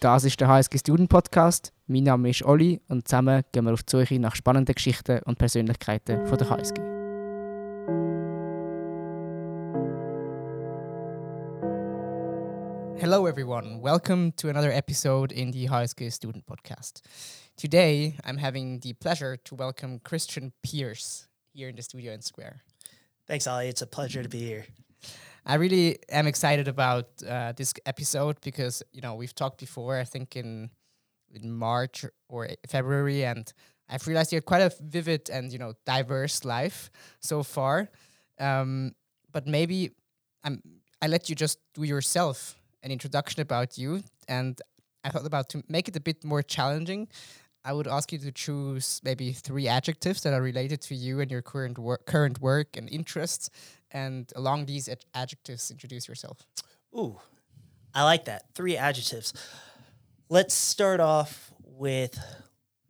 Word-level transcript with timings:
Das 0.00 0.22
ist 0.22 0.40
der 0.40 0.46
HSG 0.46 0.78
Student 0.78 1.08
Podcast. 1.08 1.72
Mein 1.88 2.04
Name 2.04 2.30
ist 2.30 2.44
Olli 2.44 2.80
und 2.86 3.08
zusammen 3.08 3.42
gehen 3.50 3.64
wir 3.64 3.72
auf 3.72 3.82
die 3.82 3.96
Suche 3.96 4.20
nach 4.20 4.36
spannenden 4.36 4.72
Geschichten 4.72 5.20
und 5.24 5.38
Persönlichkeiten 5.38 6.24
von 6.24 6.38
der 6.38 6.48
HSG. 6.48 6.80
Hello, 13.00 13.26
everyone. 13.26 13.82
Welcome 13.82 14.36
to 14.36 14.48
another 14.48 14.72
episode 14.72 15.34
in 15.34 15.52
the 15.52 15.68
HSG 15.68 16.12
Student 16.12 16.46
Podcast. 16.46 17.02
Today, 17.56 18.16
I'm 18.22 18.38
having 18.38 18.78
the 18.80 18.94
pleasure 18.94 19.36
to 19.36 19.56
welcome 19.56 19.98
Christian 20.04 20.52
Pierce 20.62 21.26
here 21.52 21.70
in 21.70 21.74
the 21.74 21.82
studio 21.82 22.12
in 22.12 22.22
Square. 22.22 22.62
Thanks, 23.26 23.48
Ollie. 23.48 23.66
It's 23.66 23.82
a 23.82 23.86
pleasure 23.88 24.22
to 24.22 24.28
be 24.28 24.46
here. 24.46 24.66
I 25.46 25.54
really 25.54 25.98
am 26.10 26.26
excited 26.26 26.68
about 26.68 27.06
uh, 27.26 27.52
this 27.52 27.74
episode 27.86 28.36
because 28.42 28.82
you 28.92 29.00
know 29.00 29.14
we've 29.14 29.34
talked 29.34 29.58
before. 29.60 29.98
I 29.98 30.04
think 30.04 30.36
in 30.36 30.70
in 31.32 31.52
March 31.52 32.04
or 32.28 32.48
February, 32.68 33.24
and 33.24 33.52
I've 33.88 34.06
realized 34.06 34.32
you 34.32 34.36
had 34.36 34.44
quite 34.44 34.62
a 34.62 34.72
vivid 34.80 35.30
and 35.30 35.52
you 35.52 35.58
know 35.58 35.74
diverse 35.86 36.44
life 36.44 36.90
so 37.20 37.42
far. 37.42 37.88
Um, 38.38 38.92
but 39.32 39.46
maybe 39.46 39.92
I'm 40.44 40.62
I 41.00 41.06
let 41.06 41.28
you 41.28 41.34
just 41.34 41.58
do 41.74 41.84
yourself 41.84 42.58
an 42.82 42.90
introduction 42.90 43.40
about 43.40 43.78
you, 43.78 44.02
and 44.28 44.60
I 45.04 45.10
thought 45.10 45.26
about 45.26 45.48
to 45.50 45.62
make 45.68 45.88
it 45.88 45.96
a 45.96 46.00
bit 46.00 46.24
more 46.24 46.42
challenging. 46.42 47.08
I 47.68 47.72
would 47.74 47.86
ask 47.86 48.10
you 48.12 48.18
to 48.20 48.32
choose 48.32 48.98
maybe 49.04 49.30
three 49.32 49.68
adjectives 49.68 50.22
that 50.22 50.32
are 50.32 50.40
related 50.40 50.80
to 50.88 50.94
you 50.94 51.20
and 51.20 51.30
your 51.30 51.42
current 51.42 51.78
work, 51.78 52.06
current 52.06 52.40
work 52.40 52.78
and 52.78 52.88
interests, 52.88 53.50
and 53.90 54.32
along 54.34 54.64
these 54.64 54.88
ad- 54.88 55.04
adjectives, 55.12 55.70
introduce 55.70 56.08
yourself. 56.08 56.46
Ooh, 56.96 57.20
I 57.94 58.04
like 58.04 58.24
that. 58.24 58.44
Three 58.54 58.78
adjectives. 58.78 59.34
Let's 60.30 60.54
start 60.54 60.98
off 60.98 61.52
with 61.62 62.18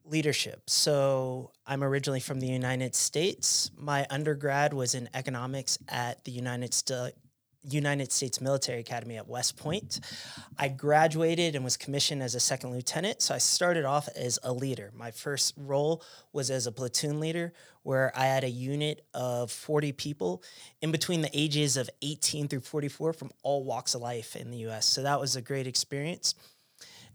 leadership. 0.04 0.70
So, 0.70 1.50
I'm 1.66 1.82
originally 1.82 2.20
from 2.20 2.38
the 2.38 2.46
United 2.46 2.94
States. 2.94 3.72
My 3.76 4.06
undergrad 4.10 4.72
was 4.72 4.94
in 4.94 5.08
economics 5.12 5.76
at 5.88 6.22
the 6.24 6.30
United 6.30 6.72
States 6.72 7.16
United 7.64 8.12
States 8.12 8.40
Military 8.40 8.80
Academy 8.80 9.16
at 9.16 9.28
West 9.28 9.56
Point. 9.56 10.00
I 10.58 10.68
graduated 10.68 11.54
and 11.54 11.64
was 11.64 11.76
commissioned 11.76 12.22
as 12.22 12.34
a 12.34 12.40
second 12.40 12.70
lieutenant. 12.70 13.22
So 13.22 13.34
I 13.34 13.38
started 13.38 13.84
off 13.84 14.08
as 14.16 14.38
a 14.42 14.52
leader. 14.52 14.92
My 14.94 15.10
first 15.10 15.54
role 15.56 16.02
was 16.32 16.50
as 16.50 16.66
a 16.66 16.72
platoon 16.72 17.20
leader, 17.20 17.52
where 17.82 18.12
I 18.14 18.26
had 18.26 18.44
a 18.44 18.50
unit 18.50 19.04
of 19.14 19.50
40 19.50 19.92
people 19.92 20.42
in 20.80 20.92
between 20.92 21.22
the 21.22 21.30
ages 21.32 21.76
of 21.76 21.90
18 22.02 22.48
through 22.48 22.60
44 22.60 23.12
from 23.12 23.30
all 23.42 23.64
walks 23.64 23.94
of 23.94 24.02
life 24.02 24.36
in 24.36 24.50
the 24.50 24.58
US. 24.68 24.86
So 24.86 25.02
that 25.02 25.20
was 25.20 25.36
a 25.36 25.42
great 25.42 25.66
experience. 25.66 26.34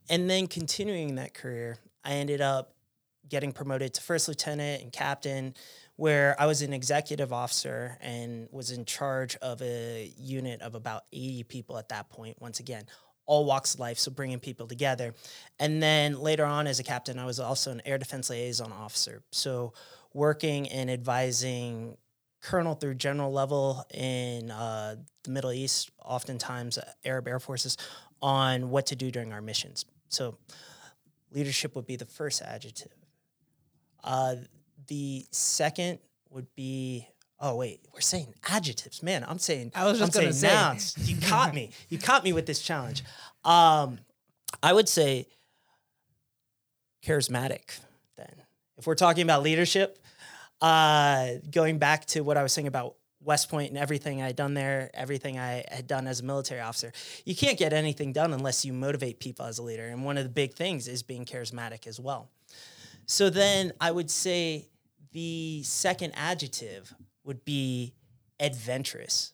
And 0.10 0.30
then 0.30 0.48
continuing 0.48 1.16
that 1.16 1.34
career, 1.34 1.78
I 2.04 2.14
ended 2.14 2.42
up 2.42 2.74
getting 3.30 3.54
promoted 3.54 3.94
to 3.94 4.02
first 4.02 4.28
lieutenant 4.28 4.84
and 4.84 4.92
captain 4.92 5.54
where 5.96 6.36
I 6.40 6.46
was 6.46 6.62
an 6.62 6.74
executive 6.74 7.32
officer 7.32 7.98
and 8.02 8.48
was 8.52 8.72
in 8.72 8.86
charge 8.86 9.36
of 9.38 9.62
a 9.62 10.12
unit 10.18 10.62
of 10.62 10.76
about 10.76 11.04
80 11.12 11.44
people 11.44 11.78
at 11.78 11.90
that 11.90 12.10
point, 12.10 12.42
once 12.42 12.60
again, 12.60 12.86
all 13.26 13.46
walks 13.46 13.76
of 13.76 13.80
life, 13.80 14.00
so 14.00 14.12
bringing 14.12 14.40
people 14.40 14.68
together. 14.68 15.14
And 15.60 15.82
then 15.82 16.20
later 16.20 16.46
on, 16.46 16.68
as 16.68 16.80
a 16.80 16.84
captain, 16.84 17.20
I 17.20 17.26
was 17.26 17.40
also 17.40 17.72
an 17.72 17.82
air 17.86 17.98
defense 17.98 18.30
liaison 18.30 18.72
officer. 18.72 19.24
So 19.32 19.74
working 20.14 20.70
and 20.70 20.90
advising 20.90 21.98
colonel 22.42 22.76
through 22.76 22.96
general 22.96 23.32
level 23.32 23.86
in 23.94 24.52
uh, 24.52 24.98
the 25.24 25.32
Middle 25.32 25.54
East, 25.54 25.92
oftentimes 26.04 26.78
uh, 26.78 26.84
Arab 27.06 27.28
air 27.28 27.40
forces, 27.40 27.78
on 28.22 28.70
what 28.70 28.88
to 28.88 28.96
do 28.96 29.12
during 29.12 29.32
our 29.32 29.42
missions. 29.42 29.86
So 30.10 30.38
leadership 31.32 31.76
would 31.76 31.86
be 31.86 31.96
the 31.96 32.06
first 32.06 32.42
adjective. 32.42 32.92
Uh, 34.04 34.36
the 34.88 35.26
second 35.32 36.00
would 36.30 36.48
be 36.56 37.08
oh 37.40 37.56
wait, 37.56 37.82
we're 37.94 38.00
saying 38.02 38.34
adjectives. 38.50 39.04
Man, 39.04 39.26
I'm 39.28 39.40
saying 39.40 39.72
I 39.76 39.86
was 39.86 40.00
just 40.00 40.16
I'm 40.16 40.22
gonna 40.22 40.34
saying 40.34 40.52
say. 40.52 40.56
nouns. 40.56 41.10
You 41.10 41.18
caught 41.28 41.54
me. 41.54 41.72
You 41.90 42.00
caught 42.00 42.24
me 42.24 42.34
with 42.34 42.46
this 42.46 42.62
challenge. 42.62 43.04
Um, 43.44 44.00
I 44.62 44.74
would 44.74 44.90
say 44.90 45.28
charismatic. 47.06 47.80
Then, 48.16 48.34
if 48.78 48.88
we're 48.88 48.96
talking 48.96 49.24
about 49.24 49.44
leadership, 49.44 50.00
uh, 50.62 51.32
going 51.52 51.78
back 51.78 52.06
to 52.08 52.22
what 52.22 52.38
I 52.38 52.44
was 52.44 52.54
saying 52.54 52.68
about 52.68 52.96
West 53.22 53.50
Point 53.50 53.70
and 53.70 53.78
everything 53.78 54.22
I 54.22 54.28
had 54.28 54.36
done 54.36 54.54
there, 54.54 54.90
everything 54.94 55.38
I 55.38 55.66
had 55.70 55.88
done 55.88 56.08
as 56.08 56.22
a 56.22 56.24
military 56.24 56.62
officer, 56.62 56.92
you 57.26 57.36
can't 57.36 57.58
get 57.58 57.74
anything 57.74 58.14
done 58.14 58.34
unless 58.34 58.64
you 58.64 58.74
motivate 58.74 59.20
people 59.20 59.46
as 59.46 59.60
a 59.60 59.64
leader. 59.64 59.88
And 59.88 60.06
one 60.06 60.18
of 60.18 60.24
the 60.24 60.30
big 60.30 60.54
things 60.54 60.88
is 60.88 61.04
being 61.04 61.26
charismatic 61.26 61.88
as 61.88 62.00
well. 62.00 62.30
So 63.06 63.30
then 63.30 63.74
I 63.82 63.92
would 63.92 64.10
say 64.10 64.70
the 65.14 65.64
second 65.64 66.12
adjective 66.16 66.94
would 67.24 67.46
be 67.46 67.94
adventurous. 68.40 69.32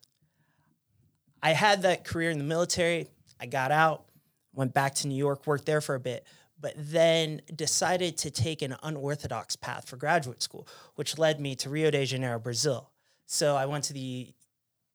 I 1.41 1.51
had 1.51 1.81
that 1.83 2.03
career 2.03 2.29
in 2.29 2.37
the 2.37 2.43
military. 2.43 3.07
I 3.39 3.45
got 3.45 3.71
out, 3.71 4.05
went 4.53 4.73
back 4.73 4.93
to 4.95 5.07
New 5.07 5.15
York, 5.15 5.47
worked 5.47 5.65
there 5.65 5.81
for 5.81 5.95
a 5.95 5.99
bit, 5.99 6.25
but 6.59 6.73
then 6.75 7.41
decided 7.55 8.17
to 8.17 8.29
take 8.29 8.61
an 8.61 8.75
unorthodox 8.83 9.55
path 9.55 9.87
for 9.87 9.95
graduate 9.95 10.43
school, 10.43 10.67
which 10.95 11.17
led 11.17 11.39
me 11.39 11.55
to 11.55 11.69
Rio 11.69 11.89
de 11.89 12.05
Janeiro, 12.05 12.39
Brazil. 12.39 12.91
So 13.25 13.55
I 13.55 13.65
went 13.65 13.85
to 13.85 13.93
the 13.93 14.33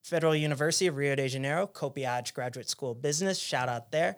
Federal 0.03 0.37
University 0.37 0.87
of 0.87 0.97
Rio 0.97 1.15
de 1.15 1.29
Janeiro, 1.29 1.67
COPPEAD 1.67 2.35
Graduate 2.35 2.69
School 2.69 2.91
of 2.91 3.01
Business, 3.01 3.39
shout 3.39 3.71
out 3.71 3.91
there, 3.91 4.17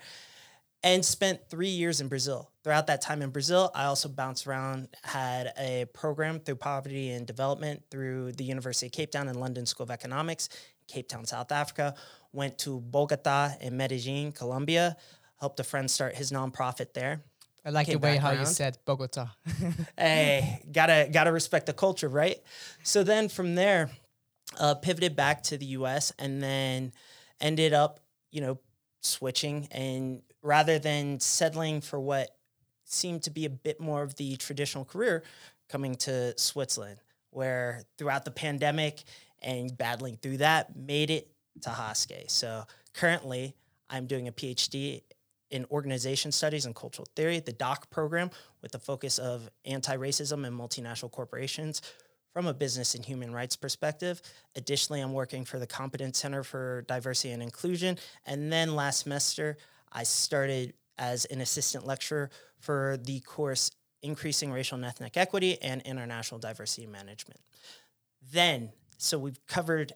and 0.83 1.05
spent 1.05 1.49
three 1.49 1.69
years 1.69 2.01
in 2.01 2.09
Brazil. 2.09 2.51
Throughout 2.67 2.89
that 2.89 3.01
time 3.01 3.23
in 3.23 3.31
Brazil, 3.31 3.71
I 3.77 3.85
also 3.85 4.09
bounced 4.09 4.45
around, 4.45 4.89
had 5.05 5.53
a 5.57 5.85
program 5.95 6.41
through 6.41 6.57
poverty 6.57 7.11
and 7.11 7.25
development 7.25 7.85
through 7.93 8.33
the 8.33 8.43
University 8.43 8.87
of 8.87 8.93
Cape 8.93 9.13
Town 9.13 9.29
and 9.29 9.39
London 9.39 9.67
School 9.67 9.85
of 9.85 9.93
Economics, 9.93 10.49
Cape 10.89 11.09
Town, 11.09 11.25
South 11.27 11.53
Africa. 11.53 11.95
Went 12.33 12.59
to 12.59 12.81
Bogota 12.81 13.51
and 13.61 13.79
Medellin, 13.79 14.33
Colombia. 14.33 14.97
Helped 15.39 15.61
a 15.61 15.63
friend 15.63 15.89
start 15.89 16.17
his 16.17 16.33
nonprofit 16.33 16.93
there. 16.93 17.23
I 17.65 17.71
like 17.71 17.87
the 17.87 18.01
way 18.01 18.17
how 18.17 18.33
you 18.33 18.45
said 18.45 18.79
Bogota. 18.85 19.29
hey, 19.97 20.61
gotta 20.73 21.09
gotta 21.13 21.31
respect 21.31 21.67
the 21.67 21.73
culture, 21.73 22.09
right? 22.09 22.43
So 22.83 23.05
then 23.05 23.29
from 23.29 23.55
there, 23.55 23.91
uh, 24.59 24.75
pivoted 24.75 25.15
back 25.15 25.45
to 25.45 25.57
the 25.57 25.67
U.S. 25.67 26.13
and 26.19 26.43
then 26.43 26.93
ended 27.41 27.73
up, 27.73 28.01
you 28.33 28.41
know, 28.41 28.59
switching 29.03 29.69
and 29.71 30.23
rather 30.43 30.81
than 30.81 31.21
settling 31.21 31.81
for 31.81 32.01
what 32.01 32.36
seemed 32.87 33.23
to 33.25 33.31
be 33.31 33.45
a 33.45 33.51
bit 33.51 33.81
more 33.81 34.03
of 34.03 34.17
the 34.17 34.37
traditional 34.37 34.85
career, 34.85 35.23
coming 35.69 35.97
to 35.97 36.39
Switzerland, 36.39 36.99
where 37.31 37.83
throughout 37.99 38.25
the 38.25 38.31
pandemic 38.31 39.03
and 39.43 39.77
battling 39.77 40.17
through 40.17 40.39
that, 40.39 40.75
made 40.77 41.11
it 41.11 41.29
to 41.63 41.71
Haske. 41.71 42.31
So 42.31 42.65
currently, 42.95 43.55
I'm 43.91 44.07
doing 44.07 44.29
a 44.29 44.33
PhD 44.33 45.03
in 45.51 45.65
organization 45.71 46.33
studies 46.33 46.67
and 46.67 46.75
cultural 46.75 47.07
theory, 47.15 47.41
the 47.41 47.53
DOC 47.53 47.91
program, 47.91 48.31
with 48.63 48.73
the 48.73 48.79
focus 48.79 49.19
of 49.19 49.49
anti 49.65 49.97
racism 49.97 50.47
and 50.47 50.59
multinational 50.59 51.11
corporations 51.11 51.83
from 52.33 52.47
a 52.47 52.55
business 52.55 52.95
and 52.95 53.05
human 53.05 53.33
rights 53.33 53.57
perspective. 53.57 54.21
Additionally, 54.57 55.01
I'm 55.01 55.13
working 55.13 55.45
for 55.45 55.59
the 55.59 55.67
Competence 55.67 56.19
Center 56.19 56.43
for 56.43 56.85
Diversity 56.87 57.33
and 57.33 57.43
Inclusion. 57.43 57.97
And 58.27 58.53
then 58.53 58.75
last 58.75 59.05
semester, 59.05 59.57
I 59.93 60.03
started 60.03 60.75
as 60.99 61.25
an 61.27 61.41
assistant 61.41 61.87
lecturer 61.87 62.31
for 62.59 62.99
the 63.03 63.21
course 63.21 63.71
Increasing 64.03 64.53
Racial 64.53 64.77
and 64.77 64.85
Ethnic 64.85 65.17
Equity 65.17 65.61
and 65.63 65.83
International 65.83 66.39
Diversity 66.39 66.87
Management. 66.87 67.41
Then, 68.33 68.71
so 68.99 69.19
we've 69.19 69.45
covered 69.47 69.93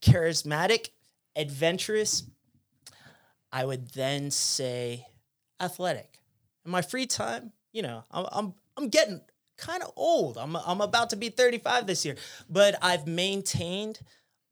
charismatic, 0.00 0.90
adventurous. 1.34 2.24
I 3.52 3.64
would 3.64 3.90
then 3.90 4.30
say 4.30 5.06
athletic. 5.60 6.18
In 6.64 6.70
my 6.70 6.82
free 6.82 7.06
time, 7.06 7.52
you 7.72 7.82
know, 7.82 8.04
I'm 8.10 8.26
I'm, 8.30 8.54
I'm 8.76 8.88
getting 8.88 9.20
kind 9.56 9.82
of 9.82 9.92
old. 9.96 10.38
I'm 10.38 10.56
I'm 10.56 10.80
about 10.80 11.10
to 11.10 11.16
be 11.16 11.28
35 11.28 11.86
this 11.86 12.04
year, 12.04 12.16
but 12.48 12.76
I've 12.82 13.06
maintained 13.06 14.00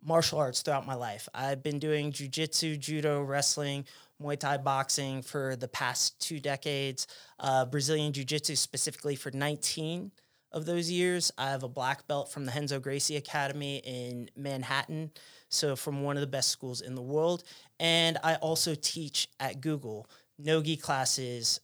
martial 0.03 0.39
arts 0.39 0.63
throughout 0.63 0.87
my 0.87 0.95
life. 0.95 1.29
I've 1.35 1.63
been 1.63 1.79
doing 1.79 2.13
jujitsu, 2.13 2.79
judo, 2.79 3.23
wrestling, 3.23 3.85
Muay 4.21 4.39
Thai 4.39 4.59
boxing 4.59 5.23
for 5.23 5.57
the 5.57 5.69
past 5.69 6.21
two 6.21 6.41
decades, 6.41 7.07
uh, 7.39 7.65
Brazilian 7.65 8.13
Jiu 8.13 8.25
Jitsu 8.25 8.57
specifically 8.57 9.17
for 9.17 9.31
19 9.31 10.13
of 10.53 10.67
those 10.67 10.91
years. 10.91 11.33
I 11.39 11.51
have 11.51 11.63
a 11.63 11.69
black 11.69 12.07
belt 12.07 12.31
from 12.31 12.45
the 12.45 12.53
Renzo 12.53 12.81
Gracie 12.81 13.17
Academy 13.17 13.79
in 13.79 14.31
Manhattan, 14.37 15.11
so 15.49 15.77
from 15.77 16.03
one 16.03 16.17
of 16.17 16.21
the 16.21 16.27
best 16.27 16.49
schools 16.49 16.81
in 16.81 16.95
the 16.95 17.03
world. 17.03 17.45
And 17.79 18.19
I 18.23 18.35
also 18.37 18.75
teach 18.75 19.29
at 19.39 19.61
Google 19.61 20.09
Nogi 20.39 20.77
classes 20.77 21.61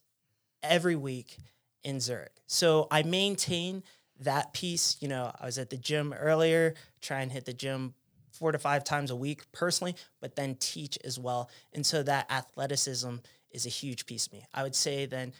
every 0.63 0.97
week 0.97 1.37
in 1.85 2.01
Zurich. 2.01 2.33
So 2.47 2.89
I 2.91 3.03
maintain 3.03 3.83
that 4.21 4.53
piece. 4.53 4.97
You 5.01 5.09
know, 5.09 5.33
I 5.39 5.47
was 5.47 5.59
at 5.59 5.71
the 5.71 5.77
gym 5.77 6.13
earlier, 6.13 6.75
try 7.01 7.21
and 7.21 7.31
hit 7.31 7.45
the 7.45 7.53
gym 7.53 7.95
four 8.39 8.53
to 8.53 8.59
five 8.59 8.85
times 8.85 9.11
a 9.11 9.17
week 9.17 9.51
personally, 9.53 9.95
but 10.21 10.37
then 10.37 10.57
teach 10.61 10.99
as 11.05 11.19
well. 11.19 11.51
And 11.73 11.85
so 11.85 12.03
that 12.03 12.31
athleticism 12.31 13.17
is 13.51 13.67
a 13.67 13.71
huge 13.71 14.07
piece 14.07 14.27
of 14.27 14.33
me. 14.33 14.45
I 14.53 14.63
would 14.63 14.75
say 14.75 15.07
then 15.07 15.33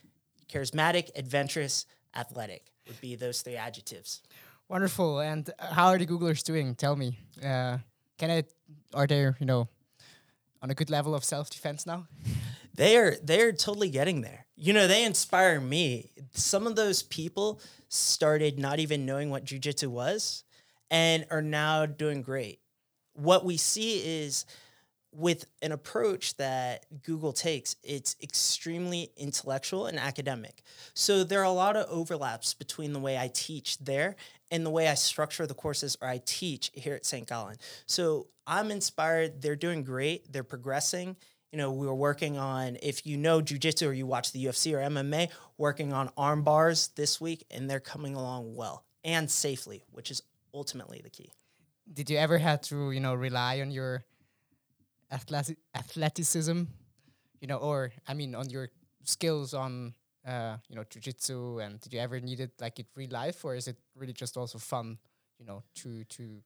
charismatic, 0.49 1.11
adventurous, 1.17 1.87
athletic 2.15 2.73
would 2.87 3.01
be 3.01 3.15
those 3.15 3.43
three 3.43 3.57
adjectives. 3.57 4.23
Wonderful. 4.69 5.21
And 5.21 5.49
how 5.59 5.89
are 5.89 5.99
the 5.99 6.07
Googlers 6.07 6.43
doing? 6.43 6.75
Tell 6.75 6.97
me. 6.97 7.19
Uh, 7.43 7.79
can 8.19 8.31
it? 8.31 8.53
Are 8.95 9.07
they, 9.07 9.21
you 9.39 9.47
know, 9.47 9.69
on 10.63 10.71
a 10.71 10.75
good 10.75 10.91
level 10.91 11.15
of 11.15 11.23
self 11.25 11.51
defense 11.51 11.87
now? 11.87 12.07
They're 12.75 13.17
they're 13.23 13.53
totally 13.53 13.91
getting 13.91 14.23
there. 14.23 14.47
You 14.57 14.73
know, 14.73 14.87
they 14.87 15.05
inspire 15.05 15.61
me. 15.61 16.11
Some 16.33 16.67
of 16.67 16.77
those 16.77 17.03
people 17.03 17.61
started 17.89 18.59
not 18.59 18.81
even 18.81 19.07
knowing 19.07 19.31
what 19.31 19.45
jujitsu 19.45 19.87
was, 19.87 20.45
and 20.91 21.27
are 21.31 21.43
now 21.43 21.87
doing 21.87 22.23
great. 22.23 22.61
What 23.17 23.45
we 23.45 23.57
see 23.57 24.25
is 24.25 24.47
with 25.17 25.47
an 25.63 25.73
approach 25.73 26.37
that 26.37 26.85
Google 27.03 27.33
takes, 27.33 27.77
it's 27.83 28.17
extremely 28.23 29.11
intellectual 29.17 29.87
and 29.87 29.99
academic. 29.99 30.63
So 30.95 31.25
there 31.25 31.41
are 31.41 31.45
a 31.45 31.51
lot 31.51 31.77
of 31.77 31.89
overlaps 31.89 32.53
between 32.53 32.93
the 32.93 32.99
way 32.99 33.17
I 33.17 33.31
teach 33.33 33.79
there 33.79 34.17
and 34.51 34.65
the 34.65 34.71
way 34.71 34.89
I 34.89 34.95
structure 34.95 35.47
the 35.47 35.55
courses 35.55 35.97
or 36.03 36.09
I 36.09 36.21
teach 36.25 36.71
here 36.75 36.95
at 36.95 37.07
St. 37.07 37.27
Gallen. 37.27 37.57
So 37.87 38.27
I'm 38.47 38.71
inspired. 38.71 39.41
They're 39.41 39.57
doing 39.57 39.83
great. 39.83 40.31
They're 40.33 40.45
progressing. 40.45 41.17
You 41.51 41.59
know, 41.59 41.73
we 41.73 41.87
were 41.87 41.95
working 41.95 42.37
on, 42.37 42.77
if 42.83 43.07
you 43.07 43.17
know 43.17 43.41
jujitsu 43.41 43.89
or 43.89 43.93
you 43.93 44.07
watch 44.07 44.33
the 44.33 44.45
UFC 44.45 44.75
or 44.75 44.79
MMA, 44.79 45.31
working 45.57 45.95
on 45.95 46.11
arm 46.17 46.43
bars 46.43 46.89
this 46.97 47.21
week, 47.21 47.47
and 47.51 47.71
they're 47.71 47.81
coming 47.81 48.15
along 48.15 48.55
well 48.55 48.85
and 49.03 49.31
safely, 49.31 49.83
which 49.93 50.11
is 50.11 50.23
ultimately 50.53 51.01
the 51.03 51.11
key. 51.11 51.31
Did 51.93 52.11
you 52.11 52.19
ever 52.19 52.39
have 52.39 52.61
to, 52.63 52.91
you 52.91 53.01
know, 53.01 53.15
rely 53.15 53.61
on 53.61 53.71
your 53.71 54.05
athletic 55.11 55.59
athleticism, 55.75 56.65
you 57.41 57.47
know, 57.47 57.59
or 57.59 57.93
I 58.07 58.15
mean, 58.15 58.35
on 58.35 58.51
your 58.51 58.69
skills 59.05 59.55
on 59.55 59.95
uh, 60.27 60.57
you 60.69 60.75
know, 60.75 60.83
jujitsu, 60.83 61.65
and 61.65 61.81
did 61.81 61.93
you 61.93 62.01
ever 62.01 62.19
need 62.21 62.41
it 62.41 62.51
like 62.61 62.79
in 62.81 62.87
real 62.97 63.11
life, 63.11 63.45
or 63.45 63.55
is 63.55 63.69
it 63.69 63.77
really 63.95 64.13
just 64.13 64.37
also 64.37 64.59
fun, 64.59 64.99
you 65.39 65.47
know, 65.47 65.63
to 65.77 66.03
to 66.05 66.43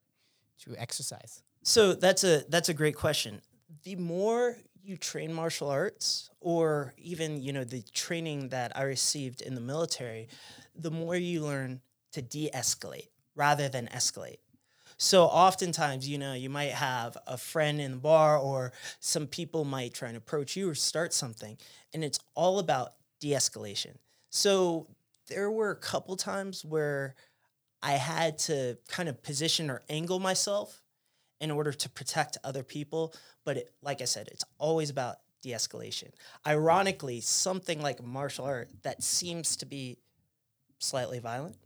to 0.65 0.77
exercise? 0.77 1.43
So 1.63 1.95
that's 1.95 2.23
a 2.25 2.45
that's 2.49 2.69
a 2.69 2.75
great 2.75 2.97
question. 2.97 3.41
The 3.85 3.97
more 3.97 4.57
you 4.83 4.97
train 4.97 5.33
martial 5.33 5.71
arts, 5.71 6.31
or 6.41 6.95
even 6.99 7.43
you 7.43 7.53
know 7.53 7.65
the 7.65 7.83
training 7.95 8.51
that 8.51 8.77
I 8.77 8.83
received 8.83 9.41
in 9.41 9.55
the 9.55 9.61
military, 9.61 10.29
the 10.75 10.91
more 10.91 11.17
you 11.17 11.43
learn 11.43 11.81
to 12.13 12.21
de-escalate 12.21 13.09
rather 13.35 13.69
than 13.69 13.87
escalate. 13.87 14.39
So 15.03 15.25
oftentimes, 15.25 16.07
you 16.07 16.19
know, 16.19 16.35
you 16.35 16.51
might 16.51 16.73
have 16.73 17.17
a 17.27 17.39
friend 17.39 17.81
in 17.81 17.93
the 17.93 17.97
bar 17.97 18.37
or 18.37 18.73
some 18.99 19.27
people 19.27 19.65
might 19.65 19.95
try 19.95 20.09
and 20.09 20.17
approach 20.17 20.57
you 20.57 20.69
or 20.69 20.75
start 20.75 21.15
something, 21.15 21.57
and 21.95 22.05
it's 22.05 22.19
all 22.35 22.59
about 22.59 22.93
de-escalation. 23.19 23.97
So 24.29 24.89
there 25.29 25.51
were 25.51 25.71
a 25.71 25.77
couple 25.77 26.17
times 26.17 26.67
where 26.67 27.15
I 27.83 27.93
had 27.93 28.37
to 28.41 28.77
kind 28.89 29.09
of 29.09 29.23
position 29.23 29.71
or 29.71 29.81
angle 29.89 30.19
myself 30.19 30.83
in 31.41 31.51
order 31.51 31.73
to 31.73 31.89
protect 31.89 32.37
other 32.45 32.63
people, 32.63 33.15
but 33.47 33.57
it, 33.57 33.73
like 33.81 34.03
I 34.03 34.05
said, 34.05 34.29
it's 34.31 34.45
always 34.59 34.91
about 34.91 35.17
de-escalation. 35.41 36.11
Ironically, 36.47 37.23
something 37.23 37.81
like 37.81 38.05
martial 38.05 38.45
art 38.45 38.69
that 38.83 39.03
seems 39.03 39.57
to 39.57 39.65
be 39.65 39.97
slightly 40.79 41.21
violent 41.21 41.57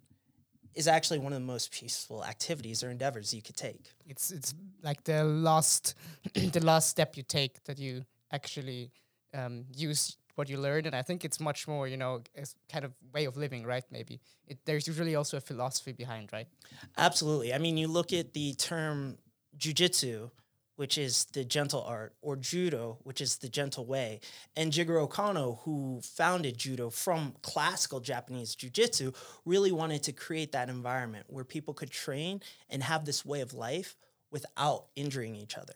is 0.75 0.89
actually 0.89 1.19
one 1.19 1.33
of 1.33 1.41
the 1.41 1.47
most 1.47 1.71
peaceful 1.73 2.25
activities 2.25 2.83
or 2.83 2.91
endeavors 2.91 3.33
you 3.33 3.43
could 3.43 3.57
take. 3.57 3.91
It's 4.07 4.31
it's 4.31 4.55
like 4.83 5.05
the 5.05 5.25
last 5.25 5.95
the 6.35 6.65
last 6.65 6.89
step 6.89 7.17
you 7.17 7.23
take 7.23 7.63
that 7.65 7.79
you 7.79 8.05
actually 8.33 8.91
um, 9.33 9.65
use 9.77 10.17
what 10.37 10.49
you 10.49 10.59
learn, 10.59 10.87
and 10.87 10.97
I 10.97 11.03
think 11.03 11.25
it's 11.25 11.39
much 11.39 11.69
more 11.69 11.87
you 11.87 11.97
know 11.97 12.23
a 12.37 12.47
kind 12.71 12.85
of 12.85 12.93
way 13.13 13.25
of 13.25 13.37
living, 13.37 13.65
right? 13.65 13.85
Maybe 13.91 14.21
it, 14.47 14.59
there's 14.65 14.87
usually 14.87 15.15
also 15.15 15.37
a 15.37 15.41
philosophy 15.41 15.93
behind, 15.93 16.33
right? 16.33 16.49
Absolutely. 16.97 17.55
I 17.55 17.59
mean, 17.59 17.77
you 17.77 17.89
look 17.89 18.13
at 18.13 18.33
the 18.33 18.55
term 18.55 19.19
jujitsu 19.57 20.31
which 20.77 20.99
is 20.99 21.27
the 21.27 21.45
gentle 21.45 21.83
art, 21.83 22.15
or 22.21 22.37
judo, 22.37 22.99
which 23.05 23.21
is 23.21 23.37
the 23.37 23.49
gentle 23.49 23.87
way. 23.87 24.21
And 24.57 24.73
Jigoro 24.73 25.09
Kano, 25.09 25.61
who 25.65 26.01
founded 26.03 26.59
judo 26.59 26.91
from 26.91 27.35
classical 27.43 28.01
Japanese 28.01 28.55
jiu-jitsu, 28.55 29.13
really 29.45 29.73
wanted 29.73 30.03
to 30.03 30.13
create 30.13 30.53
that 30.53 30.69
environment 30.69 31.27
where 31.29 31.45
people 31.45 31.75
could 31.75 31.91
train 31.91 32.41
and 32.69 32.83
have 32.83 33.05
this 33.05 33.25
way 33.25 33.41
of 33.41 33.55
life 33.55 33.97
without 34.31 34.87
injuring 34.97 35.37
each 35.37 35.57
other. 35.57 35.75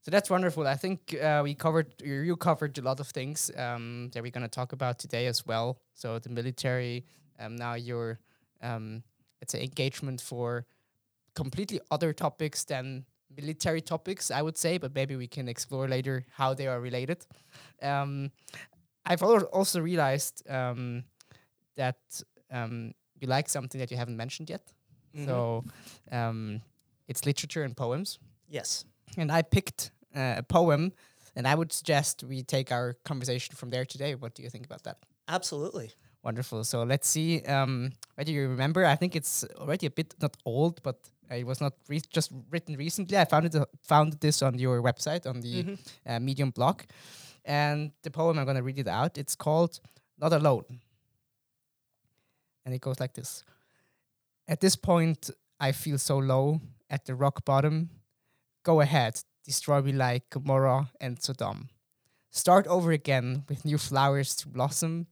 So 0.00 0.10
that's 0.10 0.30
wonderful. 0.30 0.66
I 0.66 0.74
think 0.74 1.14
uh, 1.22 1.42
we 1.44 1.54
covered, 1.54 1.92
you 2.02 2.34
covered 2.36 2.76
a 2.78 2.82
lot 2.82 2.98
of 2.98 3.08
things 3.08 3.50
um, 3.56 4.10
that 4.14 4.22
we're 4.22 4.32
going 4.32 4.42
to 4.42 4.48
talk 4.48 4.72
about 4.72 4.98
today 4.98 5.26
as 5.26 5.46
well. 5.46 5.78
So 5.94 6.18
the 6.18 6.30
military, 6.30 7.04
um, 7.38 7.54
now 7.56 7.74
your, 7.74 8.18
um, 8.62 9.04
it's 9.40 9.54
an 9.54 9.60
engagement 9.60 10.20
for 10.20 10.66
completely 11.34 11.80
other 11.90 12.12
topics 12.12 12.64
than 12.64 13.04
military 13.36 13.80
topics, 13.80 14.30
I 14.30 14.42
would 14.42 14.56
say, 14.56 14.78
but 14.78 14.94
maybe 14.94 15.16
we 15.16 15.26
can 15.26 15.48
explore 15.48 15.88
later 15.88 16.24
how 16.30 16.54
they 16.54 16.66
are 16.66 16.80
related. 16.80 17.26
Um, 17.82 18.30
I've 19.04 19.22
also 19.22 19.80
realized 19.80 20.48
um, 20.48 21.04
that 21.76 21.98
um, 22.50 22.92
you 23.20 23.28
like 23.28 23.48
something 23.48 23.78
that 23.80 23.90
you 23.90 23.96
haven't 23.96 24.16
mentioned 24.16 24.50
yet. 24.50 24.72
Mm-hmm. 25.14 25.26
So 25.26 25.64
um, 26.10 26.62
it's 27.08 27.26
literature 27.26 27.64
and 27.64 27.76
poems. 27.76 28.18
Yes. 28.48 28.84
And 29.16 29.30
I 29.30 29.42
picked 29.42 29.90
uh, 30.14 30.34
a 30.38 30.42
poem, 30.42 30.92
and 31.34 31.46
I 31.46 31.54
would 31.54 31.72
suggest 31.72 32.22
we 32.22 32.42
take 32.42 32.70
our 32.70 32.94
conversation 33.04 33.54
from 33.54 33.70
there 33.70 33.84
today. 33.84 34.14
What 34.14 34.34
do 34.34 34.42
you 34.42 34.50
think 34.50 34.66
about 34.66 34.82
that? 34.84 34.98
Absolutely. 35.28 35.92
Wonderful. 36.22 36.62
So 36.64 36.84
let's 36.84 37.08
see 37.08 37.42
um, 37.42 37.90
whether 38.14 38.30
you 38.30 38.48
remember. 38.48 38.84
I 38.84 38.94
think 38.94 39.16
it's 39.16 39.44
already 39.56 39.86
a 39.86 39.90
bit 39.90 40.14
not 40.20 40.36
old, 40.44 40.80
but 40.82 40.96
it 41.30 41.46
was 41.46 41.60
not 41.60 41.74
re- 41.88 42.02
just 42.10 42.30
written 42.50 42.76
recently. 42.76 43.16
I 43.16 43.24
found 43.24 43.46
it 43.46 43.54
uh, 43.54 43.66
found 43.82 44.14
this 44.14 44.42
on 44.42 44.58
your 44.58 44.82
website 44.82 45.26
on 45.26 45.40
the 45.40 45.64
mm-hmm. 45.64 45.74
uh, 46.06 46.20
Medium 46.20 46.50
blog, 46.50 46.82
and 47.44 47.92
the 48.02 48.10
poem 48.10 48.38
I'm 48.38 48.44
going 48.44 48.56
to 48.56 48.62
read 48.62 48.78
it 48.78 48.88
out. 48.88 49.18
It's 49.18 49.34
called 49.34 49.80
"Not 50.18 50.32
Alone," 50.32 50.64
and 52.64 52.74
it 52.74 52.80
goes 52.80 53.00
like 53.00 53.14
this: 53.14 53.44
At 54.48 54.60
this 54.60 54.76
point, 54.76 55.30
I 55.58 55.72
feel 55.72 55.98
so 55.98 56.18
low 56.18 56.60
at 56.90 57.06
the 57.06 57.14
rock 57.14 57.44
bottom. 57.44 57.90
Go 58.64 58.80
ahead, 58.80 59.20
destroy 59.44 59.82
me 59.82 59.92
like 59.92 60.30
Gomorrah 60.30 60.90
and 61.00 61.20
Sodom. 61.20 61.68
Start 62.30 62.66
over 62.66 62.92
again 62.92 63.44
with 63.48 63.64
new 63.64 63.76
flowers 63.76 64.34
to 64.36 64.48
blossom. 64.48 65.06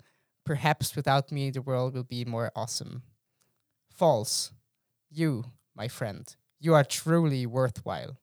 Perhaps 0.45 0.97
without 0.97 1.31
me, 1.31 1.51
the 1.51 1.61
world 1.61 1.95
will 1.95 2.05
be 2.05 2.25
more 2.25 2.51
awesome. 2.57 3.03
False. 3.93 4.53
You 5.11 5.45
my 5.81 5.89
friend. 5.89 6.25
You 6.65 6.75
are 6.75 6.85
truly 6.85 7.47
worthwhile. 7.47 8.19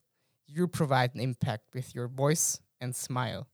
You 0.46 0.68
provide 0.68 1.10
an 1.14 1.20
impact 1.20 1.64
with 1.74 1.92
your 1.92 2.06
voice 2.06 2.60
and 2.80 2.94
smile. 2.94 3.48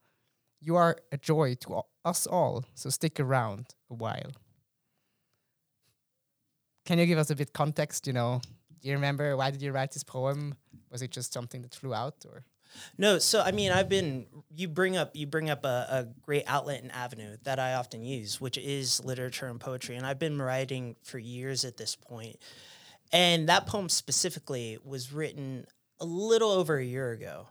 You 0.61 0.77
are 0.77 0.99
a 1.11 1.17
joy 1.17 1.55
to 1.63 1.69
us 2.05 2.27
all, 2.27 2.65
so 2.75 2.91
stick 2.91 3.19
around 3.19 3.65
a 3.91 3.95
while. 3.95 4.33
Can 6.85 6.99
you 6.99 7.07
give 7.07 7.19
us 7.19 7.31
a 7.31 7.37
bit 7.41 7.55
context? 7.55 8.07
You 8.07 8.13
know, 8.13 8.43
do 8.81 8.89
you 8.89 8.95
remember 8.95 9.27
why 9.39 9.51
did 9.51 9.63
you 9.63 9.73
write 9.73 9.93
this 9.93 10.05
poem? 10.05 10.55
Was 10.91 11.01
it 11.01 11.11
just 11.11 11.33
something 11.33 11.63
that 11.63 11.75
flew 11.75 11.95
out, 11.95 12.27
or? 12.29 12.45
No, 12.99 13.19
so 13.19 13.41
I 13.41 13.53
mean, 13.53 13.73
I've 13.73 13.89
been 13.89 14.27
you 14.55 14.69
bring 14.69 14.99
up 14.99 15.17
you 15.17 15.27
bring 15.27 15.49
up 15.49 15.65
a, 15.65 15.77
a, 15.99 15.99
great 16.27 16.45
outlet 16.47 16.83
and 16.83 16.93
avenue 16.93 17.37
that 17.45 17.59
I 17.59 17.75
often 17.75 18.05
use, 18.05 18.41
which 18.41 18.59
is 18.59 19.03
literature 19.03 19.47
and 19.47 19.59
poetry, 19.59 19.97
and 19.97 20.05
I've 20.05 20.19
been 20.19 20.43
writing 20.43 20.97
for 21.03 21.19
years 21.19 21.65
at 21.65 21.79
this 21.79 21.97
point. 21.97 22.37
And 23.15 23.49
that 23.49 23.67
poem 23.67 23.89
specifically 23.89 24.77
was 24.85 25.13
written 25.13 25.67
a 26.01 26.05
little 26.05 26.51
over 26.51 26.77
a 26.77 26.85
year 26.85 27.13
ago. 27.13 27.47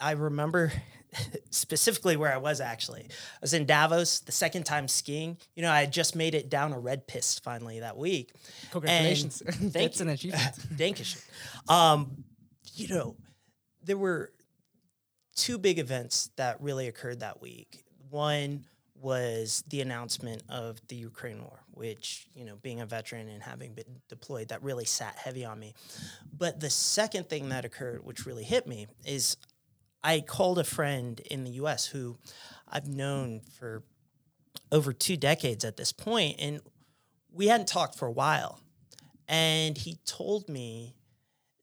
I 0.00 0.12
remember 0.12 0.72
specifically 1.50 2.16
where 2.16 2.32
I 2.32 2.36
was 2.36 2.60
actually. 2.60 3.02
I 3.10 3.38
was 3.40 3.52
in 3.52 3.66
Davos 3.66 4.20
the 4.20 4.30
second 4.30 4.62
time 4.62 4.86
skiing. 4.86 5.38
You 5.56 5.62
know, 5.62 5.72
I 5.72 5.80
had 5.80 5.92
just 5.92 6.14
made 6.14 6.36
it 6.36 6.48
down 6.48 6.72
a 6.72 6.78
red 6.78 7.08
piste 7.08 7.42
finally 7.42 7.80
that 7.80 7.96
week. 7.96 8.30
Congratulations. 8.70 9.42
That's 9.60 9.98
you. 9.98 10.06
an 10.06 10.12
achievement. 10.12 10.56
Dankeschön. 10.76 11.20
Um, 11.68 12.24
you 12.74 12.86
know, 12.86 13.16
there 13.82 13.98
were 13.98 14.32
two 15.34 15.58
big 15.58 15.80
events 15.80 16.30
that 16.36 16.60
really 16.60 16.86
occurred 16.86 17.20
that 17.20 17.42
week. 17.42 17.84
One 18.08 18.64
was 19.02 19.64
the 19.68 19.80
announcement 19.80 20.42
of 20.48 20.80
the 20.88 20.94
Ukraine 20.94 21.42
war, 21.42 21.60
which, 21.72 22.28
you 22.34 22.44
know, 22.44 22.56
being 22.62 22.80
a 22.80 22.86
veteran 22.86 23.28
and 23.28 23.42
having 23.42 23.74
been 23.74 24.00
deployed, 24.08 24.48
that 24.48 24.62
really 24.62 24.84
sat 24.84 25.16
heavy 25.16 25.44
on 25.44 25.58
me. 25.58 25.74
But 26.36 26.60
the 26.60 26.70
second 26.70 27.28
thing 27.28 27.48
that 27.48 27.64
occurred, 27.64 28.04
which 28.04 28.24
really 28.24 28.44
hit 28.44 28.66
me, 28.66 28.86
is 29.04 29.36
I 30.04 30.20
called 30.20 30.58
a 30.58 30.64
friend 30.64 31.20
in 31.30 31.44
the 31.44 31.50
US 31.52 31.86
who 31.86 32.16
I've 32.68 32.88
known 32.88 33.40
for 33.58 33.82
over 34.70 34.92
two 34.92 35.16
decades 35.16 35.64
at 35.64 35.76
this 35.76 35.92
point, 35.92 36.36
and 36.38 36.60
we 37.30 37.48
hadn't 37.48 37.68
talked 37.68 37.98
for 37.98 38.06
a 38.06 38.12
while. 38.12 38.60
And 39.28 39.76
he 39.76 39.98
told 40.06 40.48
me 40.48 40.94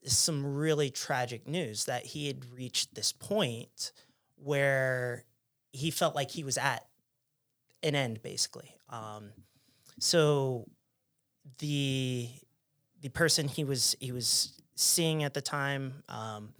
some 0.04 0.54
really 0.56 0.90
tragic 0.90 1.46
news 1.46 1.84
that 1.84 2.06
he 2.06 2.26
had 2.26 2.44
reached 2.52 2.94
this 2.94 3.12
point 3.12 3.92
where 4.36 5.24
he 5.72 5.90
felt 5.90 6.14
like 6.14 6.30
he 6.30 6.42
was 6.42 6.58
at 6.58 6.84
an 7.82 7.94
end 7.94 8.22
basically. 8.22 8.74
Um, 8.88 9.30
so 9.98 10.66
the 11.58 12.28
the 13.00 13.08
person 13.08 13.48
he 13.48 13.64
was 13.64 13.96
he 14.00 14.12
was 14.12 14.60
seeing 14.74 15.22
at 15.24 15.34
the 15.34 15.40
time 15.40 16.02
um, 16.08 16.52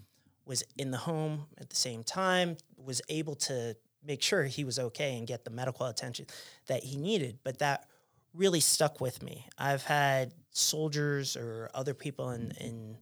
was 0.46 0.62
in 0.76 0.90
the 0.90 0.98
home 0.98 1.46
at 1.58 1.70
the 1.70 1.76
same 1.76 2.02
time, 2.02 2.56
was 2.76 3.00
able 3.08 3.34
to 3.34 3.76
make 4.04 4.22
sure 4.22 4.44
he 4.44 4.64
was 4.64 4.78
okay 4.78 5.16
and 5.16 5.26
get 5.26 5.44
the 5.44 5.50
medical 5.50 5.86
attention 5.86 6.26
that 6.66 6.82
he 6.82 6.96
needed. 6.96 7.38
But 7.44 7.58
that 7.58 7.86
really 8.34 8.60
stuck 8.60 9.00
with 9.00 9.22
me. 9.22 9.46
I've 9.58 9.84
had 9.84 10.32
soldiers 10.50 11.36
or 11.36 11.70
other 11.74 11.94
people 11.94 12.30
in, 12.30 12.52
in 12.60 12.96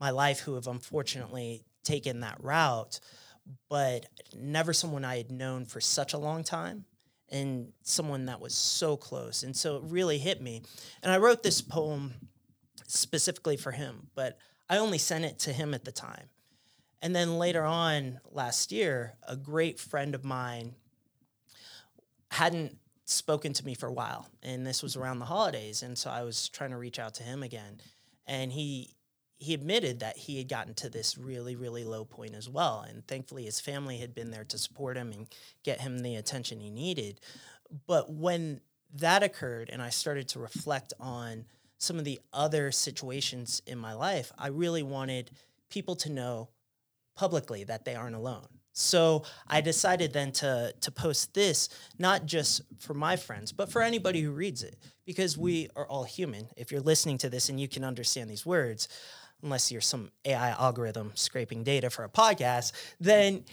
my 0.00 0.10
life 0.10 0.40
who 0.40 0.54
have 0.54 0.66
unfortunately 0.66 1.64
taken 1.84 2.20
that 2.20 2.38
route, 2.42 3.00
but 3.68 4.06
never 4.36 4.72
someone 4.72 5.04
I 5.04 5.16
had 5.16 5.30
known 5.30 5.64
for 5.64 5.80
such 5.80 6.12
a 6.12 6.18
long 6.18 6.44
time 6.44 6.84
and 7.30 7.72
someone 7.82 8.26
that 8.26 8.40
was 8.40 8.54
so 8.54 8.96
close. 8.96 9.42
And 9.42 9.56
so 9.56 9.76
it 9.76 9.82
really 9.84 10.18
hit 10.18 10.40
me. 10.40 10.62
And 11.02 11.12
I 11.12 11.18
wrote 11.18 11.42
this 11.42 11.60
poem 11.60 12.14
specifically 12.86 13.56
for 13.56 13.72
him, 13.72 14.08
but 14.14 14.38
I 14.68 14.78
only 14.78 14.98
sent 14.98 15.24
it 15.24 15.38
to 15.40 15.52
him 15.52 15.74
at 15.74 15.84
the 15.84 15.92
time. 15.92 16.28
And 17.02 17.14
then 17.14 17.38
later 17.38 17.64
on 17.64 18.20
last 18.30 18.72
year, 18.72 19.14
a 19.26 19.36
great 19.36 19.80
friend 19.80 20.14
of 20.14 20.24
mine 20.24 20.74
hadn't 22.30 22.76
spoken 23.06 23.52
to 23.54 23.64
me 23.64 23.74
for 23.74 23.86
a 23.86 23.92
while. 23.92 24.28
And 24.42 24.66
this 24.66 24.82
was 24.82 24.96
around 24.96 25.18
the 25.18 25.24
holidays. 25.24 25.82
And 25.82 25.96
so 25.96 26.10
I 26.10 26.22
was 26.22 26.48
trying 26.48 26.70
to 26.70 26.76
reach 26.76 26.98
out 26.98 27.14
to 27.14 27.22
him 27.22 27.42
again. 27.42 27.80
And 28.26 28.52
he 28.52 28.94
he 29.40 29.54
admitted 29.54 30.00
that 30.00 30.18
he 30.18 30.36
had 30.36 30.48
gotten 30.48 30.74
to 30.74 30.90
this 30.90 31.16
really, 31.16 31.56
really 31.56 31.82
low 31.82 32.04
point 32.04 32.34
as 32.34 32.48
well. 32.48 32.84
And 32.86 33.06
thankfully 33.06 33.46
his 33.46 33.58
family 33.58 33.96
had 33.96 34.14
been 34.14 34.30
there 34.30 34.44
to 34.44 34.58
support 34.58 34.98
him 34.98 35.12
and 35.12 35.26
get 35.64 35.80
him 35.80 35.98
the 35.98 36.16
attention 36.16 36.60
he 36.60 36.70
needed. 36.70 37.20
But 37.86 38.12
when 38.12 38.60
that 38.94 39.22
occurred 39.22 39.70
and 39.72 39.80
I 39.80 39.88
started 39.88 40.28
to 40.28 40.38
reflect 40.38 40.92
on 41.00 41.46
some 41.78 41.98
of 41.98 42.04
the 42.04 42.20
other 42.34 42.70
situations 42.70 43.62
in 43.66 43.78
my 43.78 43.94
life, 43.94 44.30
I 44.36 44.48
really 44.48 44.82
wanted 44.82 45.30
people 45.70 45.96
to 45.96 46.10
know 46.10 46.50
publicly 47.16 47.64
that 47.64 47.86
they 47.86 47.94
aren't 47.94 48.16
alone. 48.16 48.46
So 48.72 49.24
I 49.46 49.62
decided 49.62 50.12
then 50.12 50.32
to 50.32 50.74
to 50.80 50.90
post 50.90 51.34
this 51.34 51.68
not 51.98 52.26
just 52.26 52.62
for 52.78 52.94
my 52.94 53.16
friends, 53.16 53.52
but 53.52 53.70
for 53.70 53.82
anybody 53.82 54.20
who 54.20 54.30
reads 54.30 54.62
it, 54.62 54.76
because 55.04 55.36
we 55.36 55.68
are 55.74 55.86
all 55.86 56.04
human. 56.04 56.48
If 56.56 56.70
you're 56.70 56.80
listening 56.80 57.18
to 57.18 57.28
this 57.28 57.48
and 57.48 57.58
you 57.58 57.68
can 57.68 57.84
understand 57.84 58.30
these 58.30 58.46
words, 58.46 58.88
unless 59.42 59.70
you're 59.72 59.80
some 59.80 60.10
AI 60.24 60.50
algorithm 60.50 61.12
scraping 61.14 61.62
data 61.62 61.90
for 61.90 62.04
a 62.04 62.08
podcast, 62.08 62.72
then 62.98 63.44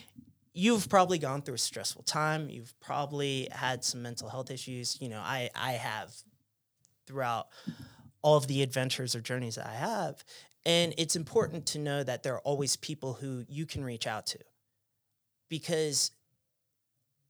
you've 0.52 0.88
probably 0.88 1.18
gone 1.18 1.42
through 1.42 1.54
a 1.54 1.58
stressful 1.58 2.02
time. 2.02 2.48
You've 2.48 2.78
probably 2.80 3.48
had 3.52 3.84
some 3.84 4.02
mental 4.02 4.28
health 4.28 4.50
issues. 4.50 4.98
You 5.00 5.08
know, 5.08 5.20
I 5.20 5.50
I 5.54 5.72
have 5.72 6.14
throughout 7.06 7.48
all 8.22 8.36
of 8.36 8.46
the 8.46 8.62
adventures 8.62 9.14
or 9.14 9.20
journeys 9.20 9.54
that 9.54 9.66
I 9.66 9.74
have. 9.74 10.24
And 10.66 10.92
it's 10.98 11.16
important 11.16 11.66
to 11.66 11.78
know 11.78 12.02
that 12.02 12.22
there 12.22 12.34
are 12.34 12.40
always 12.40 12.76
people 12.76 13.14
who 13.14 13.44
you 13.48 13.64
can 13.64 13.84
reach 13.84 14.06
out 14.06 14.26
to 14.26 14.38
because 15.48 16.10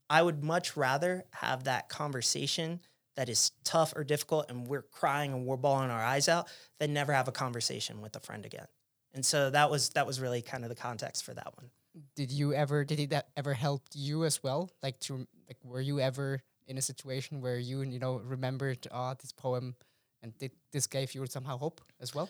I 0.09 0.21
would 0.21 0.43
much 0.43 0.75
rather 0.75 1.25
have 1.31 1.65
that 1.65 1.87
conversation 1.87 2.81
that 3.19 3.27
is 3.27 3.51
tough 3.65 3.91
or 3.97 4.05
difficult 4.05 4.45
and 4.47 4.65
we're 4.65 4.81
crying 4.81 5.33
and 5.33 5.45
we're 5.45 5.57
bawling 5.57 5.89
our 5.89 6.01
eyes 6.01 6.29
out 6.29 6.47
then 6.79 6.93
never 6.93 7.11
have 7.11 7.27
a 7.27 7.33
conversation 7.33 8.01
with 8.01 8.15
a 8.15 8.19
friend 8.21 8.45
again. 8.45 8.67
And 9.13 9.25
so 9.25 9.49
that 9.49 9.69
was 9.69 9.89
that 9.89 10.07
was 10.07 10.21
really 10.21 10.41
kind 10.41 10.63
of 10.63 10.69
the 10.69 10.75
context 10.75 11.25
for 11.25 11.33
that 11.33 11.51
one. 11.57 11.69
Did 12.15 12.31
you 12.31 12.53
ever 12.53 12.85
did 12.85 12.97
it 12.97 13.09
that 13.09 13.27
ever 13.35 13.53
help 13.53 13.81
you 13.93 14.23
as 14.23 14.41
well? 14.41 14.71
Like 14.81 15.01
to 15.01 15.27
like 15.49 15.57
were 15.65 15.81
you 15.81 15.99
ever 15.99 16.39
in 16.65 16.77
a 16.77 16.81
situation 16.81 17.41
where 17.41 17.57
you 17.57 17.81
you 17.81 17.99
know 17.99 18.21
remembered 18.23 18.87
ah 18.89 19.09
uh, 19.09 19.15
this 19.15 19.33
poem 19.33 19.75
and 20.23 20.37
did 20.37 20.51
this 20.71 20.87
gave 20.87 21.13
you 21.13 21.25
somehow 21.25 21.57
hope 21.57 21.81
as 21.99 22.15
well? 22.15 22.29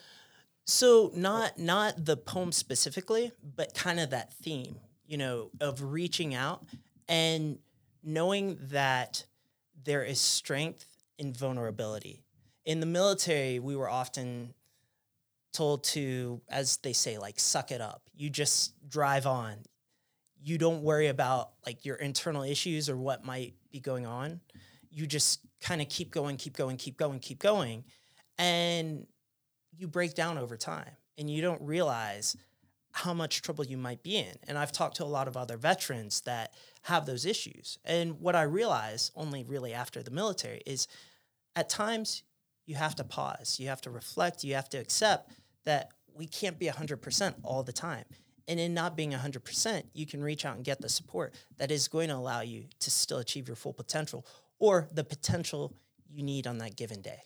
So 0.65 1.11
not 1.13 1.59
not 1.59 2.03
the 2.03 2.17
poem 2.17 2.51
specifically, 2.51 3.31
but 3.43 3.75
kind 3.75 3.99
of 3.99 4.09
that 4.09 4.33
theme, 4.33 4.77
you 5.05 5.17
know, 5.17 5.51
of 5.61 5.83
reaching 5.83 6.33
out 6.33 6.65
and 7.07 7.59
knowing 8.01 8.57
that 8.71 9.25
there 9.83 10.03
is 10.03 10.19
strength 10.19 10.85
in 11.17 11.33
vulnerability. 11.33 12.23
In 12.65 12.79
the 12.79 12.85
military, 12.85 13.59
we 13.59 13.75
were 13.75 13.89
often 13.89 14.53
told 15.53 15.83
to, 15.83 16.41
as 16.49 16.77
they 16.77 16.93
say, 16.93 17.17
like 17.17 17.39
suck 17.39 17.71
it 17.71 17.81
up. 17.81 18.03
You 18.15 18.29
just 18.29 18.73
drive 18.87 19.25
on. 19.25 19.55
You 20.41 20.57
don't 20.57 20.83
worry 20.83 21.07
about 21.07 21.51
like 21.65 21.85
your 21.85 21.95
internal 21.97 22.43
issues 22.43 22.89
or 22.89 22.97
what 22.97 23.25
might 23.25 23.55
be 23.71 23.79
going 23.79 24.05
on. 24.05 24.39
You 24.91 25.05
just 25.05 25.41
kind 25.61 25.81
of 25.81 25.89
keep 25.89 26.11
going, 26.11 26.37
keep 26.37 26.55
going, 26.55 26.77
keep 26.77 26.97
going, 26.97 27.19
keep 27.19 27.39
going. 27.39 27.83
And 28.37 29.05
you 29.75 29.87
break 29.87 30.13
down 30.13 30.37
over 30.37 30.55
time 30.55 30.91
and 31.17 31.29
you 31.29 31.41
don't 31.41 31.61
realize 31.61 32.37
how 33.03 33.13
much 33.13 33.41
trouble 33.41 33.65
you 33.65 33.77
might 33.77 34.03
be 34.03 34.17
in. 34.17 34.35
And 34.45 34.57
I've 34.57 34.73
talked 34.73 34.97
to 34.97 35.05
a 35.05 35.15
lot 35.17 35.29
of 35.29 35.37
other 35.37 35.55
veterans 35.55 36.19
that 36.21 36.53
have 36.83 37.05
those 37.05 37.25
issues. 37.25 37.79
And 37.85 38.19
what 38.19 38.35
I 38.35 38.41
realize 38.41 39.11
only 39.15 39.45
really 39.45 39.73
after 39.73 40.03
the 40.03 40.11
military 40.11 40.61
is 40.65 40.85
at 41.55 41.69
times 41.69 42.23
you 42.65 42.75
have 42.75 42.95
to 42.95 43.05
pause, 43.05 43.57
you 43.57 43.69
have 43.69 43.79
to 43.81 43.89
reflect, 43.89 44.43
you 44.43 44.53
have 44.55 44.67
to 44.69 44.77
accept 44.77 45.31
that 45.63 45.91
we 46.13 46.27
can't 46.27 46.59
be 46.59 46.67
100% 46.67 47.35
all 47.41 47.63
the 47.63 47.71
time. 47.71 48.03
And 48.49 48.59
in 48.59 48.73
not 48.73 48.97
being 48.97 49.11
100%, 49.11 49.83
you 49.93 50.05
can 50.05 50.21
reach 50.21 50.43
out 50.43 50.57
and 50.57 50.65
get 50.65 50.81
the 50.81 50.89
support 50.89 51.33
that 51.57 51.71
is 51.71 51.87
going 51.87 52.09
to 52.09 52.15
allow 52.15 52.41
you 52.41 52.65
to 52.81 52.91
still 52.91 53.19
achieve 53.19 53.47
your 53.47 53.55
full 53.55 53.73
potential 53.73 54.25
or 54.59 54.89
the 54.91 55.05
potential 55.05 55.73
you 56.11 56.21
need 56.21 56.47
on 56.47 56.57
that 56.57 56.75
given 56.75 57.01
day. 57.01 57.21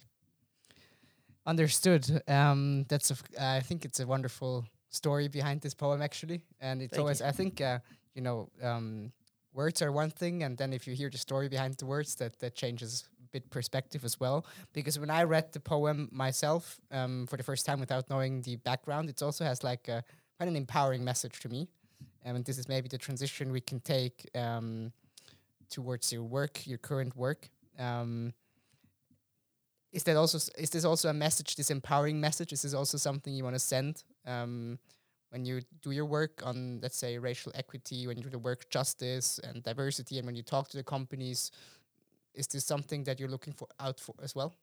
Understood. 1.48 2.22
Um, 2.28 2.86
that's 2.88 3.12
a 3.12 3.16
I 3.40 3.60
think 3.62 3.86
it's 3.86 4.00
a 4.00 4.08
wonderful 4.08 4.66
story 4.94 5.28
behind 5.28 5.62
this 5.62 5.74
poem 5.74 6.02
actually, 6.02 6.44
and 6.62 6.82
it's 6.82 6.92
Thank 6.92 7.00
always 7.00 7.20
you. 7.20 7.26
I 7.28 7.32
think 7.32 7.62
uh, 7.62 7.80
you 8.16 8.22
know 8.22 8.50
um, 8.62 9.12
words 9.54 9.82
are 9.82 9.92
one 9.92 10.10
thing, 10.12 10.44
and 10.44 10.58
then 10.58 10.74
if 10.74 10.88
you 10.88 10.94
hear 10.94 11.10
the 11.10 11.18
story 11.18 11.50
behind 11.50 11.76
the 11.76 11.86
words, 11.86 12.16
that 12.16 12.40
that 12.40 12.56
changes 12.56 13.08
a 13.20 13.28
bit 13.32 13.50
perspective 13.50 14.06
as 14.06 14.20
well. 14.20 14.46
Because 14.74 15.00
when 15.00 15.10
I 15.10 15.24
read 15.24 15.52
the 15.52 15.60
poem 15.60 16.10
myself 16.12 16.80
um, 16.92 17.28
for 17.28 17.38
the 17.38 17.44
first 17.44 17.66
time 17.66 17.80
without 17.80 18.10
knowing 18.10 18.42
the 18.42 18.56
background, 18.58 19.10
it 19.10 19.22
also 19.22 19.44
has 19.44 19.64
like 19.64 19.88
a 19.88 20.04
quite 20.38 20.50
an 20.50 20.56
empowering 20.56 21.04
message 21.04 21.40
to 21.40 21.50
me, 21.50 21.68
and 22.24 22.46
this 22.46 22.58
is 22.58 22.68
maybe 22.68 22.88
the 22.88 22.98
transition 22.98 23.52
we 23.52 23.62
can 23.62 23.80
take 23.80 24.30
um, 24.36 24.92
towards 25.70 26.14
your 26.14 26.24
work, 26.24 26.66
your 26.68 26.78
current 26.78 27.16
work. 27.16 27.50
Um, 27.80 28.34
is 29.92 30.04
that 30.04 30.18
also 30.18 30.38
is 30.58 30.70
this 30.72 30.86
also 30.86 31.10
a 31.10 31.14
message 31.14 31.56
this 31.56 31.70
empowering 31.70 32.20
message 32.20 32.52
is 32.52 32.64
this 32.64 32.74
also 32.74 32.98
something 32.98 33.34
you 33.34 33.44
want 33.44 33.56
to 33.56 33.60
send 33.60 34.04
um, 34.26 34.78
when 35.30 35.46
you 35.46 35.62
do 35.82 35.92
your 35.92 36.06
work 36.06 36.42
on 36.46 36.80
let's 36.82 36.98
say 36.98 37.18
racial 37.18 37.52
equity 37.56 38.08
when 38.08 38.18
you 38.18 38.24
do 38.24 38.30
the 38.30 38.40
work 38.40 38.70
justice 38.70 39.40
and 39.44 39.64
diversity 39.64 40.18
and 40.18 40.26
when 40.26 40.36
you 40.36 40.44
talk 40.44 40.70
to 40.70 40.78
the 40.78 40.84
companies 40.84 41.52
is 42.34 42.48
this 42.48 42.66
something 42.66 43.04
that 43.04 43.20
you're 43.20 43.30
looking 43.30 43.54
for 43.54 43.68
out 43.80 44.00
for 44.00 44.16
as 44.24 44.36
well 44.36 44.56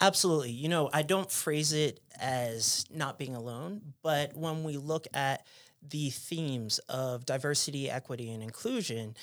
Absolutely. 0.00 0.50
You 0.50 0.68
know, 0.68 0.90
I 0.92 1.02
don't 1.02 1.30
phrase 1.30 1.72
it 1.72 2.00
as 2.20 2.84
not 2.90 3.18
being 3.18 3.36
alone, 3.36 3.80
but 4.02 4.36
when 4.36 4.64
we 4.64 4.76
look 4.76 5.06
at 5.14 5.46
the 5.88 6.10
themes 6.10 6.78
of 6.88 7.24
diversity, 7.24 7.88
equity, 7.88 8.30
and 8.32 8.42
inclusion, 8.42 9.16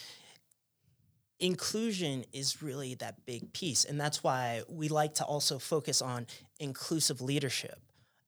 inclusion 1.40 2.24
is 2.32 2.62
really 2.62 2.96
that 2.96 3.26
big 3.26 3.52
piece. 3.52 3.84
And 3.84 4.00
that's 4.00 4.24
why 4.24 4.62
we 4.70 4.88
like 4.88 5.16
to 5.16 5.26
also 5.26 5.60
focus 5.60 6.02
on 6.02 6.28
inclusive 6.60 7.22
leadership 7.22 7.80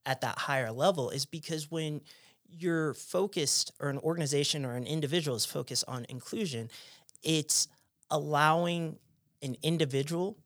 at 0.05 0.21
that 0.21 0.37
higher 0.37 0.71
level, 0.71 1.09
is 1.09 1.25
because 1.25 1.69
when 1.69 2.01
you're 2.49 2.93
focused, 2.93 3.71
or 3.79 3.89
an 3.89 3.97
organization 3.99 4.65
or 4.65 4.75
an 4.75 4.85
individual 4.85 5.37
is 5.37 5.45
focused 5.45 5.85
on 5.87 6.05
inclusion, 6.09 6.69
it's 7.23 7.67
allowing 8.09 8.97
an 9.41 9.55
individual 9.63 10.37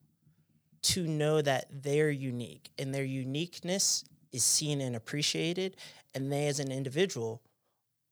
to 0.83 1.07
know 1.07 1.41
that 1.41 1.65
they're 1.71 2.11
unique 2.11 2.69
and 2.77 2.93
their 2.93 3.03
uniqueness 3.03 4.03
is 4.31 4.43
seen 4.43 4.81
and 4.81 4.95
appreciated, 4.95 5.77
and 6.13 6.31
they 6.31 6.47
as 6.47 6.59
an 6.59 6.71
individual 6.71 7.41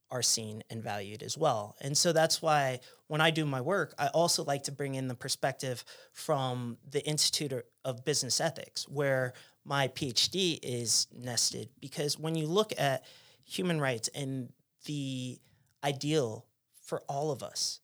are 0.09 0.21
seen 0.21 0.63
and 0.69 0.83
valued 0.83 1.23
as 1.23 1.37
well. 1.37 1.75
And 1.81 1.97
so 1.97 2.13
that's 2.13 2.41
why 2.41 2.79
when 3.07 3.19
I 3.19 3.31
do 3.31 3.45
my 3.45 3.61
work, 3.61 3.93
I 3.97 4.07
also 4.07 4.43
like 4.43 4.63
to 4.63 4.71
bring 4.71 4.95
in 4.95 5.07
the 5.07 5.15
perspective 5.15 5.83
from 6.13 6.77
the 6.89 7.03
Institute 7.05 7.65
of 7.83 8.05
Business 8.05 8.39
Ethics, 8.39 8.87
where 8.87 9.33
my 9.65 9.87
PhD 9.89 10.59
is 10.61 11.07
nested. 11.13 11.69
Because 11.79 12.19
when 12.19 12.35
you 12.35 12.47
look 12.47 12.73
at 12.77 13.05
human 13.43 13.79
rights 13.79 14.09
and 14.13 14.51
the 14.85 15.39
ideal 15.83 16.45
for 16.81 17.01
all 17.07 17.31
of 17.31 17.43
us, 17.43 17.79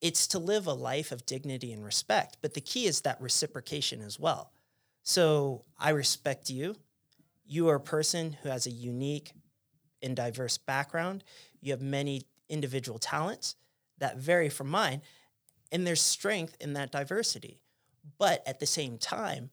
it's 0.00 0.26
to 0.28 0.38
live 0.38 0.66
a 0.66 0.72
life 0.72 1.12
of 1.12 1.26
dignity 1.26 1.72
and 1.72 1.84
respect. 1.84 2.38
But 2.40 2.54
the 2.54 2.60
key 2.60 2.86
is 2.86 3.02
that 3.02 3.20
reciprocation 3.20 4.00
as 4.00 4.18
well. 4.18 4.52
So 5.02 5.64
I 5.78 5.90
respect 5.90 6.50
you. 6.50 6.76
You 7.46 7.68
are 7.68 7.76
a 7.76 7.80
person 7.80 8.36
who 8.42 8.48
has 8.48 8.66
a 8.66 8.70
unique 8.70 9.32
and 10.02 10.16
diverse 10.16 10.56
background. 10.56 11.24
You 11.60 11.72
have 11.72 11.82
many 11.82 12.22
individual 12.48 12.98
talents 12.98 13.56
that 13.98 14.18
vary 14.18 14.48
from 14.48 14.68
mine. 14.70 15.02
And 15.70 15.86
there's 15.86 16.00
strength 16.00 16.56
in 16.60 16.72
that 16.72 16.90
diversity. 16.90 17.60
But 18.18 18.42
at 18.46 18.60
the 18.60 18.66
same 18.66 18.98
time, 18.98 19.50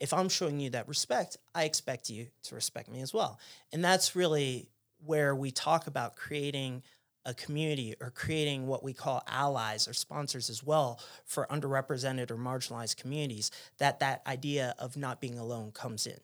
if 0.00 0.12
I'm 0.12 0.28
showing 0.28 0.60
you 0.60 0.70
that 0.70 0.88
respect, 0.88 1.36
I 1.54 1.64
expect 1.64 2.08
you 2.08 2.28
to 2.44 2.54
respect 2.54 2.88
me 2.90 3.00
as 3.00 3.12
well. 3.12 3.38
And 3.72 3.84
that's 3.84 4.14
really 4.14 4.68
where 5.04 5.34
we 5.34 5.50
talk 5.50 5.86
about 5.86 6.16
creating 6.16 6.82
a 7.24 7.34
community 7.34 7.94
or 8.00 8.10
creating 8.10 8.66
what 8.66 8.82
we 8.82 8.92
call 8.92 9.22
allies 9.28 9.86
or 9.86 9.92
sponsors 9.92 10.48
as 10.48 10.64
well 10.64 10.98
for 11.26 11.46
underrepresented 11.50 12.30
or 12.30 12.36
marginalized 12.36 12.96
communities 12.96 13.50
that 13.78 14.00
that 14.00 14.22
idea 14.26 14.74
of 14.78 14.96
not 14.96 15.20
being 15.20 15.38
alone 15.38 15.70
comes 15.72 16.06
in 16.06 16.18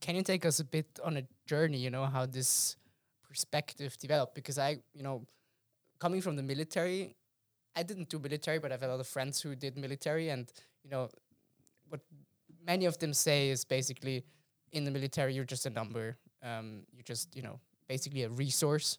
can 0.00 0.16
you 0.16 0.22
take 0.22 0.44
us 0.44 0.58
a 0.60 0.64
bit 0.64 0.86
on 1.04 1.16
a 1.18 1.22
journey 1.46 1.78
you 1.78 1.90
know 1.90 2.04
how 2.04 2.26
this 2.26 2.76
perspective 3.28 3.96
developed 3.98 4.34
because 4.34 4.58
i 4.58 4.76
you 4.92 5.02
know 5.02 5.24
coming 6.00 6.20
from 6.20 6.36
the 6.36 6.42
military 6.42 7.14
i 7.76 7.82
didn't 7.82 8.08
do 8.08 8.18
military 8.18 8.58
but 8.58 8.72
i've 8.72 8.82
a 8.82 8.88
lot 8.88 8.98
of 8.98 9.06
friends 9.06 9.40
who 9.40 9.54
did 9.54 9.76
military 9.76 10.30
and 10.30 10.50
you 10.82 10.90
know 10.90 11.08
what 11.88 12.00
many 12.64 12.84
of 12.84 12.98
them 12.98 13.12
say 13.12 13.50
is 13.50 13.64
basically 13.64 14.24
in 14.72 14.84
the 14.84 14.90
military 14.90 15.34
you're 15.34 15.44
just 15.44 15.66
a 15.66 15.70
number 15.70 16.16
um, 16.42 16.82
you're 16.92 17.02
just 17.04 17.34
you 17.36 17.42
know 17.42 17.60
basically 17.88 18.22
a 18.22 18.28
resource 18.28 18.98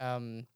um, 0.00 0.46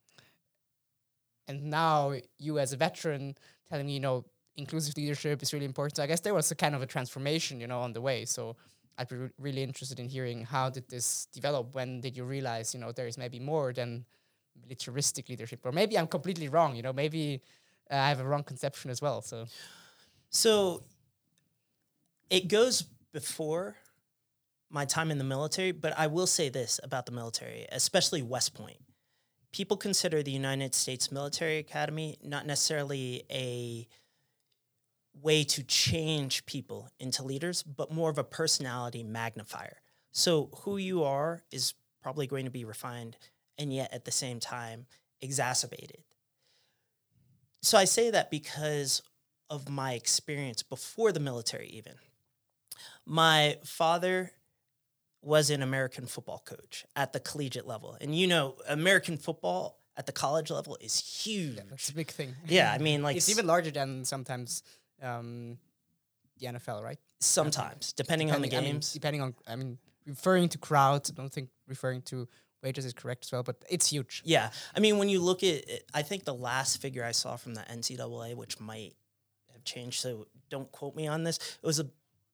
and 1.49 1.65
now 1.65 2.15
you 2.39 2.59
as 2.59 2.73
a 2.73 2.77
veteran 2.77 3.37
telling 3.69 3.87
me, 3.87 3.95
you 3.95 4.01
know, 4.01 4.25
inclusive 4.57 4.97
leadership 4.97 5.43
is 5.43 5.53
really 5.53 5.65
important. 5.65 5.97
So 5.97 6.03
I 6.03 6.07
guess 6.07 6.21
there 6.21 6.35
was 6.35 6.51
a 6.51 6.55
kind 6.55 6.75
of 6.75 6.83
a 6.83 6.87
transformation, 6.87 7.61
you 7.61 7.67
know, 7.67 7.81
on 7.81 7.93
the 7.93 8.01
way. 8.01 8.25
So 8.25 8.57
I'd 8.99 9.09
be 9.09 9.17
re- 9.17 9.31
really 9.39 9.63
interested 9.63 10.01
in 10.01 10.09
hearing 10.09 10.45
how 10.45 10.71
did 10.71 10.89
this 10.89 11.27
develop? 11.33 11.75
When 11.75 12.01
did 12.01 12.17
you 12.17 12.25
realize, 12.25 12.75
you 12.75 12.81
know, 12.81 12.93
there 12.93 13.07
is 13.07 13.19
maybe 13.19 13.39
more 13.39 13.73
than 13.73 14.05
militaristic 14.61 15.29
leadership? 15.29 15.61
Or 15.65 15.73
maybe 15.73 15.99
I'm 15.99 16.07
completely 16.07 16.49
wrong, 16.49 16.75
you 16.75 16.83
know, 16.83 16.93
maybe 16.93 17.43
uh, 17.91 17.97
I 17.97 18.09
have 18.09 18.21
a 18.21 18.25
wrong 18.25 18.43
conception 18.43 18.91
as 18.91 19.03
well. 19.03 19.21
So, 19.21 19.47
so 20.31 20.83
it 22.31 22.49
goes 22.49 22.83
before 23.13 23.77
my 24.71 24.85
time 24.85 25.11
in 25.11 25.19
the 25.19 25.25
military, 25.25 25.73
but 25.73 25.97
I 25.97 26.09
will 26.09 26.27
say 26.27 26.49
this 26.49 26.81
about 26.83 27.07
the 27.07 27.13
military, 27.13 27.67
especially 27.71 28.23
West 28.23 28.55
Point 28.55 28.79
people 29.57 29.79
consider 29.79 30.23
the 30.23 30.31
United 30.31 30.75
States 30.75 31.11
Military 31.11 31.57
Academy 31.57 32.19
not 32.23 32.47
necessarily 32.47 33.25
a 33.31 33.89
way 35.23 35.45
to 35.45 35.63
change 35.63 36.45
people 36.45 36.91
into 37.01 37.23
leaders, 37.23 37.63
but 37.63 37.91
more 37.91 38.11
of 38.11 38.19
a 38.19 38.25
personality 38.25 39.03
magnifier. 39.03 39.79
So, 40.13 40.51
who 40.59 40.77
you 40.77 41.05
are 41.05 41.43
is 41.51 41.73
probably 42.03 42.27
going 42.27 42.45
to 42.45 42.51
be 42.51 42.67
refined 42.67 43.17
and 43.57 43.73
yet 43.73 43.95
at 43.95 44.05
the 44.05 44.11
same 44.11 44.41
time 44.41 44.85
exacerbated. 45.23 46.05
So, 47.63 47.79
I 47.79 47.85
say 47.85 48.11
that 48.11 48.31
because 48.31 49.01
of 49.49 49.71
my 49.71 49.95
experience 49.95 50.63
before 50.63 51.13
the 51.13 51.21
military, 51.21 51.69
even. 51.69 51.95
My 53.07 53.59
father 53.65 54.33
was 55.23 55.51
an 55.51 55.63
American 55.63 56.07
football 56.07 56.43
coach 56.45 56.85
at 56.95 57.13
the 57.13 57.21
collegiate 57.21 57.67
level. 57.67 57.97
And 58.01 58.15
you 58.15 58.27
know, 58.27 58.57
American 58.69 59.17
football 59.17 59.79
at 59.97 60.07
the 60.07 60.13
college 60.13 60.51
level 60.51 60.77
is 60.81 60.99
huge. 60.99 61.57
Yeah, 61.57 61.63
that's 61.69 61.89
a 61.89 61.95
big 61.95 62.11
thing. 62.11 62.35
Yeah, 62.47 62.73
I 62.73 62.79
mean, 62.79 63.03
like 63.03 63.17
it's 63.17 63.29
even 63.29 63.47
larger 63.47 63.71
than 63.71 64.05
sometimes 64.05 64.63
um, 65.03 65.59
the 66.39 66.47
NFL, 66.47 66.83
right? 66.83 66.99
Sometimes, 67.21 67.93
depending, 67.93 68.29
depending, 68.29 68.35
on 68.35 68.43
the 68.43 68.49
games. 68.49 68.93
I 68.93 68.93
mean, 68.95 69.01
depending 69.01 69.23
on, 69.23 69.35
I 69.47 69.57
mean, 69.57 69.79
referring 70.07 70.49
to 70.51 70.59
crowds. 70.59 71.11
I 71.11 71.15
don't 71.15 71.33
think 71.33 71.49
referring 71.67 72.03
to 72.03 72.29
wages 72.63 72.85
is 72.85 72.93
correct 72.93 73.25
as 73.25 73.33
well, 73.33 73.43
but 73.43 73.57
it's 73.69 73.89
huge. 73.89 74.23
Yeah, 74.25 74.51
I 74.75 74.81
mean, 74.81 74.99
when 74.99 75.09
you 75.09 75.21
look 75.21 75.43
at, 75.43 75.69
it, 75.69 75.91
I 75.95 76.03
think 76.03 76.25
the 76.25 76.35
last 76.35 76.81
figure 76.81 77.05
I 77.05 77.13
saw 77.13 77.37
from 77.37 77.55
the 77.55 77.63
NCAA, 77.63 78.35
which 78.35 78.61
might 78.61 78.95
have 79.53 79.65
changed, 79.65 80.01
so 80.01 80.27
don't 80.51 80.71
quote 80.73 80.95
me 80.95 81.07
on 81.07 81.25
this, 81.25 81.39
it 81.39 81.67
was 81.67 81.83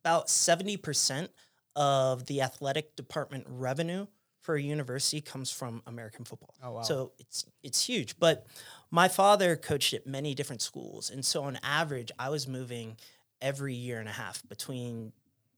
about 0.05 0.29
seventy 0.31 0.77
percent 0.77 1.31
of 1.75 2.27
the 2.27 2.43
athletic 2.43 2.97
department 2.97 3.47
revenue 3.49 4.07
for 4.41 4.57
a 4.57 4.61
university 4.61 5.21
comes 5.21 5.51
from 5.51 5.83
American 5.87 6.25
football. 6.25 6.55
Oh, 6.63 6.73
wow. 6.73 6.83
So 6.83 7.13
it's 7.19 7.47
it's 7.63 7.87
huge. 7.87 8.19
But 8.19 8.47
my 8.91 9.09
father 9.09 9.57
coached 9.57 9.95
at 9.95 10.07
many 10.07 10.35
different 10.35 10.63
schools, 10.63 11.11
and 11.11 11.25
so 11.25 11.45
on 11.45 11.59
average, 11.63 12.11
I 12.19 12.29
was 12.29 12.47
moving 12.47 12.97
every 13.41 13.75
year 13.75 13.99
and 13.99 14.09
a 14.09 14.13
half 14.13 14.47
between 14.49 15.13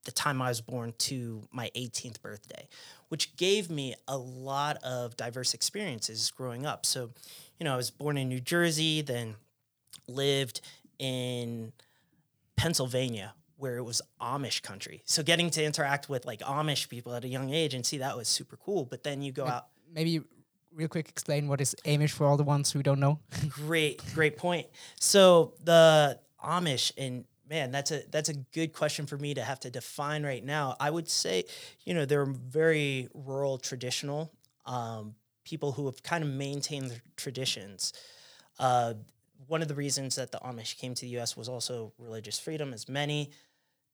the 0.04 0.12
time 0.12 0.42
I 0.42 0.48
was 0.48 0.60
born 0.60 0.92
to 0.98 1.42
my 1.50 1.70
18th 1.74 2.20
birthday, 2.20 2.68
which 3.08 3.36
gave 3.36 3.70
me 3.70 3.94
a 4.06 4.16
lot 4.16 4.76
of 4.84 5.16
diverse 5.16 5.54
experiences 5.54 6.30
growing 6.30 6.66
up. 6.66 6.84
So, 6.84 7.10
you 7.58 7.64
know, 7.64 7.72
I 7.72 7.76
was 7.76 7.90
born 7.90 8.18
in 8.18 8.28
New 8.28 8.40
Jersey, 8.40 9.00
then 9.00 9.36
lived 10.06 10.60
in 10.98 11.72
Pennsylvania, 12.56 13.34
where 13.64 13.78
it 13.78 13.82
was 13.82 14.02
Amish 14.20 14.60
country. 14.60 15.00
So 15.06 15.22
getting 15.22 15.48
to 15.48 15.64
interact 15.64 16.10
with 16.10 16.26
like 16.26 16.40
Amish 16.40 16.90
people 16.90 17.14
at 17.14 17.24
a 17.24 17.28
young 17.28 17.48
age 17.48 17.72
and 17.72 17.84
see 17.84 17.96
that 17.96 18.14
was 18.14 18.28
super 18.28 18.58
cool. 18.58 18.84
But 18.84 19.04
then 19.04 19.22
you 19.22 19.32
go 19.32 19.46
out. 19.46 19.68
Maybe 19.90 20.20
real 20.70 20.88
quick 20.88 21.08
explain 21.08 21.48
what 21.48 21.62
is 21.62 21.74
Amish 21.86 22.10
for 22.10 22.26
all 22.26 22.36
the 22.36 22.44
ones 22.44 22.70
who 22.70 22.82
don't 22.82 23.00
know. 23.00 23.20
great, 23.48 24.02
great 24.12 24.36
point. 24.36 24.66
So 25.00 25.54
the 25.64 26.18
Amish 26.44 26.92
and 26.98 27.24
man, 27.48 27.70
that's 27.70 27.90
a 27.90 28.02
that's 28.10 28.28
a 28.28 28.34
good 28.34 28.74
question 28.74 29.06
for 29.06 29.16
me 29.16 29.32
to 29.32 29.42
have 29.42 29.60
to 29.60 29.70
define 29.70 30.26
right 30.26 30.44
now. 30.44 30.76
I 30.78 30.90
would 30.90 31.08
say, 31.08 31.44
you 31.86 31.94
know, 31.94 32.04
they're 32.04 32.26
very 32.26 33.08
rural, 33.14 33.56
traditional 33.56 34.30
um, 34.66 35.14
people 35.44 35.72
who 35.72 35.86
have 35.86 36.02
kind 36.02 36.22
of 36.22 36.28
maintained 36.28 36.90
their 36.90 37.02
traditions. 37.16 37.94
Uh, 38.58 38.92
one 39.46 39.62
of 39.62 39.68
the 39.68 39.74
reasons 39.74 40.16
that 40.16 40.32
the 40.32 40.38
Amish 40.38 40.76
came 40.78 40.94
to 40.94 41.02
the 41.02 41.12
U.S. 41.18 41.34
was 41.34 41.48
also 41.48 41.92
religious 41.98 42.38
freedom, 42.38 42.72
as 42.72 42.88
many 42.88 43.30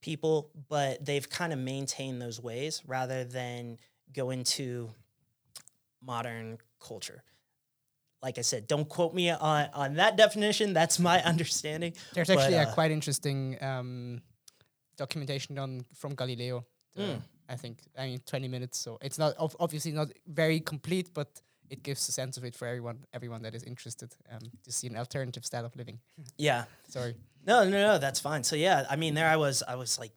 people, 0.00 0.50
but 0.68 1.04
they've 1.04 1.28
kind 1.28 1.52
of 1.52 1.58
maintained 1.58 2.20
those 2.20 2.40
ways 2.40 2.82
rather 2.86 3.24
than 3.24 3.78
go 4.12 4.30
into 4.30 4.90
modern 6.02 6.58
culture. 6.80 7.22
Like 8.22 8.38
I 8.38 8.42
said, 8.42 8.66
don't 8.66 8.88
quote 8.88 9.14
me 9.14 9.30
on, 9.30 9.68
on 9.72 9.94
that 9.94 10.16
definition. 10.16 10.74
That's 10.74 10.98
my 10.98 11.22
understanding. 11.32 11.94
There's 12.12 12.28
but, 12.28 12.38
actually 12.38 12.58
uh, 12.58 12.70
a 12.70 12.72
quite 12.72 12.90
interesting 12.90 13.56
um, 13.62 14.20
documentation 14.96 15.58
on 15.58 15.84
from 15.94 16.14
Galileo. 16.14 16.66
mm. 16.96 17.20
I 17.48 17.56
think 17.56 17.78
I 17.98 18.06
mean 18.06 18.20
20 18.26 18.48
minutes. 18.48 18.78
So 18.78 18.98
it's 19.02 19.18
not 19.18 19.34
obviously 19.58 19.90
not 19.92 20.08
very 20.26 20.60
complete, 20.60 21.10
but 21.12 21.40
it 21.70 21.82
gives 21.82 22.08
a 22.08 22.12
sense 22.12 22.36
of 22.36 22.44
it 22.44 22.54
for 22.54 22.66
everyone 22.66 22.98
everyone 23.14 23.42
that 23.42 23.54
is 23.54 23.62
interested 23.62 24.12
um, 24.30 24.50
to 24.64 24.72
see 24.72 24.88
an 24.88 24.96
alternative 24.96 25.44
style 25.44 25.64
of 25.64 25.74
living. 25.76 26.00
Yeah. 26.36 26.64
Sorry. 26.88 27.14
No, 27.46 27.64
no, 27.64 27.70
no, 27.70 27.98
that's 27.98 28.20
fine. 28.20 28.44
So 28.44 28.56
yeah, 28.56 28.84
I 28.90 28.96
mean, 28.96 29.14
there 29.14 29.28
I 29.28 29.36
was, 29.36 29.62
I 29.66 29.76
was 29.76 29.98
like 29.98 30.12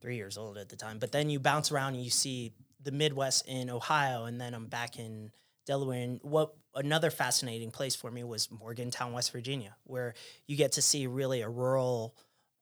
three 0.00 0.16
years 0.16 0.38
old 0.38 0.56
at 0.56 0.68
the 0.68 0.76
time. 0.76 0.98
But 0.98 1.12
then 1.12 1.28
you 1.28 1.38
bounce 1.38 1.70
around 1.70 1.94
and 1.94 2.04
you 2.04 2.10
see 2.10 2.52
the 2.82 2.90
Midwest 2.90 3.46
in 3.46 3.70
Ohio, 3.70 4.24
and 4.24 4.40
then 4.40 4.54
I'm 4.54 4.66
back 4.66 4.98
in 4.98 5.30
Delaware. 5.66 6.02
And 6.02 6.20
what 6.22 6.54
another 6.74 7.10
fascinating 7.10 7.70
place 7.70 7.94
for 7.94 8.10
me 8.10 8.24
was 8.24 8.50
Morgantown, 8.50 9.12
West 9.12 9.32
Virginia, 9.32 9.76
where 9.84 10.14
you 10.46 10.56
get 10.56 10.72
to 10.72 10.82
see 10.82 11.06
really 11.06 11.42
a 11.42 11.48
rural, 11.48 12.16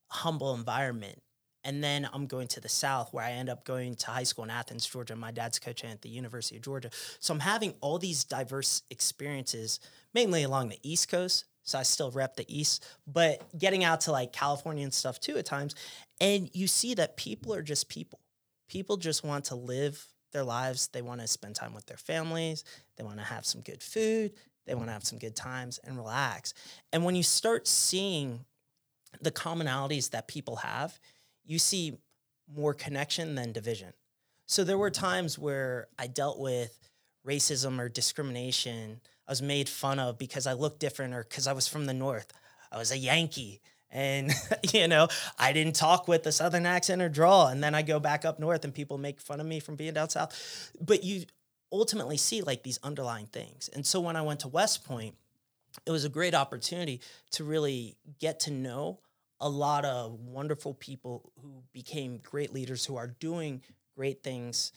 humble 0.08 0.54
environment 0.54 1.22
and 1.64 1.84
then 1.84 2.08
I'm 2.12 2.26
going 2.26 2.48
to 2.48 2.60
the 2.60 2.68
South 2.68 3.12
where 3.12 3.24
I 3.24 3.32
end 3.32 3.48
up 3.48 3.64
going 3.64 3.94
to 3.96 4.06
high 4.10 4.22
school 4.22 4.44
in 4.44 4.50
Athens, 4.50 4.86
Georgia. 4.86 5.14
My 5.16 5.30
dad's 5.30 5.58
coaching 5.58 5.90
at 5.90 6.02
the 6.02 6.08
University 6.08 6.56
of 6.56 6.62
Georgia. 6.62 6.90
So 7.18 7.34
I'm 7.34 7.40
having 7.40 7.74
all 7.80 7.98
these 7.98 8.24
diverse 8.24 8.82
experiences, 8.90 9.80
mainly 10.14 10.42
along 10.42 10.70
the 10.70 10.78
East 10.82 11.10
Coast. 11.10 11.44
So 11.62 11.78
I 11.78 11.82
still 11.82 12.10
rep 12.10 12.36
the 12.36 12.46
East, 12.48 12.86
but 13.06 13.46
getting 13.58 13.84
out 13.84 14.00
to 14.02 14.12
like 14.12 14.32
California 14.32 14.82
and 14.82 14.94
stuff 14.94 15.20
too 15.20 15.36
at 15.36 15.44
times. 15.44 15.74
And 16.20 16.50
you 16.54 16.66
see 16.66 16.94
that 16.94 17.16
people 17.16 17.54
are 17.54 17.62
just 17.62 17.88
people. 17.88 18.20
People 18.68 18.96
just 18.96 19.22
want 19.22 19.46
to 19.46 19.54
live 19.54 20.04
their 20.32 20.44
lives. 20.44 20.88
They 20.88 21.02
want 21.02 21.20
to 21.20 21.26
spend 21.26 21.56
time 21.56 21.74
with 21.74 21.86
their 21.86 21.96
families. 21.96 22.64
They 22.96 23.04
want 23.04 23.18
to 23.18 23.24
have 23.24 23.44
some 23.44 23.60
good 23.60 23.82
food. 23.82 24.32
They 24.66 24.74
want 24.74 24.88
to 24.88 24.92
have 24.92 25.04
some 25.04 25.18
good 25.18 25.36
times 25.36 25.78
and 25.84 25.96
relax. 25.96 26.54
And 26.92 27.04
when 27.04 27.14
you 27.14 27.22
start 27.22 27.66
seeing 27.66 28.44
the 29.20 29.32
commonalities 29.32 30.10
that 30.10 30.28
people 30.28 30.56
have, 30.56 30.98
you 31.50 31.58
see 31.58 31.98
more 32.54 32.72
connection 32.72 33.34
than 33.34 33.50
division. 33.50 33.92
So 34.46 34.62
there 34.62 34.78
were 34.78 34.90
times 34.90 35.36
where 35.36 35.88
I 35.98 36.06
dealt 36.06 36.38
with 36.38 36.88
racism 37.26 37.80
or 37.80 37.88
discrimination. 37.88 39.00
I 39.26 39.32
was 39.32 39.42
made 39.42 39.68
fun 39.68 39.98
of 39.98 40.16
because 40.16 40.46
I 40.46 40.52
looked 40.52 40.78
different 40.78 41.12
or 41.12 41.24
because 41.24 41.48
I 41.48 41.52
was 41.52 41.66
from 41.66 41.86
the 41.86 41.92
North. 41.92 42.32
I 42.70 42.78
was 42.78 42.92
a 42.92 42.98
Yankee. 42.98 43.60
And, 43.90 44.32
you 44.72 44.86
know, 44.86 45.08
I 45.40 45.52
didn't 45.52 45.74
talk 45.74 46.06
with 46.06 46.24
a 46.26 46.32
Southern 46.32 46.66
accent 46.66 47.02
or 47.02 47.08
drawl. 47.08 47.48
And 47.48 47.64
then 47.64 47.74
I 47.74 47.82
go 47.82 47.98
back 47.98 48.24
up 48.24 48.38
North 48.38 48.64
and 48.64 48.72
people 48.72 48.96
make 48.96 49.20
fun 49.20 49.40
of 49.40 49.46
me 49.46 49.58
from 49.58 49.74
being 49.74 49.94
down 49.94 50.08
South. 50.08 50.70
But 50.80 51.02
you 51.02 51.24
ultimately 51.72 52.16
see 52.16 52.42
like 52.42 52.62
these 52.62 52.78
underlying 52.84 53.26
things. 53.26 53.68
And 53.74 53.84
so 53.84 53.98
when 53.98 54.14
I 54.14 54.22
went 54.22 54.40
to 54.40 54.48
West 54.48 54.84
Point, 54.84 55.16
it 55.84 55.90
was 55.90 56.04
a 56.04 56.08
great 56.08 56.34
opportunity 56.34 57.00
to 57.32 57.42
really 57.42 57.96
get 58.20 58.38
to 58.40 58.52
know 58.52 59.00
a 59.40 59.48
lot 59.48 59.84
of 59.84 60.20
wonderful 60.20 60.74
people 60.74 61.32
who 61.42 61.62
became 61.72 62.18
great 62.18 62.52
leaders 62.52 62.84
who 62.84 62.96
are 62.96 63.06
doing 63.06 63.62
great 63.96 64.22
things 64.22 64.72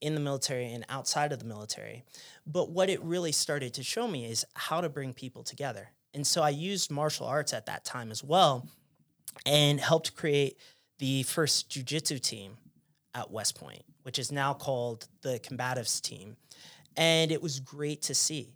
in 0.00 0.14
the 0.14 0.20
military 0.20 0.72
and 0.72 0.84
outside 0.88 1.32
of 1.32 1.38
the 1.38 1.44
military. 1.44 2.02
But 2.46 2.70
what 2.70 2.90
it 2.90 3.02
really 3.02 3.32
started 3.32 3.74
to 3.74 3.82
show 3.82 4.08
me 4.08 4.24
is 4.24 4.44
how 4.54 4.80
to 4.80 4.88
bring 4.88 5.12
people 5.12 5.42
together. 5.42 5.90
And 6.14 6.26
so 6.26 6.42
I 6.42 6.50
used 6.50 6.90
martial 6.90 7.26
arts 7.26 7.52
at 7.52 7.66
that 7.66 7.84
time 7.84 8.10
as 8.10 8.22
well 8.22 8.66
and 9.46 9.80
helped 9.80 10.16
create 10.16 10.58
the 10.98 11.22
first 11.22 11.70
jujitsu 11.70 12.20
team 12.20 12.56
at 13.14 13.30
West 13.30 13.58
Point, 13.58 13.82
which 14.02 14.18
is 14.18 14.32
now 14.32 14.54
called 14.54 15.06
the 15.22 15.38
Combatives 15.38 16.00
team. 16.00 16.36
And 16.96 17.30
it 17.30 17.42
was 17.42 17.60
great 17.60 18.02
to 18.02 18.14
see. 18.14 18.52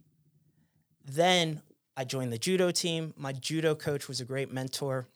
Then 1.05 1.63
I 1.97 2.05
joined 2.05 2.33
the 2.33 2.39
judo 2.39 2.71
team. 2.71 3.15
My 3.17 3.33
judo 3.33 3.75
coach 3.75 4.09
was 4.09 4.21
a 4.21 4.25
great 4.25 4.53
mentor. 4.53 5.07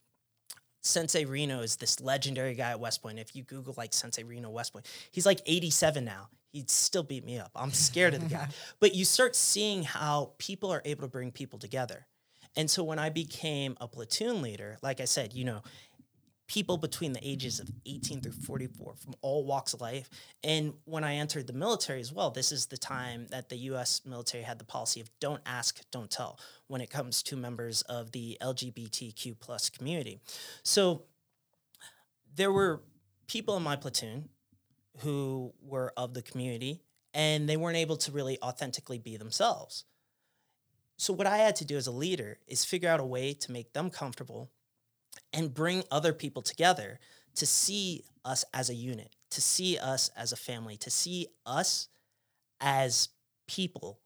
Sensei 0.82 1.24
Reno 1.24 1.60
is 1.60 1.76
this 1.76 2.00
legendary 2.00 2.54
guy 2.54 2.70
at 2.70 2.80
West 2.80 3.02
Point. 3.02 3.18
If 3.18 3.36
you 3.36 3.42
Google 3.42 3.74
like 3.76 3.92
Sensei 3.92 4.22
Reno 4.22 4.50
West 4.50 4.72
Point, 4.72 4.86
he's 5.12 5.26
like 5.26 5.40
87 5.46 6.04
now. 6.04 6.28
He'd 6.52 6.70
still 6.70 7.02
beat 7.02 7.24
me 7.24 7.38
up. 7.38 7.52
I'm 7.54 7.70
scared 7.70 8.14
of 8.14 8.20
the 8.20 8.34
guy. 8.34 8.48
But 8.80 8.94
you 8.94 9.04
start 9.04 9.36
seeing 9.36 9.84
how 9.84 10.32
people 10.38 10.70
are 10.70 10.82
able 10.84 11.02
to 11.02 11.08
bring 11.08 11.30
people 11.30 11.58
together. 11.58 12.06
And 12.56 12.68
so 12.68 12.82
when 12.82 12.98
I 12.98 13.10
became 13.10 13.76
a 13.80 13.86
platoon 13.86 14.42
leader, 14.42 14.76
like 14.82 15.00
I 15.00 15.04
said, 15.04 15.32
you 15.32 15.44
know, 15.44 15.62
people 16.50 16.76
between 16.76 17.12
the 17.12 17.20
ages 17.22 17.60
of 17.60 17.70
18 17.86 18.22
through 18.22 18.32
44 18.32 18.96
from 18.96 19.14
all 19.22 19.44
walks 19.46 19.72
of 19.72 19.80
life. 19.80 20.10
And 20.42 20.74
when 20.84 21.04
I 21.04 21.14
entered 21.14 21.46
the 21.46 21.52
military 21.52 22.00
as 22.00 22.12
well, 22.12 22.32
this 22.32 22.50
is 22.50 22.66
the 22.66 22.76
time 22.76 23.28
that 23.30 23.50
the 23.50 23.56
US 23.70 24.00
military 24.04 24.42
had 24.42 24.58
the 24.58 24.64
policy 24.64 25.00
of 25.00 25.08
don't 25.20 25.40
ask, 25.46 25.80
don't 25.92 26.10
tell 26.10 26.40
when 26.66 26.80
it 26.80 26.90
comes 26.90 27.22
to 27.22 27.36
members 27.36 27.82
of 27.82 28.10
the 28.10 28.36
LGBTQ 28.42 29.38
plus 29.38 29.70
community. 29.70 30.18
So 30.64 31.04
there 32.34 32.50
were 32.50 32.82
people 33.28 33.56
in 33.56 33.62
my 33.62 33.76
platoon 33.76 34.28
who 35.02 35.54
were 35.62 35.92
of 35.96 36.14
the 36.14 36.22
community 36.22 36.80
and 37.14 37.48
they 37.48 37.56
weren't 37.56 37.76
able 37.76 37.96
to 37.98 38.10
really 38.10 38.38
authentically 38.42 38.98
be 38.98 39.16
themselves. 39.16 39.84
So 40.96 41.12
what 41.12 41.28
I 41.28 41.36
had 41.36 41.54
to 41.56 41.64
do 41.64 41.76
as 41.76 41.86
a 41.86 41.92
leader 41.92 42.40
is 42.48 42.64
figure 42.64 42.88
out 42.88 42.98
a 42.98 43.04
way 43.04 43.34
to 43.34 43.52
make 43.52 43.72
them 43.72 43.88
comfortable 43.88 44.50
and 45.32 45.54
bring 45.54 45.84
other 45.90 46.12
people 46.12 46.42
together 46.42 46.98
to 47.36 47.46
see 47.46 48.04
us 48.24 48.44
as 48.52 48.68
a 48.70 48.74
unit, 48.74 49.14
to 49.30 49.40
see 49.40 49.78
us 49.78 50.10
as 50.16 50.32
a 50.32 50.36
family, 50.36 50.76
to 50.76 50.90
see 50.90 51.26
us 51.46 51.88
as 52.60 53.08
people 53.46 54.00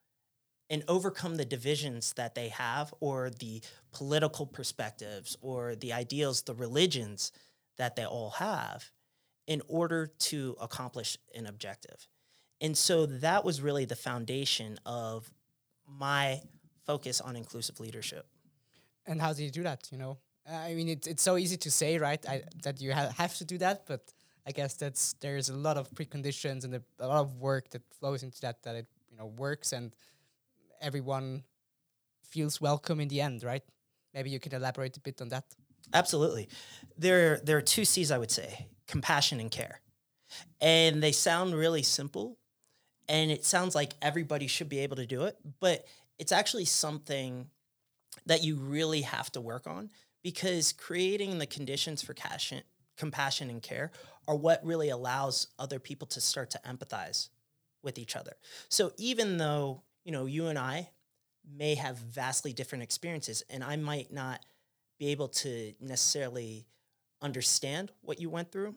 and 0.70 0.82
overcome 0.88 1.36
the 1.36 1.44
divisions 1.44 2.12
that 2.14 2.34
they 2.34 2.48
have 2.48 2.92
or 3.00 3.30
the 3.30 3.60
political 3.92 4.46
perspectives 4.46 5.36
or 5.40 5.74
the 5.76 5.92
ideals, 5.92 6.42
the 6.42 6.54
religions 6.54 7.32
that 7.76 7.96
they 7.96 8.04
all 8.04 8.30
have 8.30 8.90
in 9.46 9.60
order 9.68 10.06
to 10.18 10.56
accomplish 10.60 11.18
an 11.34 11.46
objective. 11.46 12.08
And 12.60 12.76
so 12.76 13.04
that 13.06 13.44
was 13.44 13.60
really 13.60 13.84
the 13.84 13.96
foundation 13.96 14.78
of 14.86 15.30
my 15.86 16.40
focus 16.86 17.20
on 17.20 17.36
inclusive 17.36 17.78
leadership. 17.80 18.26
And 19.06 19.20
how 19.20 19.32
do 19.34 19.44
you 19.44 19.50
do 19.50 19.64
that? 19.64 19.88
You 19.92 19.98
know, 19.98 20.18
I 20.50 20.74
mean, 20.74 20.88
it's 20.88 21.06
it's 21.06 21.22
so 21.22 21.36
easy 21.36 21.56
to 21.56 21.70
say, 21.70 21.98
right? 21.98 22.24
I, 22.28 22.42
that 22.62 22.80
you 22.80 22.92
ha- 22.92 23.12
have 23.16 23.34
to 23.36 23.44
do 23.44 23.58
that, 23.58 23.86
but 23.86 24.02
I 24.46 24.52
guess 24.52 24.74
that's 24.74 25.14
there's 25.20 25.48
a 25.48 25.56
lot 25.56 25.76
of 25.76 25.90
preconditions 25.90 26.64
and 26.64 26.74
a, 26.74 26.82
a 27.00 27.08
lot 27.08 27.20
of 27.20 27.36
work 27.36 27.70
that 27.70 27.82
flows 27.98 28.22
into 28.22 28.40
that 28.42 28.62
that 28.62 28.76
it 28.76 28.86
you 29.10 29.16
know 29.16 29.26
works 29.26 29.72
and 29.72 29.94
everyone 30.80 31.44
feels 32.28 32.60
welcome 32.60 33.00
in 33.00 33.08
the 33.08 33.20
end, 33.20 33.42
right? 33.44 33.62
Maybe 34.14 34.30
you 34.30 34.40
could 34.40 34.52
elaborate 34.52 34.96
a 34.96 35.00
bit 35.00 35.20
on 35.22 35.28
that. 35.30 35.44
Absolutely, 35.94 36.48
there 36.98 37.40
there 37.44 37.56
are 37.56 37.62
two 37.62 37.84
C's 37.84 38.10
I 38.10 38.18
would 38.18 38.30
say: 38.30 38.68
compassion 38.86 39.40
and 39.40 39.50
care, 39.50 39.80
and 40.60 41.02
they 41.02 41.12
sound 41.12 41.54
really 41.54 41.82
simple, 41.82 42.38
and 43.08 43.30
it 43.30 43.44
sounds 43.44 43.74
like 43.74 43.94
everybody 44.02 44.46
should 44.46 44.68
be 44.68 44.80
able 44.80 44.96
to 44.96 45.06
do 45.06 45.24
it, 45.24 45.36
but 45.60 45.86
it's 46.18 46.32
actually 46.32 46.66
something 46.66 47.48
that 48.26 48.42
you 48.42 48.56
really 48.56 49.02
have 49.02 49.30
to 49.32 49.40
work 49.40 49.66
on 49.66 49.90
because 50.24 50.72
creating 50.72 51.38
the 51.38 51.46
conditions 51.46 52.02
for 52.02 52.14
compassion, 52.14 52.62
compassion 52.96 53.50
and 53.50 53.62
care 53.62 53.92
are 54.26 54.34
what 54.34 54.64
really 54.64 54.88
allows 54.88 55.48
other 55.58 55.78
people 55.78 56.08
to 56.08 56.20
start 56.20 56.50
to 56.50 56.60
empathize 56.66 57.28
with 57.82 57.98
each 57.98 58.16
other. 58.16 58.32
So 58.70 58.90
even 58.96 59.36
though, 59.36 59.82
you 60.02 60.10
know, 60.10 60.24
you 60.24 60.46
and 60.46 60.58
I 60.58 60.88
may 61.56 61.74
have 61.74 61.98
vastly 61.98 62.54
different 62.54 62.82
experiences 62.82 63.42
and 63.50 63.62
I 63.62 63.76
might 63.76 64.10
not 64.10 64.40
be 64.98 65.08
able 65.08 65.28
to 65.28 65.74
necessarily 65.78 66.66
understand 67.20 67.92
what 68.00 68.18
you 68.18 68.30
went 68.30 68.50
through, 68.50 68.74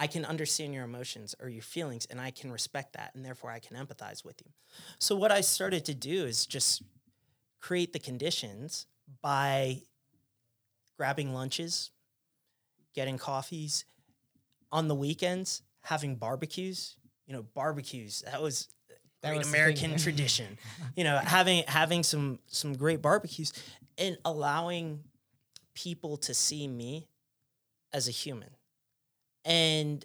I 0.00 0.08
can 0.08 0.24
understand 0.24 0.74
your 0.74 0.84
emotions 0.84 1.36
or 1.40 1.48
your 1.48 1.62
feelings 1.62 2.06
and 2.06 2.20
I 2.20 2.32
can 2.32 2.50
respect 2.50 2.94
that 2.94 3.14
and 3.14 3.24
therefore 3.24 3.52
I 3.52 3.60
can 3.60 3.76
empathize 3.76 4.24
with 4.24 4.42
you. 4.44 4.50
So 4.98 5.14
what 5.14 5.30
I 5.30 5.42
started 5.42 5.84
to 5.84 5.94
do 5.94 6.24
is 6.24 6.44
just 6.44 6.82
create 7.60 7.92
the 7.92 8.00
conditions 8.00 8.86
by 9.22 9.82
grabbing 10.96 11.32
lunches, 11.32 11.90
getting 12.94 13.18
coffees, 13.18 13.84
on 14.72 14.88
the 14.88 14.94
weekends 14.94 15.62
having 15.82 16.16
barbecues. 16.16 16.96
You 17.26 17.34
know, 17.34 17.42
barbecues. 17.54 18.22
That 18.26 18.40
was 18.40 18.68
that 19.22 19.30
great 19.30 19.38
was 19.38 19.48
American 19.48 19.96
tradition. 19.98 20.58
You 20.94 21.04
know, 21.04 21.18
having 21.18 21.64
having 21.66 22.02
some 22.02 22.38
some 22.46 22.74
great 22.74 23.02
barbecues 23.02 23.52
and 23.98 24.16
allowing 24.24 25.04
people 25.74 26.16
to 26.18 26.34
see 26.34 26.68
me 26.68 27.08
as 27.92 28.08
a 28.08 28.12
human. 28.12 28.50
And 29.44 30.04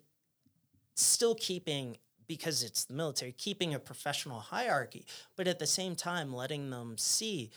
still 0.95 1.35
keeping 1.35 1.97
because 2.27 2.63
it's 2.63 2.85
the 2.85 2.93
military, 2.93 3.33
keeping 3.33 3.73
a 3.73 3.79
professional 3.79 4.39
hierarchy, 4.39 5.05
but 5.35 5.47
at 5.47 5.59
the 5.59 5.67
same 5.67 5.95
time 5.95 6.33
letting 6.33 6.69
them 6.69 6.97
see, 6.97 7.49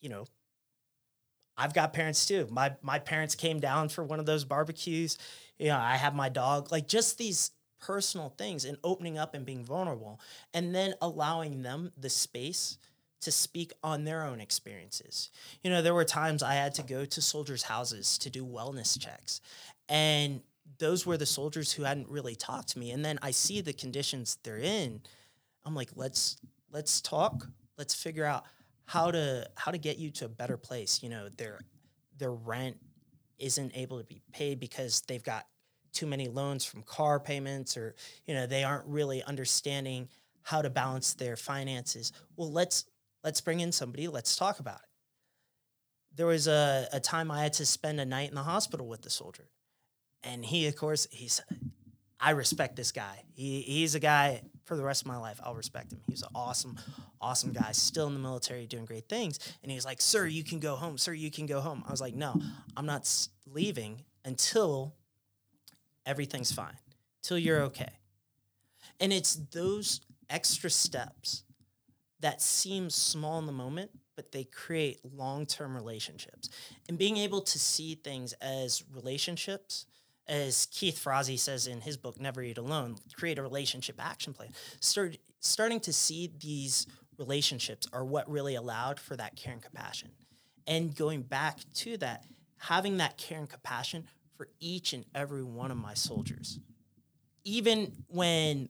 you 0.00 0.08
know, 0.08 0.26
I've 1.58 1.74
got 1.74 1.92
parents 1.92 2.24
too. 2.24 2.46
My 2.50 2.76
my 2.80 3.00
parents 3.00 3.34
came 3.34 3.58
down 3.58 3.88
for 3.88 4.04
one 4.04 4.20
of 4.20 4.26
those 4.26 4.44
barbecues. 4.44 5.18
You 5.58 5.68
know, 5.68 5.78
I 5.78 5.96
have 5.96 6.14
my 6.14 6.28
dog. 6.28 6.70
Like 6.70 6.86
just 6.86 7.18
these 7.18 7.50
personal 7.80 8.32
things 8.38 8.64
and 8.64 8.78
opening 8.84 9.18
up 9.18 9.34
and 9.34 9.44
being 9.44 9.64
vulnerable 9.64 10.20
and 10.54 10.74
then 10.74 10.94
allowing 11.00 11.62
them 11.62 11.92
the 11.96 12.10
space 12.10 12.78
to 13.20 13.32
speak 13.32 13.72
on 13.82 14.04
their 14.04 14.24
own 14.24 14.40
experiences. 14.40 15.30
You 15.62 15.70
know, 15.70 15.82
there 15.82 15.94
were 15.94 16.04
times 16.04 16.42
I 16.42 16.54
had 16.54 16.74
to 16.74 16.82
go 16.82 17.04
to 17.04 17.20
soldiers' 17.20 17.64
houses 17.64 18.16
to 18.18 18.30
do 18.30 18.44
wellness 18.44 18.98
checks. 18.98 19.40
And 19.88 20.42
those 20.78 21.04
were 21.04 21.16
the 21.16 21.26
soldiers 21.26 21.72
who 21.72 21.82
hadn't 21.82 22.08
really 22.08 22.36
talked 22.36 22.68
to 22.68 22.78
me. 22.78 22.92
And 22.92 23.04
then 23.04 23.18
I 23.20 23.32
see 23.32 23.60
the 23.60 23.72
conditions 23.72 24.38
they're 24.44 24.58
in. 24.58 25.00
I'm 25.64 25.74
like, 25.74 25.90
let's 25.96 26.36
let's 26.70 27.00
talk. 27.00 27.48
Let's 27.76 27.94
figure 27.94 28.24
out 28.24 28.44
how 28.88 29.10
to 29.10 29.46
how 29.54 29.70
to 29.70 29.76
get 29.76 29.98
you 29.98 30.10
to 30.10 30.24
a 30.24 30.28
better 30.28 30.56
place. 30.56 31.02
You 31.02 31.10
know, 31.10 31.28
their 31.36 31.60
their 32.16 32.32
rent 32.32 32.78
isn't 33.38 33.76
able 33.76 33.98
to 33.98 34.04
be 34.04 34.22
paid 34.32 34.58
because 34.58 35.02
they've 35.02 35.22
got 35.22 35.44
too 35.92 36.06
many 36.06 36.26
loans 36.26 36.64
from 36.64 36.82
car 36.82 37.20
payments 37.20 37.76
or 37.76 37.94
you 38.26 38.34
know 38.34 38.46
they 38.46 38.64
aren't 38.64 38.86
really 38.86 39.22
understanding 39.22 40.08
how 40.42 40.62
to 40.62 40.70
balance 40.70 41.14
their 41.14 41.36
finances 41.36 42.12
well 42.36 42.50
let's 42.50 42.84
let's 43.24 43.40
bring 43.40 43.60
in 43.60 43.72
somebody 43.72 44.06
let's 44.08 44.36
talk 44.36 44.58
about 44.58 44.80
it 44.80 44.88
there 46.14 46.26
was 46.26 46.46
a, 46.46 46.86
a 46.92 47.00
time 47.00 47.30
i 47.30 47.42
had 47.42 47.54
to 47.54 47.64
spend 47.64 48.00
a 48.00 48.04
night 48.04 48.28
in 48.28 48.34
the 48.34 48.42
hospital 48.42 48.86
with 48.86 49.02
the 49.02 49.10
soldier 49.10 49.48
and 50.22 50.44
he 50.44 50.66
of 50.66 50.76
course 50.76 51.06
he's 51.10 51.40
i 52.20 52.30
respect 52.30 52.76
this 52.76 52.92
guy 52.92 53.22
he, 53.34 53.60
he's 53.62 53.94
a 53.94 54.00
guy 54.00 54.42
for 54.68 54.76
the 54.76 54.84
rest 54.84 55.02
of 55.02 55.08
my 55.08 55.16
life, 55.16 55.40
I'll 55.42 55.54
respect 55.54 55.92
him. 55.92 56.00
He's 56.06 56.20
an 56.20 56.28
awesome, 56.34 56.76
awesome 57.22 57.52
guy, 57.52 57.72
still 57.72 58.06
in 58.06 58.12
the 58.12 58.20
military 58.20 58.66
doing 58.66 58.84
great 58.84 59.08
things. 59.08 59.38
And 59.62 59.72
he 59.72 59.76
was 59.76 59.86
like, 59.86 60.00
Sir, 60.00 60.26
you 60.26 60.44
can 60.44 60.60
go 60.60 60.76
home. 60.76 60.98
Sir, 60.98 61.14
you 61.14 61.30
can 61.30 61.46
go 61.46 61.60
home. 61.60 61.82
I 61.88 61.90
was 61.90 62.02
like, 62.02 62.14
No, 62.14 62.38
I'm 62.76 62.84
not 62.84 63.08
leaving 63.46 64.04
until 64.26 64.94
everything's 66.04 66.52
fine, 66.52 66.76
till 67.22 67.38
you're 67.38 67.62
okay. 67.62 67.88
And 69.00 69.10
it's 69.10 69.36
those 69.52 70.02
extra 70.28 70.68
steps 70.68 71.44
that 72.20 72.42
seem 72.42 72.90
small 72.90 73.38
in 73.38 73.46
the 73.46 73.52
moment, 73.52 73.90
but 74.16 74.32
they 74.32 74.44
create 74.44 75.00
long 75.02 75.46
term 75.46 75.74
relationships. 75.74 76.50
And 76.90 76.98
being 76.98 77.16
able 77.16 77.40
to 77.40 77.58
see 77.58 77.94
things 77.94 78.34
as 78.34 78.84
relationships 78.94 79.86
as 80.28 80.66
Keith 80.66 81.02
Ferrazzi 81.02 81.38
says 81.38 81.66
in 81.66 81.80
his 81.80 81.96
book 81.96 82.20
Never 82.20 82.42
Eat 82.42 82.58
Alone, 82.58 82.96
create 83.14 83.38
a 83.38 83.42
relationship 83.42 83.96
action 83.98 84.32
plan. 84.32 84.50
Start 84.80 85.16
starting 85.40 85.80
to 85.80 85.92
see 85.92 86.30
these 86.40 86.86
relationships 87.18 87.88
are 87.92 88.04
what 88.04 88.30
really 88.30 88.54
allowed 88.54 89.00
for 89.00 89.16
that 89.16 89.36
care 89.36 89.52
and 89.52 89.62
compassion. 89.62 90.10
And 90.66 90.94
going 90.94 91.22
back 91.22 91.58
to 91.76 91.96
that, 91.98 92.24
having 92.58 92.98
that 92.98 93.16
care 93.16 93.38
and 93.38 93.48
compassion 93.48 94.04
for 94.36 94.48
each 94.60 94.92
and 94.92 95.04
every 95.14 95.42
one 95.42 95.70
of 95.70 95.76
my 95.76 95.94
soldiers. 95.94 96.60
Even 97.44 97.92
when 98.08 98.68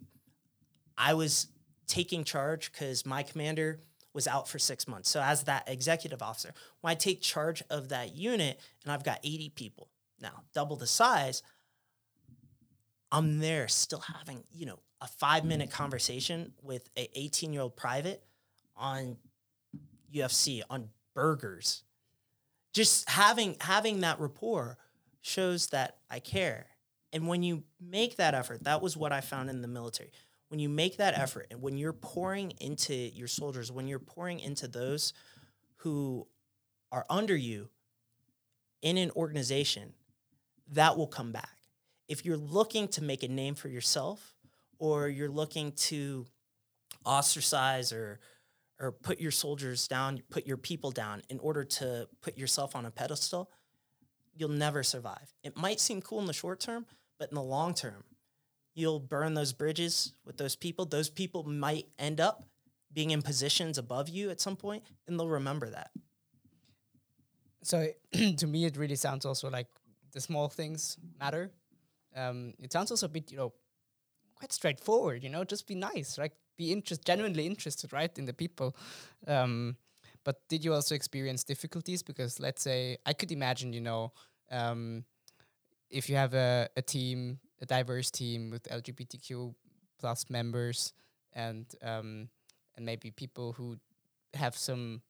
I 0.96 1.14
was 1.14 1.48
taking 1.86 2.24
charge 2.24 2.70
because 2.70 3.04
my 3.04 3.22
commander 3.22 3.80
was 4.12 4.26
out 4.26 4.48
for 4.48 4.58
six 4.58 4.88
months. 4.88 5.08
So 5.08 5.20
as 5.20 5.44
that 5.44 5.68
executive 5.68 6.22
officer, 6.22 6.52
when 6.80 6.90
I 6.90 6.94
take 6.94 7.20
charge 7.20 7.62
of 7.70 7.90
that 7.90 8.14
unit 8.14 8.60
and 8.84 8.92
I've 8.92 9.04
got 9.04 9.20
80 9.24 9.50
people, 9.50 9.88
now 10.20 10.42
double 10.52 10.76
the 10.76 10.86
size, 10.86 11.42
I'm 13.10 13.38
there 13.38 13.68
still 13.68 14.00
having, 14.00 14.44
you 14.52 14.66
know, 14.66 14.80
a 15.00 15.06
five 15.06 15.44
minute 15.44 15.70
conversation 15.70 16.52
with 16.62 16.88
a 16.96 17.08
18 17.18 17.52
year 17.52 17.62
old 17.62 17.76
private 17.76 18.22
on 18.76 19.16
UFC, 20.12 20.62
on 20.68 20.88
burgers. 21.14 21.82
Just 22.72 23.08
having 23.08 23.56
having 23.60 24.00
that 24.00 24.20
rapport 24.20 24.78
shows 25.20 25.68
that 25.68 25.98
I 26.10 26.20
care. 26.20 26.66
And 27.12 27.26
when 27.26 27.42
you 27.42 27.64
make 27.80 28.16
that 28.16 28.34
effort, 28.34 28.64
that 28.64 28.82
was 28.82 28.96
what 28.96 29.12
I 29.12 29.20
found 29.20 29.48
in 29.50 29.62
the 29.62 29.68
military. 29.68 30.12
When 30.48 30.60
you 30.60 30.68
make 30.68 30.96
that 30.98 31.18
effort 31.18 31.46
and 31.50 31.62
when 31.62 31.76
you're 31.76 31.92
pouring 31.92 32.52
into 32.60 32.94
your 32.94 33.28
soldiers, 33.28 33.72
when 33.72 33.88
you're 33.88 33.98
pouring 33.98 34.40
into 34.40 34.68
those 34.68 35.12
who 35.76 36.26
are 36.90 37.06
under 37.10 37.36
you 37.36 37.68
in 38.82 38.96
an 38.96 39.10
organization, 39.12 39.92
that 40.72 40.96
will 40.96 41.06
come 41.06 41.32
back. 41.32 41.56
If 42.08 42.24
you're 42.24 42.36
looking 42.36 42.88
to 42.88 43.02
make 43.02 43.22
a 43.22 43.28
name 43.28 43.54
for 43.54 43.68
yourself 43.68 44.34
or 44.78 45.08
you're 45.08 45.28
looking 45.28 45.72
to 45.72 46.26
ostracize 47.04 47.92
or 47.92 48.20
or 48.80 48.92
put 48.92 49.20
your 49.20 49.32
soldiers 49.32 49.88
down, 49.88 50.22
put 50.30 50.46
your 50.46 50.56
people 50.56 50.90
down 50.90 51.22
in 51.28 51.38
order 51.40 51.64
to 51.64 52.08
put 52.20 52.38
yourself 52.38 52.76
on 52.76 52.86
a 52.86 52.90
pedestal, 52.90 53.50
you'll 54.36 54.48
never 54.48 54.82
survive. 54.82 55.34
It 55.42 55.56
might 55.56 55.80
seem 55.80 56.00
cool 56.00 56.20
in 56.20 56.26
the 56.26 56.32
short 56.32 56.60
term, 56.60 56.86
but 57.18 57.28
in 57.30 57.34
the 57.34 57.42
long 57.42 57.74
term, 57.74 58.04
you'll 58.74 59.00
burn 59.00 59.34
those 59.34 59.52
bridges 59.52 60.12
with 60.24 60.36
those 60.36 60.54
people. 60.54 60.84
Those 60.84 61.10
people 61.10 61.42
might 61.42 61.86
end 61.98 62.20
up 62.20 62.44
being 62.92 63.10
in 63.10 63.20
positions 63.20 63.78
above 63.78 64.08
you 64.08 64.30
at 64.30 64.40
some 64.40 64.56
point, 64.56 64.84
and 65.06 65.18
they'll 65.18 65.28
remember 65.28 65.68
that. 65.70 65.90
So 67.62 67.88
to 68.36 68.46
me, 68.46 68.64
it 68.64 68.76
really 68.76 68.96
sounds 68.96 69.26
also 69.26 69.50
like 69.50 69.66
the 70.12 70.20
small 70.20 70.48
things 70.48 70.96
matter. 71.18 71.50
Um, 72.16 72.54
it 72.58 72.72
sounds 72.72 72.90
also 72.90 73.06
a 73.06 73.08
bit, 73.08 73.30
you 73.30 73.36
know, 73.36 73.52
quite 74.34 74.52
straightforward. 74.52 75.22
You 75.22 75.30
know, 75.30 75.44
just 75.44 75.66
be 75.66 75.74
nice, 75.74 76.18
like 76.18 76.32
be 76.56 76.72
interest, 76.72 77.04
genuinely 77.04 77.46
interested, 77.46 77.92
right, 77.92 78.16
in 78.18 78.24
the 78.24 78.32
people. 78.32 78.76
Um, 79.26 79.76
but 80.24 80.46
did 80.48 80.64
you 80.64 80.74
also 80.74 80.94
experience 80.94 81.44
difficulties? 81.44 82.02
Because 82.02 82.40
let's 82.40 82.62
say 82.62 82.98
I 83.06 83.12
could 83.12 83.32
imagine, 83.32 83.72
you 83.72 83.80
know, 83.80 84.12
um, 84.50 85.04
if 85.90 86.08
you 86.08 86.16
have 86.16 86.34
a, 86.34 86.68
a 86.76 86.82
team, 86.82 87.38
a 87.60 87.66
diverse 87.66 88.10
team 88.10 88.50
with 88.50 88.64
LGBTQ 88.64 89.54
plus 89.98 90.28
members, 90.28 90.92
and 91.32 91.66
um, 91.82 92.28
and 92.76 92.86
maybe 92.86 93.10
people 93.10 93.52
who 93.52 93.76
have 94.34 94.56
some 94.56 95.02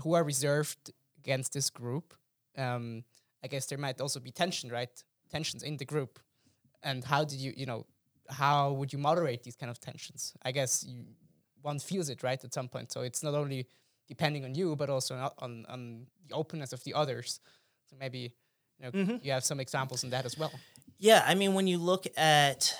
who 0.00 0.14
are 0.14 0.24
reserved 0.24 0.92
against 1.18 1.52
this 1.52 1.70
group. 1.70 2.14
Um, 2.56 3.04
I 3.44 3.46
guess 3.46 3.66
there 3.66 3.78
might 3.78 4.00
also 4.00 4.18
be 4.18 4.30
tension, 4.30 4.70
right? 4.70 4.88
Tensions 5.30 5.62
in 5.62 5.76
the 5.76 5.84
group, 5.84 6.18
and 6.82 7.04
how 7.04 7.24
did 7.24 7.38
you, 7.38 7.52
you 7.54 7.66
know, 7.66 7.84
how 8.30 8.72
would 8.72 8.90
you 8.92 8.98
moderate 8.98 9.42
these 9.42 9.54
kind 9.54 9.70
of 9.70 9.78
tensions? 9.78 10.32
I 10.42 10.50
guess 10.50 10.84
you, 10.88 11.04
one 11.60 11.78
feels 11.78 12.08
it 12.08 12.22
right 12.22 12.42
at 12.42 12.54
some 12.54 12.68
point. 12.68 12.90
So 12.90 13.02
it's 13.02 13.22
not 13.22 13.34
only 13.34 13.68
depending 14.08 14.44
on 14.44 14.54
you, 14.54 14.74
but 14.76 14.88
also 14.88 15.14
on 15.14 15.30
on, 15.38 15.66
on 15.68 16.06
the 16.28 16.34
openness 16.34 16.72
of 16.72 16.82
the 16.84 16.94
others. 16.94 17.40
So 17.90 17.96
maybe 18.00 18.32
you 18.78 18.84
know 18.84 18.90
mm-hmm. 18.90 19.16
you 19.22 19.32
have 19.32 19.44
some 19.44 19.60
examples 19.60 20.04
in 20.04 20.10
that 20.10 20.24
as 20.24 20.38
well. 20.38 20.52
Yeah, 20.98 21.22
I 21.26 21.34
mean, 21.34 21.52
when 21.52 21.66
you 21.66 21.78
look 21.78 22.06
at 22.16 22.74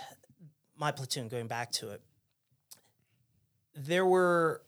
my 0.77 0.93
platoon, 0.93 1.29
going 1.29 1.47
back 1.47 1.73
to 1.73 1.91
it, 1.91 2.01
there 3.75 4.07
were 4.07 4.63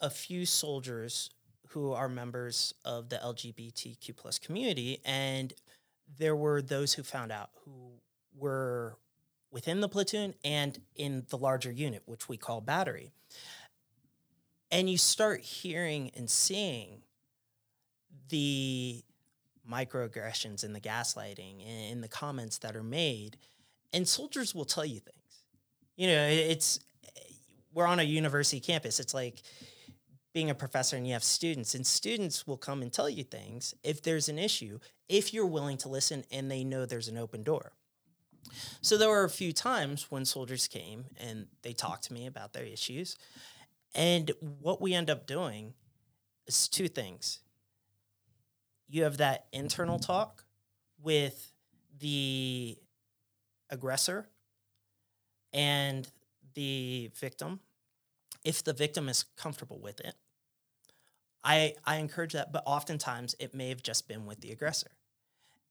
a 0.00 0.10
few 0.10 0.46
soldiers 0.46 1.30
who 1.74 1.92
are 1.92 2.08
members 2.08 2.72
of 2.84 3.08
the 3.08 3.16
LGBTQ 3.16 4.16
plus 4.16 4.38
community, 4.38 5.00
and 5.04 5.52
there 6.18 6.36
were 6.36 6.62
those 6.62 6.94
who 6.94 7.02
found 7.02 7.32
out 7.32 7.50
who 7.64 7.94
were 8.38 8.96
within 9.50 9.80
the 9.80 9.88
platoon 9.88 10.34
and 10.44 10.78
in 10.94 11.26
the 11.30 11.36
larger 11.36 11.72
unit, 11.72 12.02
which 12.06 12.28
we 12.28 12.36
call 12.36 12.60
battery. 12.60 13.10
And 14.70 14.88
you 14.88 14.96
start 14.96 15.40
hearing 15.40 16.12
and 16.16 16.30
seeing 16.30 17.02
the 18.28 19.02
microaggressions 19.68 20.62
and 20.62 20.76
the 20.76 20.80
gaslighting 20.80 21.64
and 21.90 22.04
the 22.04 22.08
comments 22.08 22.58
that 22.58 22.76
are 22.76 22.84
made. 22.84 23.36
And 23.92 24.06
soldiers 24.06 24.54
will 24.54 24.64
tell 24.64 24.84
you 24.84 25.00
things. 25.00 25.42
You 25.96 26.06
know, 26.06 26.28
it's, 26.28 26.78
we're 27.72 27.86
on 27.86 27.98
a 27.98 28.04
university 28.04 28.60
campus. 28.60 29.00
It's 29.00 29.14
like, 29.14 29.42
being 30.34 30.50
a 30.50 30.54
professor 30.54 30.96
and 30.96 31.06
you 31.06 31.14
have 31.14 31.24
students 31.24 31.74
and 31.74 31.86
students 31.86 32.46
will 32.46 32.58
come 32.58 32.82
and 32.82 32.92
tell 32.92 33.08
you 33.08 33.24
things 33.24 33.74
if 33.82 34.02
there's 34.02 34.28
an 34.28 34.38
issue 34.38 34.78
if 35.08 35.32
you're 35.32 35.46
willing 35.46 35.78
to 35.78 35.88
listen 35.88 36.24
and 36.30 36.50
they 36.50 36.64
know 36.64 36.84
there's 36.84 37.08
an 37.08 37.16
open 37.16 37.42
door 37.42 37.72
so 38.80 38.96
there 38.96 39.08
were 39.08 39.24
a 39.24 39.30
few 39.30 39.52
times 39.52 40.10
when 40.10 40.24
soldiers 40.24 40.68
came 40.68 41.04
and 41.16 41.46
they 41.62 41.72
talked 41.72 42.04
to 42.04 42.12
me 42.12 42.26
about 42.26 42.52
their 42.52 42.64
issues. 42.64 43.16
And 43.94 44.30
what 44.60 44.80
we 44.80 44.94
end 44.94 45.10
up 45.10 45.26
doing 45.26 45.74
is 46.46 46.68
two 46.68 46.88
things. 46.88 47.40
You 48.88 49.04
have 49.04 49.18
that 49.18 49.46
internal 49.52 49.98
talk 49.98 50.44
with 51.02 51.52
the 51.98 52.76
aggressor 53.70 54.28
and 55.52 56.08
the 56.54 57.10
victim. 57.18 57.60
If 58.44 58.62
the 58.62 58.72
victim 58.72 59.08
is 59.08 59.24
comfortable 59.36 59.78
with 59.80 60.00
it, 60.00 60.14
I, 61.44 61.74
I 61.84 61.96
encourage 61.96 62.32
that, 62.32 62.52
but 62.52 62.62
oftentimes 62.66 63.36
it 63.38 63.54
may 63.54 63.68
have 63.68 63.82
just 63.82 64.08
been 64.08 64.24
with 64.24 64.40
the 64.40 64.50
aggressor. 64.50 64.90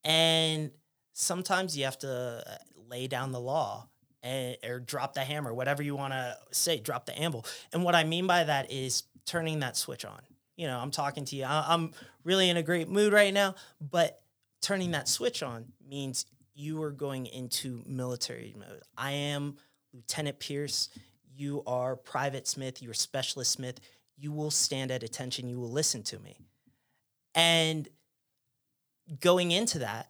And 0.04 0.72
sometimes 1.14 1.76
you 1.78 1.86
have 1.86 1.98
to 2.00 2.44
uh, 2.46 2.56
lay 2.90 3.08
down 3.08 3.32
the 3.32 3.40
law 3.40 3.88
and, 4.22 4.56
or 4.64 4.80
drop 4.80 5.14
the 5.14 5.22
hammer, 5.22 5.54
whatever 5.54 5.82
you 5.82 5.96
want 5.96 6.14
to 6.14 6.38
say, 6.52 6.80
drop 6.80 7.06
the 7.06 7.18
anvil. 7.18 7.46
And 7.74 7.84
what 7.84 7.96
I 7.96 8.04
mean 8.04 8.28
by 8.28 8.44
that 8.44 8.72
is 8.72 9.04
turning 9.26 9.60
that 9.60 9.76
switch 9.76 10.06
on. 10.06 10.22
You 10.56 10.68
know, 10.68 10.78
I'm 10.80 10.92
talking 10.92 11.26
to 11.26 11.36
you. 11.36 11.46
I'm 11.48 11.92
really 12.24 12.50
in 12.50 12.58
a 12.58 12.64
great 12.64 12.88
mood 12.88 13.12
right 13.12 13.34
now, 13.34 13.56
but 13.82 14.22
turning 14.62 14.92
that 14.92 15.08
switch 15.08 15.42
on 15.42 15.66
means 15.90 16.26
you 16.54 16.82
are 16.84 16.92
going 16.92 17.26
into 17.26 17.82
military 17.88 18.54
mode. 18.58 18.84
I 18.96 19.12
am 19.12 19.58
Lieutenant 19.94 20.40
Pierce. 20.40 20.90
You 21.36 21.64
are 21.66 21.96
Private 21.96 22.48
Smith. 22.48 22.84
You're 22.84 22.94
Specialist 22.94 23.52
Smith. 23.52 23.80
You 24.18 24.32
will 24.32 24.52
stand 24.52 24.92
at 24.92 25.04
attention. 25.04 25.50
You 25.50 25.60
will 25.60 25.72
listen 25.72 26.04
to 26.04 26.20
me. 26.20 26.38
And 27.36 27.88
going 29.20 29.52
into 29.52 29.80
that, 29.80 30.08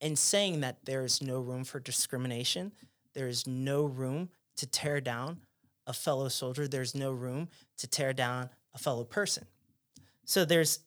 and 0.00 0.18
saying 0.18 0.60
that 0.60 0.84
there 0.84 1.04
is 1.04 1.22
no 1.22 1.40
room 1.40 1.64
for 1.64 1.78
discrimination, 1.78 2.72
there 3.14 3.28
is 3.28 3.46
no 3.46 3.84
room 3.84 4.30
to 4.56 4.66
tear 4.66 5.00
down 5.00 5.40
a 5.86 5.92
fellow 5.92 6.28
soldier, 6.28 6.66
there's 6.66 6.94
no 6.94 7.12
room 7.12 7.48
to 7.78 7.86
tear 7.86 8.12
down 8.12 8.50
a 8.74 8.78
fellow 8.78 9.04
person. 9.04 9.46
So 10.24 10.44
there's 10.44 10.80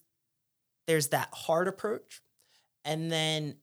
there's 0.87 1.09
that 1.09 1.29
hard 1.33 1.67
approach 1.67 2.21
and 2.83 3.11
then 3.11 3.55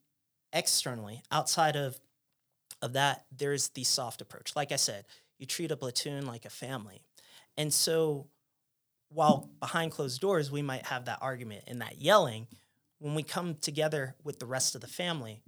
externally 0.53 1.23
outside 1.31 1.77
of 1.77 2.01
of 2.83 2.95
that 2.95 3.25
there's 3.37 3.69
the 3.71 3.85
soft 3.85 4.21
approach. 4.21 4.57
Like 4.57 4.73
I 4.73 4.77
said, 4.77 5.05
you 5.39 5.47
treat 5.47 5.71
a 5.71 5.77
platoon 5.77 6.27
like 6.27 6.45
a 6.45 6.51
family. 6.51 7.03
And 7.57 7.73
so 7.73 8.27
while 9.11 9.51
behind 9.61 9.93
closed 9.93 10.21
doors 10.21 10.51
we 10.51 10.63
might 10.63 10.87
have 10.87 11.05
that 11.05 11.19
argument 11.21 11.65
and 11.67 11.81
that 11.81 12.01
yelling, 12.01 12.47
when 12.99 13.15
we 13.15 13.23
come 13.23 13.55
together 13.57 14.15
with 14.25 14.39
the 14.39 14.47
rest 14.47 14.75
of 14.75 14.81
the 14.81 14.87
family, 14.87 15.43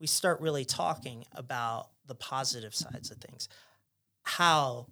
we 0.00 0.06
start 0.06 0.40
really 0.40 0.64
talking 0.64 1.24
about 1.32 1.88
the 2.06 2.14
positive 2.14 2.74
sides 2.74 3.10
of 3.10 3.18
things. 3.18 3.48
How 4.22 4.86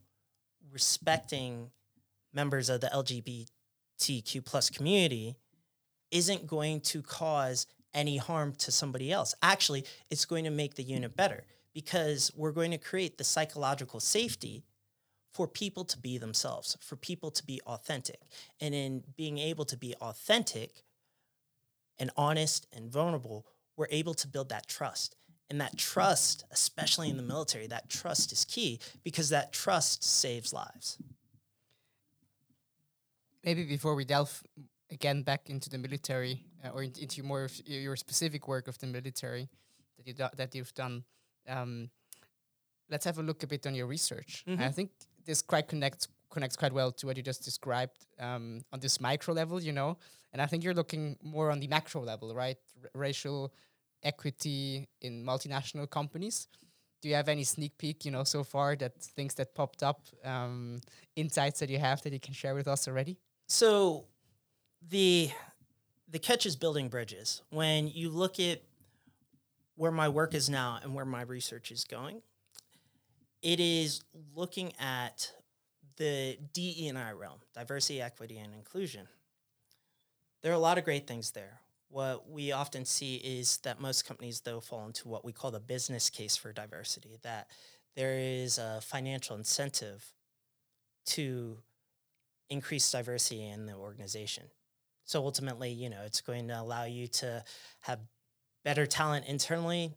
respecting 0.72 1.70
members 2.32 2.68
of 2.68 2.80
the 2.80 2.88
LGBTQ 2.88 4.44
plus 4.44 4.70
community 4.70 5.36
isn't 6.10 6.46
going 6.46 6.80
to 6.80 7.02
cause 7.02 7.66
any 7.94 8.18
harm 8.18 8.52
to 8.52 8.70
somebody 8.70 9.10
else. 9.10 9.34
Actually, 9.42 9.84
it's 10.10 10.26
going 10.26 10.44
to 10.44 10.50
make 10.50 10.74
the 10.74 10.82
unit 10.82 11.16
better 11.16 11.44
because 11.72 12.30
we're 12.36 12.52
going 12.52 12.70
to 12.70 12.78
create 12.78 13.18
the 13.18 13.24
psychological 13.24 14.00
safety 14.00 14.64
for 15.36 15.46
people 15.46 15.84
to 15.84 15.98
be 15.98 16.18
themselves, 16.18 16.76
for 16.80 16.96
people 16.96 17.30
to 17.30 17.44
be 17.44 17.60
authentic. 17.66 18.20
And 18.60 18.74
in 18.74 19.04
being 19.16 19.38
able 19.38 19.64
to 19.66 19.76
be 19.76 19.94
authentic, 20.00 20.82
and 21.98 22.10
honest 22.16 22.66
and 22.72 22.90
vulnerable, 22.90 23.46
we're 23.76 23.88
able 23.90 24.14
to 24.14 24.28
build 24.28 24.48
that 24.50 24.68
trust. 24.68 25.16
And 25.48 25.60
that 25.60 25.78
trust, 25.78 26.44
especially 26.50 27.08
in 27.08 27.16
the 27.16 27.22
military, 27.22 27.66
that 27.68 27.88
trust 27.88 28.32
is 28.32 28.44
key 28.44 28.80
because 29.04 29.28
that 29.30 29.52
trust 29.52 30.02
saves 30.02 30.52
lives. 30.52 30.98
Maybe 33.44 33.64
before 33.64 33.94
we 33.94 34.04
delve 34.04 34.42
again 34.90 35.22
back 35.22 35.48
into 35.48 35.70
the 35.70 35.78
military 35.78 36.44
uh, 36.64 36.70
or 36.70 36.82
into 36.82 37.22
more 37.22 37.44
of 37.44 37.60
your 37.66 37.94
specific 37.96 38.48
work 38.48 38.66
of 38.66 38.78
the 38.78 38.86
military 38.86 39.48
that 39.96 40.06
you 40.06 40.14
do, 40.14 40.26
that 40.36 40.54
you've 40.54 40.74
done, 40.74 41.04
um, 41.48 41.90
let's 42.90 43.04
have 43.04 43.18
a 43.18 43.22
look 43.22 43.44
a 43.44 43.46
bit 43.46 43.66
on 43.66 43.74
your 43.74 43.86
research. 43.86 44.44
Mm-hmm. 44.48 44.62
I 44.62 44.72
think 44.72 44.90
this 45.26 45.42
quite 45.42 45.68
connects 45.68 46.08
connects 46.30 46.56
quite 46.56 46.72
well 46.72 46.90
to 46.92 47.06
what 47.06 47.16
you 47.16 47.22
just 47.22 47.44
described 47.44 48.06
um, 48.20 48.60
on 48.72 48.80
this 48.80 49.00
micro 49.00 49.32
level, 49.32 49.62
you 49.62 49.72
know. 49.72 49.96
And 50.32 50.42
I 50.42 50.46
think 50.46 50.64
you're 50.64 50.74
looking 50.74 51.16
more 51.22 51.50
on 51.50 51.60
the 51.60 51.68
macro 51.68 52.02
level, 52.02 52.34
right? 52.34 52.58
R- 52.82 52.90
racial 52.94 53.52
equity 54.02 54.88
in 55.00 55.24
multinational 55.24 55.88
companies. 55.88 56.48
Do 57.00 57.08
you 57.08 57.14
have 57.14 57.28
any 57.28 57.44
sneak 57.44 57.78
peek, 57.78 58.04
you 58.04 58.10
know, 58.10 58.24
so 58.24 58.42
far 58.42 58.76
that 58.76 59.00
things 59.00 59.34
that 59.34 59.54
popped 59.54 59.82
up, 59.82 60.00
um, 60.24 60.80
insights 61.14 61.60
that 61.60 61.70
you 61.70 61.78
have 61.78 62.02
that 62.02 62.12
you 62.12 62.20
can 62.20 62.34
share 62.34 62.54
with 62.54 62.68
us 62.68 62.88
already? 62.88 63.16
So 63.46 64.06
the 64.88 65.30
the 66.08 66.18
catch 66.18 66.46
is 66.46 66.56
building 66.56 66.88
bridges. 66.88 67.42
When 67.50 67.88
you 67.88 68.10
look 68.10 68.38
at 68.38 68.62
where 69.76 69.90
my 69.90 70.08
work 70.08 70.34
is 70.34 70.48
now 70.48 70.78
and 70.82 70.94
where 70.94 71.04
my 71.04 71.22
research 71.22 71.70
is 71.70 71.84
going, 71.84 72.22
it 73.46 73.60
is 73.60 74.02
looking 74.34 74.72
at 74.80 75.30
the 75.98 76.36
DE 76.52 76.88
and 76.88 76.98
I 76.98 77.12
realm, 77.12 77.38
diversity, 77.54 78.02
equity, 78.02 78.38
and 78.38 78.52
inclusion. 78.52 79.06
There 80.42 80.50
are 80.50 80.56
a 80.56 80.58
lot 80.58 80.78
of 80.78 80.84
great 80.84 81.06
things 81.06 81.30
there. 81.30 81.60
What 81.88 82.28
we 82.28 82.50
often 82.50 82.84
see 82.84 83.14
is 83.14 83.58
that 83.58 83.80
most 83.80 84.04
companies, 84.04 84.40
though, 84.40 84.58
fall 84.58 84.84
into 84.84 85.06
what 85.06 85.24
we 85.24 85.30
call 85.30 85.52
the 85.52 85.60
business 85.60 86.10
case 86.10 86.36
for 86.36 86.52
diversity, 86.52 87.18
that 87.22 87.46
there 87.94 88.18
is 88.18 88.58
a 88.58 88.80
financial 88.82 89.36
incentive 89.36 90.04
to 91.06 91.58
increase 92.50 92.90
diversity 92.90 93.46
in 93.48 93.66
the 93.66 93.74
organization. 93.74 94.42
So 95.04 95.22
ultimately, 95.22 95.70
you 95.70 95.88
know, 95.88 96.02
it's 96.04 96.20
going 96.20 96.48
to 96.48 96.60
allow 96.60 96.82
you 96.82 97.06
to 97.06 97.44
have 97.82 98.00
better 98.64 98.86
talent 98.86 99.26
internally. 99.26 99.92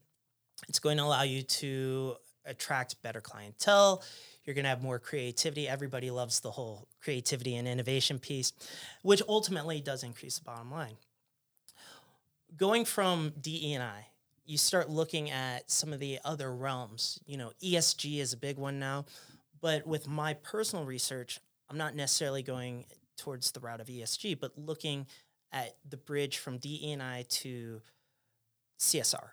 It's 0.68 0.80
going 0.80 0.98
to 0.98 1.04
allow 1.04 1.24
you 1.24 1.42
to 1.42 2.16
attract 2.46 3.02
better 3.02 3.22
clientele. 3.22 4.04
You're 4.44 4.56
going 4.56 4.64
to 4.64 4.70
have 4.70 4.82
more 4.82 5.00
creativity. 5.00 5.68
Everybody 5.68 6.10
loves 6.10 6.40
the 6.40 6.52
whole 6.52 6.88
creativity 7.02 7.56
and 7.56 7.68
innovation 7.68 8.20
piece, 8.20 8.54
which 9.04 9.22
ultimately 9.28 9.82
does 9.82 10.04
increase 10.04 10.40
the 10.40 10.44
bottom 10.44 10.72
line. 10.72 10.98
Going 12.58 12.86
from 12.86 13.34
DE 13.40 13.74
and 13.74 13.84
I, 13.84 14.08
you 14.46 14.58
start 14.58 14.90
looking 14.90 15.30
at 15.30 15.70
some 15.70 15.94
of 15.94 16.00
the 16.00 16.20
other 16.26 16.52
realms. 16.54 17.20
You 17.28 17.38
know, 17.38 17.52
ESG 17.64 18.20
is 18.20 18.34
a 18.34 18.38
big 18.38 18.58
one 18.58 18.80
now, 18.80 19.06
but 19.62 19.86
with 19.86 20.08
my 20.08 20.34
personal 20.34 20.86
research, 20.86 21.40
I'm 21.70 21.78
not 21.78 21.96
necessarily 21.96 22.42
going 22.42 22.86
towards 23.18 23.52
the 23.52 23.60
route 23.60 23.82
of 23.82 23.88
ESG, 23.88 24.40
but 24.40 24.58
looking 24.58 25.06
at 25.52 25.76
the 25.88 25.98
bridge 25.98 26.40
from 26.40 26.58
DE 26.58 26.92
and 26.92 27.04
I 27.04 27.26
to 27.30 27.82
CSR, 28.80 29.30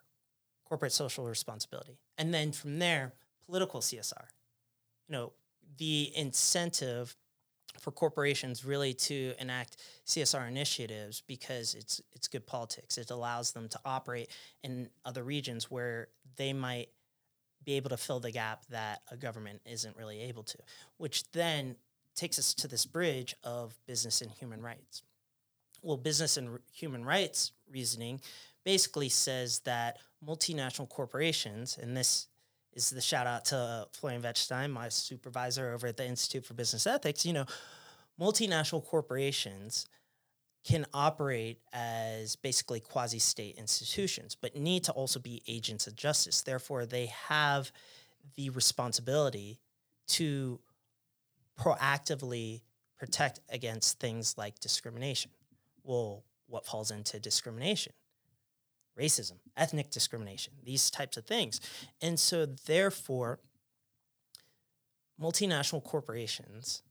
corporate 0.69 0.93
social 0.93 1.25
responsibility. 1.25 1.99
And 2.19 2.33
then 2.33 2.53
from 2.53 2.79
there, 2.79 3.13
political 3.47 3.81
CSR. 3.81 4.25
You 5.09 5.13
know, 5.13 5.33
the 5.79 6.13
incentive 6.17 7.17
for 7.81 7.91
corporations 7.91 8.65
really 8.65 8.95
to 8.95 9.35
enact 9.39 9.77
CSR 10.07 10.49
initiatives 10.49 11.23
because 11.27 11.75
it's 11.75 12.01
it's 12.15 12.29
good 12.29 12.47
politics. 12.47 12.99
It 12.99 13.11
allows 13.11 13.53
them 13.53 13.69
to 13.69 13.81
operate 13.85 14.31
in 14.63 14.89
other 15.05 15.23
regions 15.23 15.71
where 15.71 16.09
they 16.37 16.53
might 16.53 16.89
be 17.65 17.75
able 17.75 17.91
to 17.91 17.97
fill 17.97 18.21
the 18.21 18.31
gap 18.31 18.65
that 18.71 19.03
a 19.11 19.17
government 19.17 19.61
isn't 19.67 19.97
really 19.97 20.21
able 20.23 20.45
to, 20.45 20.59
which 20.99 21.31
then 21.33 21.77
takes 22.15 22.39
us 22.39 22.55
to 22.55 22.69
this 22.69 22.87
bridge 22.87 23.35
of 23.45 23.77
business 23.87 24.23
and 24.23 24.31
human 24.31 24.63
rights. 24.63 25.03
Well, 25.83 25.97
business 25.97 26.37
and 26.37 26.59
human 26.73 27.05
rights 27.05 27.53
reasoning 27.71 28.21
basically 28.67 29.09
says 29.09 29.61
that 29.61 29.97
multinational 30.27 30.89
corporations, 30.89 31.79
and 31.81 31.97
this 31.97 32.27
is 32.73 32.91
the 32.91 33.01
shout 33.01 33.27
out 33.27 33.45
to 33.47 33.87
Florian 33.93 34.21
Wettstein, 34.21 34.73
my 34.73 34.89
supervisor 34.89 35.73
over 35.73 35.87
at 35.87 35.97
the 35.97 36.05
Institute 36.05 36.45
for 36.45 36.55
Business 36.55 36.85
Ethics. 36.85 37.25
You 37.25 37.33
know, 37.33 37.47
multinational 38.21 38.85
corporations 38.85 39.87
can 40.65 40.85
operate 40.93 41.61
as 41.73 42.35
basically 42.35 42.81
quasi 42.81 43.21
state 43.21 43.57
institutions, 43.57 44.35
but 44.35 44.57
need 44.57 44.83
to 44.83 44.93
also 44.93 45.21
be 45.21 45.43
agents 45.47 45.87
of 45.87 45.95
justice. 45.95 46.43
Therefore, 46.43 46.85
they 46.87 47.07
have 47.29 47.71
the 48.35 48.51
responsibility 48.51 49.61
to 50.09 50.59
proactively 51.57 52.63
protect 52.99 53.39
against 53.49 54.01
things 54.01 54.37
like 54.37 54.59
discrimination. 54.59 55.31
Well, 55.85 56.25
what 56.49 56.67
falls 56.67 56.91
into 56.91 57.21
discrimination? 57.21 57.93
Racism, 58.99 59.39
ethnic 59.57 59.91
discrimination, 59.91 60.55
these 60.65 60.91
types 60.91 61.17
of 61.17 61.25
things. 61.25 61.61
And 62.01 62.19
so, 62.19 62.47
therefore, 62.47 63.41
multinational 65.21 65.83
corporations 65.83 66.83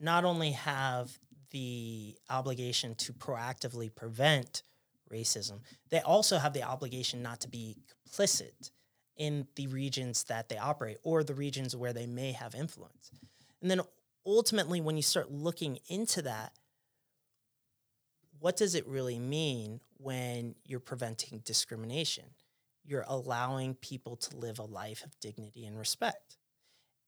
not 0.00 0.24
only 0.24 0.52
have 0.52 1.18
the 1.50 2.16
obligation 2.30 2.94
to 2.96 3.12
proactively 3.12 3.94
prevent 3.94 4.62
racism, 5.10 5.60
they 5.90 6.00
also 6.00 6.38
have 6.38 6.52
the 6.52 6.62
obligation 6.62 7.22
not 7.22 7.40
to 7.40 7.48
be 7.48 7.76
complicit 8.08 8.70
in 9.16 9.46
the 9.56 9.66
regions 9.66 10.24
that 10.24 10.48
they 10.48 10.56
operate 10.56 10.96
or 11.02 11.22
the 11.22 11.34
regions 11.34 11.76
where 11.76 11.92
they 11.92 12.06
may 12.06 12.32
have 12.32 12.54
influence. 12.54 13.10
And 13.60 13.70
then 13.70 13.82
ultimately, 14.26 14.80
when 14.80 14.96
you 14.96 15.02
start 15.02 15.30
looking 15.30 15.78
into 15.88 16.22
that, 16.22 16.52
what 18.42 18.56
does 18.56 18.74
it 18.74 18.84
really 18.88 19.20
mean 19.20 19.78
when 19.98 20.56
you're 20.66 20.80
preventing 20.80 21.40
discrimination? 21.44 22.24
You're 22.84 23.04
allowing 23.06 23.74
people 23.74 24.16
to 24.16 24.36
live 24.36 24.58
a 24.58 24.64
life 24.64 25.04
of 25.04 25.18
dignity 25.20 25.64
and 25.64 25.78
respect. 25.78 26.38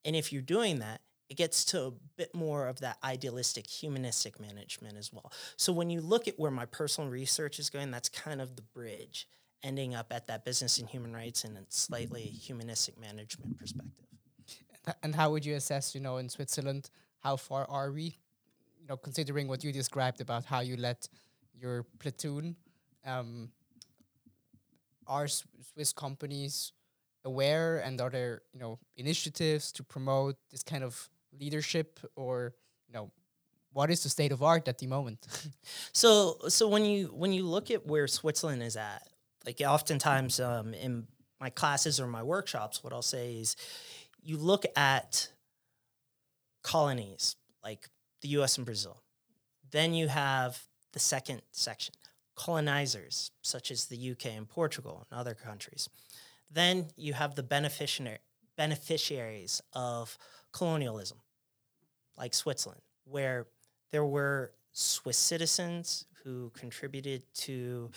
And 0.05 0.15
if 0.15 0.33
you're 0.33 0.43
doing 0.43 0.79
that, 0.79 1.01
it 1.29 1.37
gets 1.37 1.65
to 1.67 1.87
a 1.87 1.93
bit 2.17 2.33
more 2.37 2.69
of 2.69 2.79
that 2.81 2.99
idealistic 3.03 3.67
humanistic 3.67 4.39
management 4.39 4.97
as 4.97 5.13
well. 5.13 5.33
So 5.57 5.73
when 5.73 5.91
you 5.91 6.01
look 6.01 6.29
at 6.29 6.39
where 6.39 6.53
my 6.53 6.67
personal 6.67 7.11
research 7.11 7.59
is 7.59 7.69
going, 7.69 7.91
that's 7.91 8.09
kind 8.09 8.41
of 8.41 8.55
the 8.55 8.63
bridge 8.63 9.27
ending 9.65 9.93
up 9.93 10.13
at 10.13 10.29
that 10.29 10.45
business 10.45 10.79
and 10.79 10.89
human 10.89 11.13
rights 11.13 11.43
and 11.43 11.59
a 11.59 11.63
slightly 11.69 12.23
humanistic 12.23 13.01
management 13.01 13.59
perspective. 13.59 14.07
And 15.03 15.17
how 15.17 15.33
would 15.33 15.45
you 15.45 15.57
assess, 15.57 15.97
you 15.97 16.01
know, 16.01 16.19
in 16.19 16.29
Switzerland, 16.29 16.91
how 17.19 17.37
far 17.37 17.69
are 17.69 17.91
we? 17.91 18.19
You 18.79 18.87
know, 18.89 18.97
considering 18.97 19.49
what 19.49 19.65
you 19.65 19.73
described 19.73 20.21
about 20.21 20.45
how 20.45 20.61
you 20.61 20.77
let 20.77 21.09
your 21.59 21.85
platoon. 21.99 22.57
Um, 23.07 23.51
are 25.07 25.29
Swiss 25.29 25.93
companies 25.93 26.73
aware, 27.25 27.79
and 27.79 28.01
are 28.01 28.11
there 28.11 28.43
you 28.53 28.61
know 28.61 28.79
initiatives 28.97 29.73
to 29.73 29.83
promote 29.83 30.37
this 30.51 30.63
kind 30.63 30.83
of 30.83 31.09
leadership, 31.39 32.01
or 32.17 32.55
you 32.89 32.95
know 32.95 33.11
what 33.73 33.91
is 33.91 34.03
the 34.03 34.09
state 34.09 34.33
of 34.33 34.43
art 34.43 34.69
at 34.69 34.79
the 34.79 34.87
moment? 34.87 35.27
so, 35.93 36.39
so 36.49 36.69
when 36.69 36.85
you 36.85 37.09
when 37.09 37.33
you 37.33 37.45
look 37.45 37.71
at 37.71 37.87
where 37.87 38.07
Switzerland 38.07 38.63
is 38.63 38.77
at, 38.77 39.07
like 39.45 39.61
oftentimes 39.61 40.41
um, 40.41 40.73
in 40.75 41.07
my 41.41 41.51
classes 41.51 42.01
or 42.01 42.07
my 42.07 42.23
workshops, 42.23 42.83
what 42.83 42.93
I'll 42.93 43.03
say 43.03 43.35
is, 43.35 43.57
you 44.23 44.39
look 44.39 44.65
at 44.77 45.29
colonies 46.63 47.37
like 47.63 47.89
the 48.23 48.29
U.S. 48.29 48.57
and 48.57 48.65
Brazil. 48.65 49.03
Then 49.71 49.93
you 49.93 50.09
have 50.09 50.63
the 50.95 51.01
second 51.01 51.43
section 51.53 51.95
colonizers, 52.37 53.31
such 53.43 53.71
as 53.71 53.85
the 53.87 54.11
UK 54.11 54.27
and 54.27 54.49
Portugal 54.49 55.07
and 55.11 55.21
other 55.21 55.35
countries. 55.35 55.89
Then 56.51 56.89
you 56.97 57.13
have 57.13 57.35
the 57.37 57.45
beneficiaries 58.57 59.63
of 59.73 60.19
colonialism, 60.53 61.19
like 62.19 62.35
Switzerland, 62.35 62.81
where 63.05 63.47
there 63.93 64.05
were 64.05 64.53
Swiss 64.73 65.19
citizens 65.19 66.07
who 66.25 66.51
contributed 66.55 67.23
to 67.35 67.91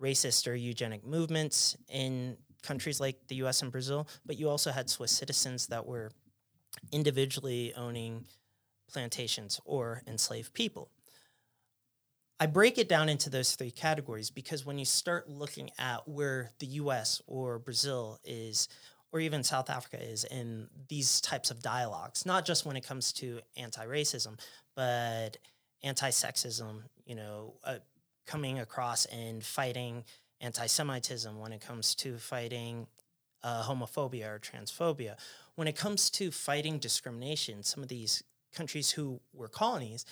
racist 0.00 0.46
or 0.46 0.54
eugenic 0.54 1.04
movements 1.04 1.76
in 1.88 2.36
countries 2.62 3.00
like 3.00 3.26
the 3.26 3.36
US 3.36 3.62
and 3.62 3.72
Brazil, 3.72 4.06
but 4.24 4.38
you 4.38 4.48
also 4.48 4.70
had 4.70 4.88
Swiss 4.88 5.10
citizens 5.10 5.66
that 5.68 5.84
were 5.84 6.12
individually 6.92 7.74
owning 7.74 8.24
plantations 8.88 9.60
or 9.64 10.02
enslaved 10.06 10.54
people. 10.54 10.90
I 12.40 12.46
break 12.46 12.78
it 12.78 12.88
down 12.88 13.08
into 13.08 13.30
those 13.30 13.56
three 13.56 13.72
categories 13.72 14.30
because 14.30 14.64
when 14.64 14.78
you 14.78 14.84
start 14.84 15.28
looking 15.28 15.70
at 15.76 16.06
where 16.06 16.52
the 16.60 16.66
US 16.66 17.20
or 17.26 17.58
Brazil 17.58 18.20
is, 18.24 18.68
or 19.10 19.18
even 19.18 19.42
South 19.42 19.70
Africa 19.70 20.00
is 20.00 20.24
in 20.24 20.68
these 20.88 21.20
types 21.20 21.50
of 21.50 21.60
dialogues, 21.60 22.24
not 22.24 22.46
just 22.46 22.64
when 22.64 22.76
it 22.76 22.86
comes 22.86 23.12
to 23.14 23.40
anti 23.56 23.84
racism, 23.84 24.38
but 24.76 25.36
anti 25.82 26.10
sexism, 26.10 26.82
you 27.04 27.16
know, 27.16 27.54
uh, 27.64 27.78
coming 28.26 28.60
across 28.60 29.04
and 29.06 29.42
fighting 29.42 30.04
anti 30.40 30.66
Semitism, 30.66 31.40
when 31.40 31.52
it 31.52 31.60
comes 31.60 31.96
to 31.96 32.18
fighting 32.18 32.86
uh, 33.42 33.64
homophobia 33.64 34.28
or 34.28 34.38
transphobia, 34.38 35.16
when 35.56 35.66
it 35.66 35.74
comes 35.74 36.08
to 36.10 36.30
fighting 36.30 36.78
discrimination, 36.78 37.64
some 37.64 37.82
of 37.82 37.88
these 37.88 38.22
countries 38.52 38.92
who 38.92 39.20
were 39.32 39.48
colonies 39.48 40.04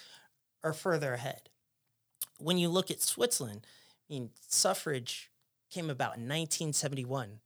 are 0.64 0.72
further 0.72 1.14
ahead 1.14 1.50
when 2.38 2.58
you 2.58 2.68
look 2.68 2.90
at 2.90 3.00
Switzerland, 3.00 3.66
I 4.08 4.14
mean, 4.14 4.30
suffrage 4.48 5.30
came 5.70 5.90
about 5.90 6.16
in 6.16 6.22
1971. 6.22 7.40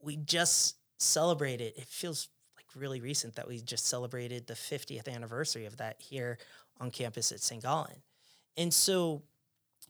We 0.00 0.16
just 0.16 0.76
celebrated, 0.98 1.74
it 1.76 1.86
feels 1.86 2.28
like 2.56 2.66
really 2.74 3.00
recent 3.00 3.34
that 3.36 3.48
we 3.48 3.60
just 3.60 3.86
celebrated 3.86 4.46
the 4.46 4.54
50th 4.54 5.08
anniversary 5.12 5.66
of 5.66 5.76
that 5.78 5.96
here 5.98 6.38
on 6.80 6.90
campus 6.90 7.32
at 7.32 7.40
St. 7.40 7.62
Gallen. 7.62 8.02
And 8.56 8.72
so 8.72 9.22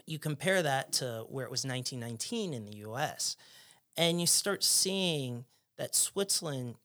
you 0.06 0.18
compare 0.18 0.62
that 0.62 0.92
to 0.94 1.24
where 1.28 1.44
it 1.44 1.50
was 1.50 1.64
1919 1.64 2.54
in 2.54 2.64
the 2.64 2.76
US, 2.88 3.36
and 3.96 4.20
you 4.20 4.26
start 4.26 4.64
seeing 4.64 5.44
that 5.76 5.94
Switzerland 5.94 6.76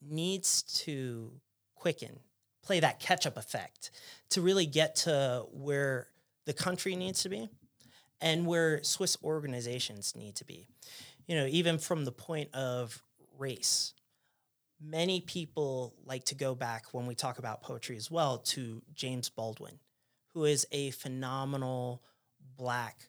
needs 0.00 0.62
to 0.62 1.32
quicken, 1.74 2.20
play 2.64 2.80
that 2.80 3.00
catch 3.00 3.26
up 3.26 3.36
effect 3.36 3.90
to 4.30 4.40
really 4.40 4.66
get 4.66 4.96
to 4.96 5.46
where 5.52 6.08
the 6.46 6.52
country 6.52 6.96
needs 6.96 7.22
to 7.22 7.28
be 7.28 7.48
and 8.20 8.46
where 8.46 8.82
Swiss 8.82 9.16
organizations 9.22 10.14
need 10.16 10.36
to 10.36 10.44
be. 10.44 10.66
You 11.26 11.36
know, 11.36 11.46
even 11.46 11.78
from 11.78 12.04
the 12.04 12.12
point 12.12 12.54
of 12.54 13.02
race, 13.38 13.94
many 14.80 15.20
people 15.20 15.94
like 16.04 16.24
to 16.24 16.34
go 16.34 16.54
back 16.54 16.86
when 16.92 17.06
we 17.06 17.14
talk 17.14 17.38
about 17.38 17.62
poetry 17.62 17.96
as 17.96 18.10
well 18.10 18.38
to 18.38 18.82
James 18.94 19.28
Baldwin, 19.28 19.78
who 20.32 20.44
is 20.44 20.66
a 20.72 20.90
phenomenal 20.90 22.02
black 22.56 23.08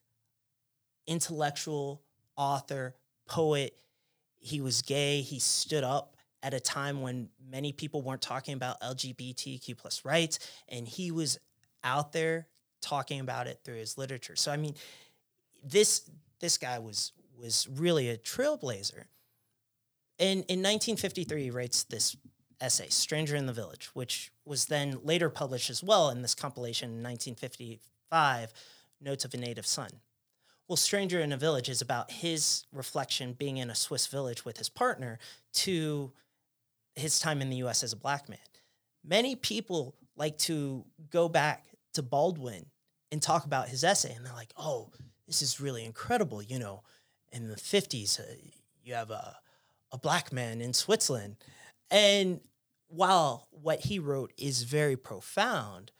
intellectual 1.08 2.02
author, 2.36 2.96
poet. 3.28 3.78
He 4.38 4.62
was 4.62 4.82
gay. 4.82 5.22
He 5.22 5.40
stood 5.40 5.84
up 5.84 6.15
at 6.46 6.54
a 6.54 6.60
time 6.60 7.02
when 7.02 7.28
many 7.50 7.72
people 7.72 8.04
weren't 8.04 8.22
talking 8.22 8.54
about 8.54 8.80
LGBTQ 8.82 9.76
plus 9.76 10.06
rights, 10.06 10.38
and 10.70 10.88
he 10.88 11.10
was 11.10 11.40
out 11.84 12.12
there 12.12 12.46
talking 12.82 13.20
about 13.20 13.48
it 13.48 13.62
through 13.64 13.78
his 13.78 13.98
literature. 13.98 14.36
So 14.36 14.52
I 14.52 14.58
mean, 14.58 14.76
this 15.64 16.08
this 16.40 16.60
guy 16.60 16.78
was 16.78 17.14
was 17.36 17.68
really 17.68 18.10
a 18.10 18.18
trailblazer. 18.18 19.06
And 20.18 20.46
in 20.48 20.62
1953, 20.62 21.44
he 21.44 21.50
writes 21.50 21.84
this 21.84 22.16
essay, 22.62 22.88
Stranger 22.90 23.36
in 23.36 23.48
the 23.48 23.54
Village, 23.54 23.90
which 23.94 24.32
was 24.46 24.68
then 24.68 25.00
later 25.04 25.30
published 25.30 25.72
as 25.72 25.84
well 25.84 26.10
in 26.10 26.22
this 26.22 26.36
compilation 26.36 26.90
in 26.90 27.04
1955, 27.04 28.54
Notes 29.02 29.26
of 29.26 29.34
a 29.34 29.38
Native 29.38 29.66
Son. 29.66 29.90
Well, 30.68 30.78
Stranger 30.78 31.20
in 31.20 31.34
a 31.34 31.38
Village 31.38 31.70
is 31.70 31.82
about 31.82 32.12
his 32.12 32.66
reflection 32.72 33.34
being 33.34 33.58
in 33.58 33.70
a 33.70 33.76
Swiss 33.76 34.08
village 34.08 34.46
with 34.46 34.58
his 34.58 34.70
partner 34.70 35.20
to 35.54 36.14
his 36.96 37.20
time 37.20 37.42
in 37.42 37.50
the 37.50 37.58
US 37.58 37.84
as 37.84 37.94
a 37.94 37.98
black 37.98 38.30
man. 38.30 38.40
Many 39.04 39.36
people 39.36 39.96
like 40.16 40.38
to 40.40 40.86
go 41.10 41.30
back 41.30 41.66
to 41.94 42.02
Baldwin 42.02 42.66
and 43.12 43.22
talk 43.22 43.46
about 43.46 43.70
his 43.70 43.84
essay, 43.84 44.14
and 44.14 44.26
they're 44.26 44.34
like, 44.34 44.54
oh, 44.58 44.92
this 45.28 45.42
is 45.42 45.60
really 45.60 45.86
incredible. 45.86 46.42
You 46.42 46.60
know, 46.60 46.84
in 47.32 47.48
the 47.48 47.56
50s, 47.56 48.20
uh, 48.20 48.24
you 48.84 48.94
have 48.94 49.12
a, 49.12 49.38
a 49.92 49.98
black 49.98 50.32
man 50.32 50.62
in 50.62 50.74
Switzerland. 50.74 51.36
And 51.92 52.42
while 52.88 53.48
what 53.52 53.82
he 53.82 54.00
wrote 54.00 54.34
is 54.38 54.64
very 54.64 54.96
profound, 54.96 55.92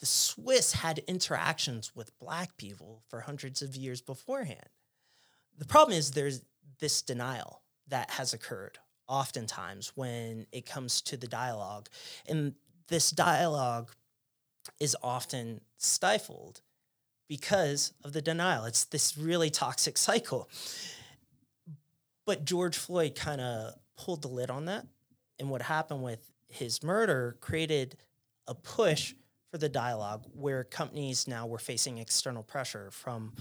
the 0.00 0.06
Swiss 0.06 0.72
had 0.72 1.00
interactions 1.00 1.94
with 1.94 2.18
black 2.18 2.56
people 2.56 3.02
for 3.08 3.20
hundreds 3.20 3.60
of 3.60 3.76
years 3.76 4.00
beforehand. 4.00 4.68
The 5.58 5.66
problem 5.66 5.96
is 5.96 6.12
there's 6.12 6.42
this 6.80 7.02
denial 7.02 7.62
that 7.88 8.10
has 8.12 8.32
occurred 8.32 8.78
oftentimes 9.10 9.92
when 9.96 10.46
it 10.52 10.64
comes 10.64 11.02
to 11.02 11.16
the 11.16 11.26
dialogue. 11.26 11.88
And 12.26 12.54
this 12.88 13.10
dialogue 13.10 13.90
is 14.78 14.96
often 15.02 15.60
stifled 15.76 16.62
because 17.28 17.92
of 18.04 18.12
the 18.12 18.22
denial. 18.22 18.64
It's 18.64 18.84
this 18.84 19.18
really 19.18 19.50
toxic 19.50 19.98
cycle. 19.98 20.48
But 22.24 22.44
George 22.44 22.78
Floyd 22.78 23.14
kind 23.14 23.40
of 23.40 23.74
pulled 23.98 24.22
the 24.22 24.28
lid 24.28 24.50
on 24.50 24.66
that. 24.66 24.86
And 25.38 25.50
what 25.50 25.62
happened 25.62 26.02
with 26.02 26.30
his 26.48 26.82
murder 26.82 27.36
created 27.40 27.96
a 28.46 28.54
push 28.54 29.14
for 29.50 29.58
the 29.58 29.68
dialogue 29.68 30.24
where 30.32 30.62
companies 30.62 31.26
now 31.26 31.46
were 31.46 31.58
facing 31.58 31.98
external 31.98 32.42
pressure 32.42 32.90
from 32.92 33.32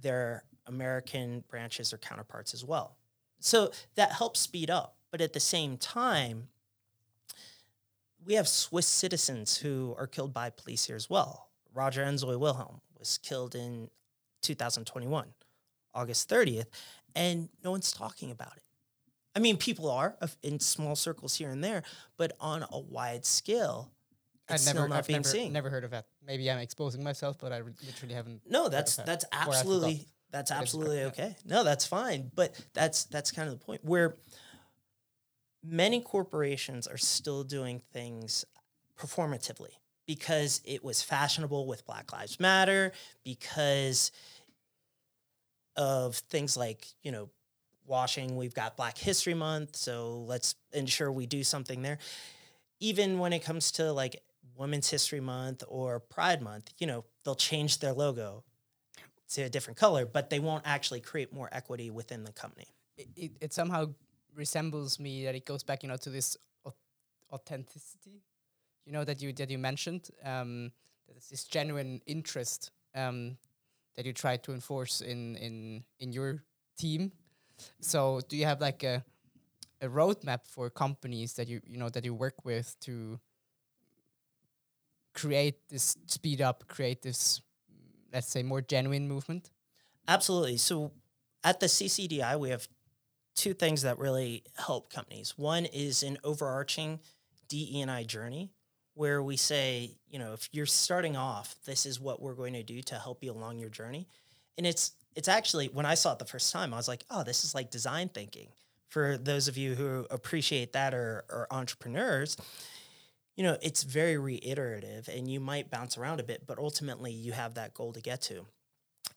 their 0.00 0.44
American 0.66 1.42
branches 1.48 1.92
or 1.92 1.98
counterparts 1.98 2.52
as 2.52 2.64
well. 2.64 2.96
So 3.40 3.70
that 3.94 4.12
helps 4.12 4.40
speed 4.40 4.70
up. 4.70 4.95
But 5.16 5.22
at 5.22 5.32
the 5.32 5.40
same 5.40 5.78
time, 5.78 6.48
we 8.22 8.34
have 8.34 8.46
Swiss 8.46 8.86
citizens 8.86 9.56
who 9.56 9.94
are 9.96 10.06
killed 10.06 10.34
by 10.34 10.50
police 10.50 10.84
here 10.84 10.94
as 10.94 11.08
well. 11.08 11.48
Roger 11.72 12.04
Nzoy 12.04 12.38
Wilhelm 12.38 12.82
was 12.98 13.16
killed 13.16 13.54
in 13.54 13.88
2021, 14.42 15.28
August 15.94 16.28
30th, 16.28 16.66
and 17.14 17.48
no 17.64 17.70
one's 17.70 17.92
talking 17.92 18.30
about 18.30 18.58
it. 18.58 18.62
I 19.34 19.38
mean, 19.38 19.56
people 19.56 19.90
are 19.90 20.18
in 20.42 20.60
small 20.60 20.94
circles 20.94 21.34
here 21.34 21.48
and 21.48 21.64
there, 21.64 21.82
but 22.18 22.32
on 22.38 22.66
a 22.70 22.78
wide 22.78 23.24
scale, 23.24 23.90
it's 24.50 24.68
I've 24.68 24.74
never, 24.74 24.86
not 24.86 24.98
I've 24.98 25.06
being 25.06 25.20
never, 25.20 25.28
seen. 25.30 25.50
Never 25.54 25.70
heard 25.70 25.84
of 25.84 25.92
that. 25.92 26.08
Maybe 26.26 26.50
I'm 26.50 26.58
exposing 26.58 27.02
myself, 27.02 27.38
but 27.40 27.52
I 27.52 27.62
literally 27.86 28.12
haven't. 28.12 28.42
No, 28.46 28.68
that's 28.68 28.96
that's 28.96 29.24
absolutely 29.32 30.04
that's 30.30 30.50
uh, 30.50 30.56
absolutely 30.56 31.04
okay. 31.04 31.36
No, 31.46 31.64
that's 31.64 31.86
fine. 31.86 32.30
But 32.34 32.54
that's 32.74 33.04
that's 33.04 33.30
kind 33.30 33.48
of 33.48 33.58
the 33.58 33.64
point 33.64 33.82
where 33.82 34.16
many 35.64 36.00
corporations 36.00 36.86
are 36.86 36.96
still 36.96 37.44
doing 37.44 37.82
things 37.92 38.44
performatively 38.98 39.76
because 40.06 40.60
it 40.64 40.84
was 40.84 41.02
fashionable 41.02 41.66
with 41.66 41.84
Black 41.84 42.12
Lives 42.12 42.38
Matter, 42.38 42.92
because 43.24 44.12
of 45.76 46.16
things 46.16 46.56
like, 46.56 46.86
you 47.02 47.12
know, 47.12 47.28
washing, 47.84 48.36
we've 48.36 48.54
got 48.54 48.76
Black 48.76 48.96
History 48.96 49.34
Month, 49.34 49.76
so 49.76 50.24
let's 50.26 50.54
ensure 50.72 51.10
we 51.10 51.26
do 51.26 51.44
something 51.44 51.82
there. 51.82 51.98
Even 52.80 53.18
when 53.18 53.32
it 53.32 53.44
comes 53.44 53.72
to 53.72 53.92
like 53.92 54.22
Women's 54.56 54.88
History 54.88 55.20
Month 55.20 55.64
or 55.68 56.00
Pride 56.00 56.40
Month, 56.40 56.72
you 56.78 56.86
know, 56.86 57.04
they'll 57.24 57.34
change 57.34 57.80
their 57.80 57.92
logo 57.92 58.44
to 59.34 59.42
a 59.42 59.48
different 59.48 59.78
color, 59.78 60.06
but 60.06 60.30
they 60.30 60.38
won't 60.38 60.62
actually 60.66 61.00
create 61.00 61.32
more 61.32 61.48
equity 61.52 61.90
within 61.90 62.24
the 62.24 62.32
company. 62.32 62.68
It, 62.96 63.08
it, 63.16 63.30
it 63.40 63.52
somehow 63.52 63.94
resembles 64.36 65.00
me 65.00 65.24
that 65.24 65.34
it 65.34 65.46
goes 65.46 65.62
back, 65.64 65.82
you 65.82 65.88
know, 65.88 65.96
to 65.96 66.10
this 66.10 66.36
authenticity, 67.32 68.22
you 68.84 68.92
know, 68.92 69.04
that 69.04 69.22
you 69.22 69.32
that 69.34 69.50
you 69.50 69.58
mentioned. 69.58 70.10
Um, 70.24 70.72
this 71.30 71.44
genuine 71.44 72.00
interest 72.06 72.70
um, 72.94 73.36
that 73.96 74.06
you 74.06 74.12
try 74.12 74.36
to 74.38 74.52
enforce 74.52 75.00
in 75.00 75.36
in 75.36 75.84
in 76.00 76.12
your 76.12 76.42
team. 76.78 77.12
So, 77.80 78.20
do 78.28 78.36
you 78.36 78.44
have 78.46 78.60
like 78.60 78.82
a 78.84 79.04
a 79.82 79.88
roadmap 79.88 80.46
for 80.48 80.70
companies 80.70 81.34
that 81.34 81.48
you 81.48 81.60
you 81.66 81.78
know 81.78 81.88
that 81.90 82.04
you 82.04 82.14
work 82.14 82.44
with 82.44 82.76
to 82.80 83.20
create 85.14 85.68
this 85.68 85.96
speed 86.06 86.40
up, 86.40 86.66
create 86.68 87.02
this 87.02 87.40
let's 88.12 88.28
say 88.28 88.42
more 88.42 88.60
genuine 88.60 89.08
movement? 89.08 89.50
Absolutely. 90.08 90.56
So 90.56 90.92
at 91.44 91.60
the 91.60 91.68
CCDI, 91.68 92.36
we 92.36 92.50
have 92.50 92.68
two 93.36 93.54
things 93.54 93.82
that 93.82 93.98
really 93.98 94.42
help 94.56 94.92
companies. 94.92 95.34
One 95.36 95.66
is 95.66 96.02
an 96.02 96.18
overarching 96.24 97.00
DE&I 97.48 98.02
journey 98.04 98.50
where 98.94 99.22
we 99.22 99.36
say, 99.36 99.90
you 100.08 100.18
know, 100.18 100.32
if 100.32 100.48
you're 100.52 100.66
starting 100.66 101.16
off, 101.16 101.54
this 101.66 101.84
is 101.84 102.00
what 102.00 102.20
we're 102.20 102.34
going 102.34 102.54
to 102.54 102.62
do 102.62 102.80
to 102.82 102.94
help 102.96 103.22
you 103.22 103.30
along 103.30 103.58
your 103.58 103.68
journey. 103.68 104.08
And 104.56 104.66
it's 104.66 104.92
it's 105.14 105.28
actually 105.28 105.68
when 105.68 105.86
I 105.86 105.94
saw 105.94 106.12
it 106.12 106.18
the 106.18 106.24
first 106.24 106.52
time, 106.52 106.74
I 106.74 106.76
was 106.76 106.88
like, 106.88 107.04
oh, 107.10 107.22
this 107.22 107.44
is 107.44 107.54
like 107.54 107.70
design 107.70 108.08
thinking. 108.08 108.48
For 108.88 109.18
those 109.18 109.48
of 109.48 109.56
you 109.56 109.74
who 109.74 110.06
appreciate 110.10 110.72
that 110.72 110.94
or, 110.94 111.24
or 111.28 111.46
entrepreneurs, 111.50 112.36
you 113.34 113.44
know, 113.44 113.56
it's 113.60 113.82
very 113.82 114.16
reiterative 114.16 115.08
and 115.08 115.30
you 115.30 115.40
might 115.40 115.70
bounce 115.70 115.98
around 115.98 116.20
a 116.20 116.22
bit, 116.22 116.46
but 116.46 116.58
ultimately 116.58 117.12
you 117.12 117.32
have 117.32 117.54
that 117.54 117.74
goal 117.74 117.92
to 117.92 118.00
get 118.00 118.22
to. 118.22 118.46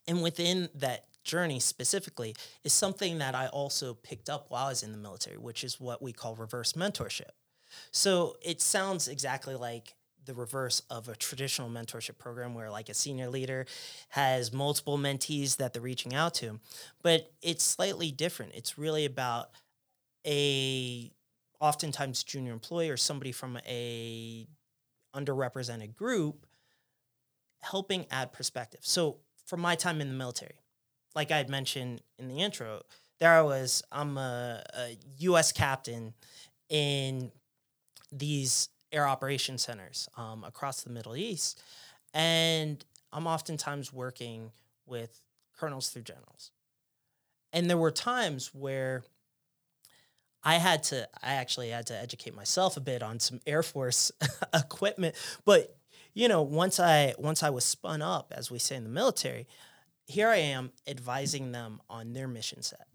And 0.07 0.21
within 0.21 0.69
that 0.75 1.05
journey 1.29 1.59
specifically 1.59 2.35
is 2.63 2.73
something 2.73 3.19
that 3.19 3.35
I 3.35 3.47
also 3.47 3.93
picked 3.93 4.29
up 4.29 4.47
while 4.49 4.65
I 4.65 4.69
was 4.69 4.83
in 4.83 4.91
the 4.91 4.97
military, 4.97 5.37
which 5.37 5.63
is 5.63 5.79
what 5.79 6.01
we 6.01 6.11
call 6.11 6.35
reverse 6.35 6.73
mentorship. 6.73 7.31
So 7.91 8.35
it 8.41 8.61
sounds 8.61 9.07
exactly 9.07 9.55
like 9.55 9.93
the 10.25 10.33
reverse 10.33 10.81
of 10.89 11.09
a 11.09 11.15
traditional 11.15 11.69
mentorship 11.69 12.17
program 12.17 12.53
where 12.53 12.69
like 12.69 12.89
a 12.89 12.93
senior 12.93 13.29
leader 13.29 13.65
has 14.09 14.53
multiple 14.53 14.97
mentees 14.97 15.57
that 15.57 15.73
they're 15.73 15.81
reaching 15.81 16.13
out 16.13 16.35
to 16.35 16.59
but 17.01 17.31
it's 17.41 17.63
slightly 17.63 18.11
different 18.11 18.53
it's 18.53 18.77
really 18.77 19.05
about 19.05 19.49
a 20.27 21.11
oftentimes 21.59 22.23
junior 22.23 22.53
employee 22.53 22.91
or 22.91 22.97
somebody 22.97 23.31
from 23.31 23.57
a 23.67 24.45
underrepresented 25.15 25.95
group 25.95 26.45
helping 27.61 28.05
add 28.11 28.31
perspective 28.31 28.81
so 28.83 29.17
from 29.47 29.59
my 29.59 29.73
time 29.73 29.99
in 29.99 30.09
the 30.09 30.13
military 30.13 30.59
like 31.15 31.31
I 31.31 31.37
had 31.37 31.49
mentioned 31.49 32.01
in 32.17 32.27
the 32.27 32.41
intro, 32.41 32.81
there 33.19 33.33
I 33.33 33.41
was. 33.41 33.83
I'm 33.91 34.17
a, 34.17 34.63
a 34.77 34.97
U.S. 35.19 35.51
captain 35.51 36.13
in 36.69 37.31
these 38.11 38.69
air 38.91 39.07
operation 39.07 39.57
centers 39.57 40.09
um, 40.17 40.43
across 40.43 40.81
the 40.83 40.89
Middle 40.89 41.15
East, 41.15 41.61
and 42.13 42.83
I'm 43.11 43.27
oftentimes 43.27 43.91
working 43.93 44.51
with 44.85 45.21
colonels 45.57 45.89
through 45.89 46.03
generals. 46.03 46.51
And 47.51 47.69
there 47.69 47.77
were 47.77 47.91
times 47.91 48.53
where 48.53 49.03
I 50.43 50.55
had 50.55 50.83
to, 50.83 51.07
I 51.21 51.33
actually 51.33 51.69
had 51.69 51.87
to 51.87 51.95
educate 51.95 52.35
myself 52.35 52.77
a 52.77 52.81
bit 52.81 53.03
on 53.03 53.19
some 53.19 53.41
Air 53.45 53.63
Force 53.63 54.11
equipment, 54.53 55.15
but 55.45 55.75
you 56.13 56.27
know, 56.27 56.41
once 56.41 56.79
I 56.79 57.13
once 57.17 57.43
I 57.43 57.49
was 57.49 57.63
spun 57.63 58.01
up, 58.01 58.33
as 58.35 58.49
we 58.49 58.59
say 58.59 58.75
in 58.75 58.83
the 58.83 58.89
military, 58.89 59.47
here 60.09 60.29
I 60.29 60.37
am 60.37 60.71
advising 60.87 61.51
them 61.51 61.81
on 61.87 62.13
their 62.13 62.27
mission 62.27 62.63
set. 62.63 62.87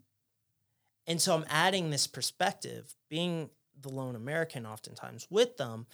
And 1.07 1.21
so 1.21 1.33
I'm 1.33 1.45
adding 1.49 1.89
this 1.89 2.07
perspective, 2.07 2.93
being 3.09 3.49
the 3.79 3.89
lone 3.89 4.15
American 4.15 4.65
oftentimes 4.65 5.25
with 5.29 5.55
them 5.55 5.87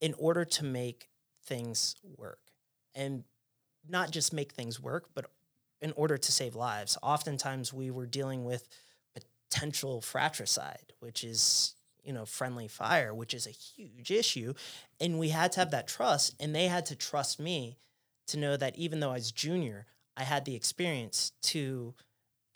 in 0.00 0.12
order 0.18 0.44
to 0.44 0.64
make 0.64 1.08
things 1.44 1.94
work. 2.18 2.40
And 2.96 3.22
not 3.88 4.10
just 4.10 4.32
make 4.32 4.52
things 4.52 4.80
work, 4.80 5.10
but 5.14 5.26
in 5.80 5.92
order 5.92 6.18
to 6.18 6.32
save 6.32 6.56
lives. 6.56 6.98
Oftentimes 7.00 7.72
we 7.72 7.90
were 7.90 8.06
dealing 8.06 8.44
with 8.44 8.66
potential 9.14 10.00
fratricide, 10.00 10.94
which 10.98 11.22
is, 11.22 11.76
you 12.02 12.12
know, 12.12 12.24
friendly 12.24 12.66
fire, 12.66 13.14
which 13.14 13.34
is 13.34 13.46
a 13.46 13.50
huge 13.50 14.10
issue. 14.10 14.54
And 15.00 15.18
we 15.18 15.28
had 15.28 15.52
to 15.52 15.60
have 15.60 15.70
that 15.70 15.86
trust, 15.86 16.34
and 16.40 16.52
they 16.52 16.66
had 16.66 16.86
to 16.86 16.96
trust 16.96 17.38
me 17.38 17.78
to 18.26 18.36
know 18.36 18.56
that 18.56 18.76
even 18.76 18.98
though 18.98 19.10
I 19.10 19.14
was 19.14 19.30
junior, 19.30 19.86
I 20.16 20.24
had 20.24 20.44
the 20.44 20.54
experience 20.54 21.32
to 21.42 21.94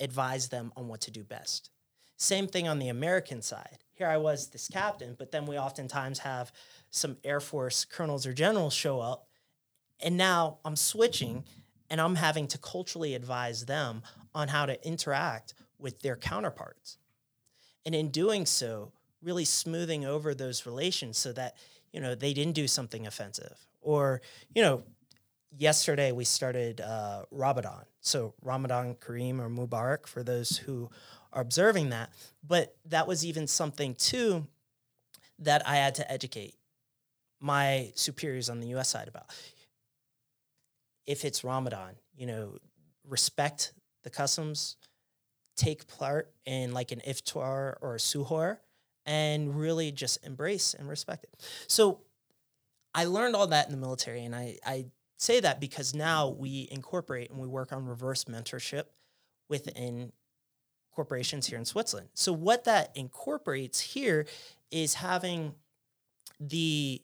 advise 0.00 0.48
them 0.48 0.72
on 0.76 0.88
what 0.88 1.00
to 1.02 1.10
do 1.10 1.24
best. 1.24 1.70
Same 2.16 2.46
thing 2.46 2.68
on 2.68 2.78
the 2.78 2.88
American 2.88 3.42
side. 3.42 3.78
Here 3.94 4.08
I 4.08 4.16
was, 4.16 4.48
this 4.48 4.68
captain, 4.68 5.16
but 5.18 5.32
then 5.32 5.46
we 5.46 5.58
oftentimes 5.58 6.20
have 6.20 6.52
some 6.90 7.16
Air 7.24 7.40
Force 7.40 7.84
colonels 7.84 8.26
or 8.26 8.32
generals 8.32 8.74
show 8.74 9.00
up, 9.00 9.26
and 10.00 10.16
now 10.16 10.58
I'm 10.64 10.76
switching 10.76 11.44
and 11.90 12.00
I'm 12.00 12.16
having 12.16 12.46
to 12.48 12.58
culturally 12.58 13.14
advise 13.14 13.66
them 13.66 14.02
on 14.34 14.48
how 14.48 14.66
to 14.66 14.86
interact 14.86 15.54
with 15.78 16.00
their 16.00 16.16
counterparts. 16.16 16.98
And 17.86 17.94
in 17.94 18.10
doing 18.10 18.46
so, 18.46 18.92
really 19.22 19.44
smoothing 19.44 20.04
over 20.04 20.34
those 20.34 20.66
relations 20.66 21.18
so 21.18 21.32
that, 21.32 21.56
you 21.92 22.00
know, 22.00 22.14
they 22.14 22.34
didn't 22.34 22.54
do 22.54 22.68
something 22.68 23.06
offensive. 23.06 23.66
Or, 23.80 24.20
you 24.54 24.62
know, 24.62 24.82
yesterday 25.56 26.12
we 26.12 26.24
started 26.24 26.80
uh, 26.80 27.24
Ramadan. 27.30 27.84
So 28.00 28.34
Ramadan 28.42 28.94
Kareem 28.94 29.40
or 29.40 29.48
Mubarak 29.48 30.06
for 30.06 30.22
those 30.22 30.58
who 30.58 30.90
are 31.32 31.42
observing 31.42 31.90
that. 31.90 32.10
But 32.46 32.76
that 32.86 33.06
was 33.06 33.24
even 33.24 33.46
something 33.46 33.94
too 33.94 34.46
that 35.38 35.66
I 35.66 35.76
had 35.76 35.94
to 35.96 36.10
educate 36.10 36.54
my 37.40 37.92
superiors 37.94 38.50
on 38.50 38.60
the 38.60 38.68
US 38.76 38.88
side 38.88 39.08
about. 39.08 39.26
If 41.06 41.24
it's 41.24 41.44
Ramadan, 41.44 41.94
you 42.16 42.26
know, 42.26 42.58
respect 43.06 43.72
the 44.02 44.10
customs, 44.10 44.76
take 45.56 45.86
part 45.86 46.32
in 46.44 46.72
like 46.72 46.92
an 46.92 47.00
iftar 47.06 47.76
or 47.80 47.94
a 47.94 47.98
suhoor, 47.98 48.58
and 49.06 49.58
really 49.58 49.90
just 49.90 50.24
embrace 50.24 50.74
and 50.74 50.88
respect 50.88 51.24
it. 51.24 51.42
So 51.66 52.00
I 52.94 53.04
learned 53.04 53.36
all 53.36 53.46
that 53.46 53.66
in 53.66 53.72
the 53.72 53.78
military, 53.78 54.24
and 54.24 54.34
I, 54.34 54.58
I 54.66 54.86
say 55.18 55.40
that 55.40 55.60
because 55.60 55.94
now 55.94 56.28
we 56.28 56.68
incorporate 56.70 57.30
and 57.30 57.38
we 57.38 57.46
work 57.48 57.72
on 57.72 57.84
reverse 57.84 58.24
mentorship 58.24 58.84
within 59.48 60.12
corporations 60.94 61.46
here 61.46 61.58
in 61.58 61.64
Switzerland. 61.64 62.08
So 62.14 62.32
what 62.32 62.64
that 62.64 62.90
incorporates 62.96 63.80
here 63.80 64.26
is 64.70 64.94
having 64.94 65.54
the 66.40 67.02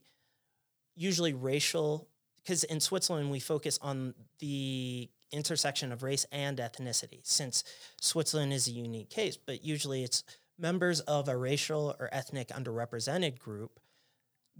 usually 0.97 1.33
racial 1.35 2.09
because 2.43 2.65
in 2.65 2.81
Switzerland 2.81 3.31
we 3.31 3.41
focus 3.41 3.79
on 3.83 4.15
the 4.39 5.09
intersection 5.33 5.91
of 5.91 6.03
race 6.05 6.25
and 6.31 6.59
ethnicity 6.59 7.19
since 7.25 7.65
Switzerland 8.01 8.53
is 8.53 8.69
a 8.69 8.71
unique 8.71 9.11
case 9.11 9.37
but 9.37 9.65
usually 9.65 10.05
it's 10.05 10.23
members 10.57 11.01
of 11.01 11.29
a 11.29 11.37
racial 11.37 11.97
or 11.99 12.09
ethnic 12.12 12.49
underrepresented 12.49 13.41
group 13.41 13.81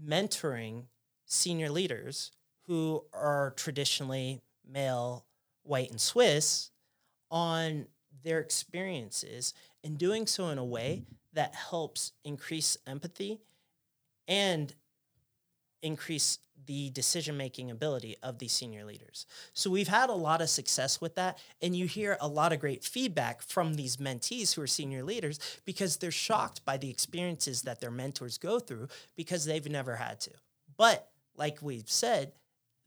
mentoring 0.05 0.87
senior 1.25 1.71
leaders 1.71 2.33
who 2.67 3.05
are 3.12 3.53
traditionally 3.57 4.41
male, 4.71 5.25
white, 5.62 5.91
and 5.91 6.01
Swiss 6.01 6.71
on 7.31 7.87
their 8.23 8.41
experiences 8.41 9.55
and 9.83 9.99
doing 9.99 10.27
so 10.27 10.49
in 10.49 10.59
a 10.59 10.65
way 10.65 11.05
that 11.35 11.55
helps 11.55 12.12
increase 12.25 12.77
empathy 12.87 13.41
and 14.27 14.75
increase 15.83 16.39
the 16.67 16.89
decision 16.91 17.37
making 17.37 17.71
ability 17.71 18.17
of 18.23 18.39
these 18.39 18.53
senior 18.53 18.85
leaders. 18.85 19.27
So 19.53 19.71
we've 19.71 19.89
had 19.89 20.09
a 20.09 20.15
lot 20.15 20.41
of 20.41 20.49
success 20.49 21.01
with 21.01 21.15
that. 21.17 21.39
And 21.61 21.77
you 21.77 21.87
hear 21.87 22.17
a 22.21 22.29
lot 22.29 22.55
of 22.55 22.61
great 22.61 22.85
feedback 22.85 23.43
from 23.43 23.75
these 23.75 23.99
mentees 23.99 24.55
who 24.55 24.62
are 24.62 24.67
senior 24.67 25.05
leaders 25.05 25.39
because 25.67 25.99
they're 25.99 26.11
shocked 26.11 26.65
by 26.65 26.79
the 26.79 26.89
experiences 26.89 27.62
that 27.62 27.81
their 27.81 27.91
mentors 27.91 28.39
go 28.39 28.59
through 28.59 28.89
because 29.15 29.45
they've 29.45 29.69
never 29.69 29.97
had 29.97 30.21
to. 30.21 30.31
But 30.79 31.11
like 31.37 31.59
we've 31.61 31.91
said, 31.91 32.33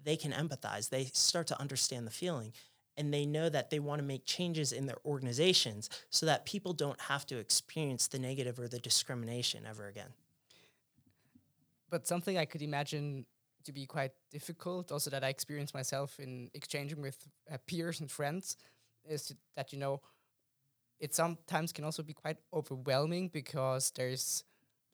they 0.03 0.15
can 0.15 0.31
empathize, 0.31 0.89
they 0.89 1.05
start 1.13 1.47
to 1.47 1.59
understand 1.59 2.05
the 2.05 2.11
feeling. 2.11 2.53
And 2.99 3.13
they 3.13 3.27
know 3.27 3.47
that 3.49 3.69
they 3.69 3.77
want 3.77 3.99
to 3.99 4.07
make 4.07 4.25
changes 4.25 4.71
in 4.71 4.87
their 4.87 4.97
organizations 5.05 5.87
so 6.09 6.25
that 6.25 6.45
people 6.45 6.73
don't 6.73 6.99
have 7.01 7.27
to 7.27 7.37
experience 7.37 8.07
the 8.07 8.17
negative 8.17 8.57
or 8.59 8.67
the 8.67 8.79
discrimination 8.79 9.65
ever 9.69 9.87
again. 9.87 10.09
But 11.91 12.07
something 12.07 12.39
I 12.39 12.45
could 12.45 12.63
imagine 12.63 13.27
to 13.65 13.71
be 13.71 13.85
quite 13.85 14.13
difficult, 14.31 14.91
also 14.91 15.11
that 15.11 15.23
I 15.23 15.29
experienced 15.29 15.75
myself 15.75 16.19
in 16.19 16.49
exchanging 16.55 17.01
with 17.01 17.17
uh, 17.51 17.57
peers 17.67 17.99
and 17.99 18.09
friends, 18.09 18.57
is 19.07 19.31
that, 19.55 19.71
you 19.71 19.77
know, 19.77 20.01
it 20.99 21.13
sometimes 21.13 21.71
can 21.71 21.85
also 21.85 22.01
be 22.01 22.13
quite 22.13 22.37
overwhelming 22.51 23.27
because 23.27 23.91
there's, 23.91 24.43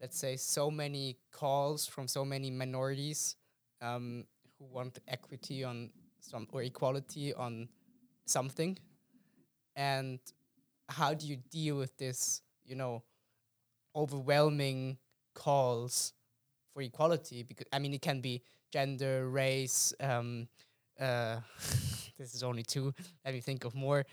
let's 0.02 0.18
say, 0.18 0.36
so 0.36 0.70
many 0.70 1.18
calls 1.32 1.86
from 1.88 2.08
so 2.08 2.26
many 2.26 2.52
minorities 2.52 3.38
um, 3.82 4.26
who 4.64 4.74
want 4.76 5.00
equity 5.08 5.64
on 5.64 5.90
some 6.20 6.48
or 6.52 6.64
equality 6.64 7.34
on 7.34 7.68
something? 8.26 8.78
And 9.76 10.20
how 10.90 11.14
do 11.14 11.28
you 11.28 11.38
deal 11.52 11.78
with 11.78 11.98
this 11.98 12.42
you 12.66 12.76
know 12.76 13.04
overwhelming 13.96 14.98
calls 15.34 16.14
for 16.74 16.82
equality? 16.82 17.44
Because 17.44 17.68
i 17.74 17.80
mean 17.80 17.94
it 17.94 18.02
can 18.02 18.22
be 18.22 18.42
gender 18.72 19.30
race 19.30 19.94
um 20.00 20.48
uh 21.00 21.40
this 22.18 22.36
is 22.36 22.44
only 22.44 22.64
two. 22.64 22.94
Let 23.26 23.34
me 23.34 23.42
think 23.42 23.66
of 23.66 23.76
more. 23.76 24.06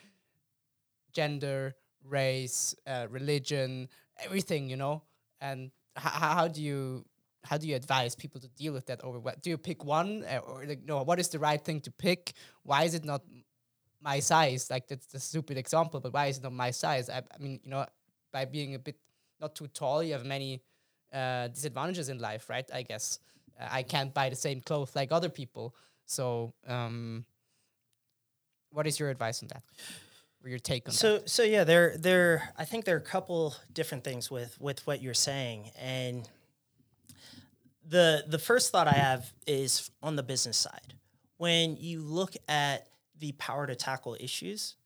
Gender 1.13 1.75
race 2.05 2.75
uh, 2.87 3.07
religion 3.11 3.89
everything 4.25 4.69
you 4.71 4.77
know? 4.77 5.03
And 5.41 5.71
how 5.97 6.49
do 6.49 6.63
you 6.63 7.05
how 7.45 7.57
do 7.57 7.66
you 7.66 7.74
advise 7.74 8.14
people 8.14 8.41
to 8.41 8.49
deal 8.49 8.72
with 8.72 8.86
that 8.86 9.03
over 9.03 9.18
what? 9.18 9.43
Do 9.43 9.51
you 9.51 9.59
pick 9.59 9.84
one 9.84 10.24
uh, 10.24 10.38
or 10.38 10.64
like 10.66 10.82
no 10.84 11.03
what 11.03 11.18
is 11.18 11.28
the 11.28 11.38
right 11.38 11.62
thing 11.62 11.80
to 11.82 11.91
pick? 11.91 12.32
Why 12.62 12.84
is 12.84 12.95
it 12.95 13.05
not 13.05 13.22
my 14.03 14.20
size? 14.20 14.70
Like 14.70 14.88
that's 14.88 15.07
the 15.07 15.20
stupid 15.20 15.57
example 15.57 16.01
but 16.01 16.12
why 16.12 16.26
is 16.26 16.38
it 16.38 16.43
not 16.43 16.53
my 16.53 16.70
size? 16.70 17.09
I, 17.09 17.18
I 17.18 17.38
mean 17.38 17.61
you 17.64 17.70
know 17.70 17.86
by 18.32 18.45
being 18.45 18.74
a 18.74 18.78
bit 18.78 18.97
not 19.41 19.55
too 19.55 19.68
tall 19.68 20.03
you 20.03 20.12
have 20.12 20.24
many 20.24 20.61
uh, 21.12 21.49
disadvantages 21.49 22.09
in 22.09 22.18
life 22.18 22.51
right? 22.51 22.68
I 22.72 22.82
guess 22.82 23.18
uh, 23.59 23.68
i 23.70 23.82
can't 23.82 24.12
buy 24.14 24.28
the 24.28 24.36
same 24.36 24.61
clothes 24.61 24.95
like 24.95 25.11
other 25.12 25.28
people. 25.28 25.74
So 26.07 26.53
um, 26.66 27.24
what 28.70 28.86
is 28.86 28.99
your 29.01 29.11
advice 29.11 29.43
on 29.43 29.49
that? 29.49 29.62
Or 30.43 30.49
your 30.49 30.59
take 30.59 30.88
on 30.88 30.95
so 30.95 31.18
that? 31.18 31.28
so 31.28 31.43
yeah 31.43 31.64
there 31.64 31.99
there 31.99 32.55
i 32.57 32.64
think 32.64 32.86
there 32.86 32.97
are 32.97 32.99
a 32.99 33.03
couple 33.03 33.55
different 33.74 34.05
things 34.05 34.30
with 34.30 34.59
with 34.61 34.86
what 34.86 35.03
you're 35.03 35.14
saying. 35.14 35.70
And 35.78 36.28
the 37.91 38.24
the 38.26 38.38
first 38.38 38.70
thought 38.70 38.86
I 38.86 38.93
have 38.93 39.32
is 39.47 39.91
on 40.03 40.16
the 40.16 40.22
business 40.22 40.57
side. 40.57 40.95
When 41.36 41.76
you 41.76 42.03
look 42.03 42.34
at 42.49 42.86
the 43.18 43.32
power 43.32 43.66
to 43.66 43.74
tackle 43.74 44.16
issues, 44.18 44.76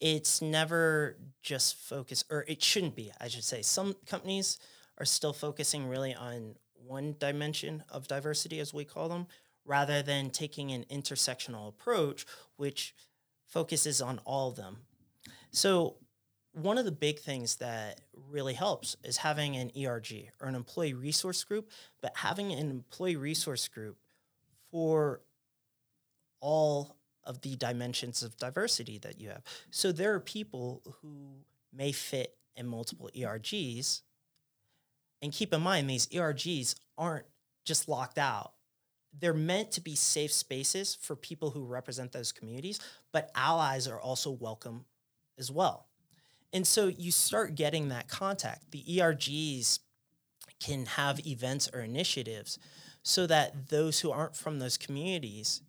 it's 0.00 0.40
never 0.40 1.16
just 1.42 1.76
focus, 1.76 2.24
or 2.30 2.44
it 2.46 2.62
shouldn't 2.62 2.94
be, 2.94 3.12
I 3.20 3.28
should 3.28 3.44
say. 3.44 3.62
Some 3.62 3.96
companies 4.06 4.58
are 4.98 5.04
still 5.04 5.32
focusing 5.32 5.88
really 5.88 6.14
on 6.14 6.54
one 6.74 7.16
dimension 7.18 7.82
of 7.90 8.06
diversity, 8.06 8.60
as 8.60 8.72
we 8.72 8.84
call 8.84 9.08
them, 9.08 9.26
rather 9.64 10.02
than 10.02 10.30
taking 10.30 10.70
an 10.70 10.84
intersectional 10.90 11.68
approach, 11.68 12.24
which 12.56 12.94
focuses 13.46 14.00
on 14.00 14.20
all 14.24 14.50
of 14.50 14.56
them. 14.56 14.78
So 15.50 15.96
one 16.56 16.78
of 16.78 16.86
the 16.86 16.92
big 16.92 17.18
things 17.18 17.56
that 17.56 18.00
really 18.30 18.54
helps 18.54 18.96
is 19.04 19.18
having 19.18 19.56
an 19.56 19.70
ERG 19.78 20.30
or 20.40 20.48
an 20.48 20.54
employee 20.54 20.94
resource 20.94 21.44
group, 21.44 21.70
but 22.00 22.16
having 22.16 22.50
an 22.50 22.70
employee 22.70 23.16
resource 23.16 23.68
group 23.68 23.98
for 24.70 25.20
all 26.40 26.96
of 27.24 27.42
the 27.42 27.56
dimensions 27.56 28.22
of 28.22 28.38
diversity 28.38 28.96
that 28.98 29.20
you 29.20 29.28
have. 29.28 29.42
So 29.70 29.92
there 29.92 30.14
are 30.14 30.20
people 30.20 30.80
who 31.02 31.26
may 31.74 31.92
fit 31.92 32.34
in 32.56 32.66
multiple 32.66 33.10
ERGs. 33.14 34.00
And 35.20 35.32
keep 35.32 35.52
in 35.52 35.60
mind, 35.60 35.90
these 35.90 36.06
ERGs 36.06 36.74
aren't 36.96 37.26
just 37.66 37.86
locked 37.86 38.16
out. 38.16 38.52
They're 39.18 39.34
meant 39.34 39.72
to 39.72 39.82
be 39.82 39.94
safe 39.94 40.32
spaces 40.32 40.94
for 40.94 41.16
people 41.16 41.50
who 41.50 41.64
represent 41.64 42.12
those 42.12 42.32
communities, 42.32 42.80
but 43.12 43.30
allies 43.34 43.86
are 43.88 44.00
also 44.00 44.30
welcome 44.30 44.86
as 45.38 45.50
well. 45.50 45.86
And 46.52 46.66
so 46.66 46.86
you 46.86 47.12
start 47.12 47.54
getting 47.54 47.88
that 47.88 48.08
contact. 48.08 48.70
The 48.70 48.82
ERGs 48.82 49.80
can 50.60 50.86
have 50.86 51.26
events 51.26 51.68
or 51.72 51.80
initiatives 51.80 52.58
so 53.02 53.26
that 53.26 53.68
those 53.68 54.00
who 54.00 54.10
aren't 54.10 54.36
from 54.36 54.58
those 54.58 54.76
communities 54.76 55.62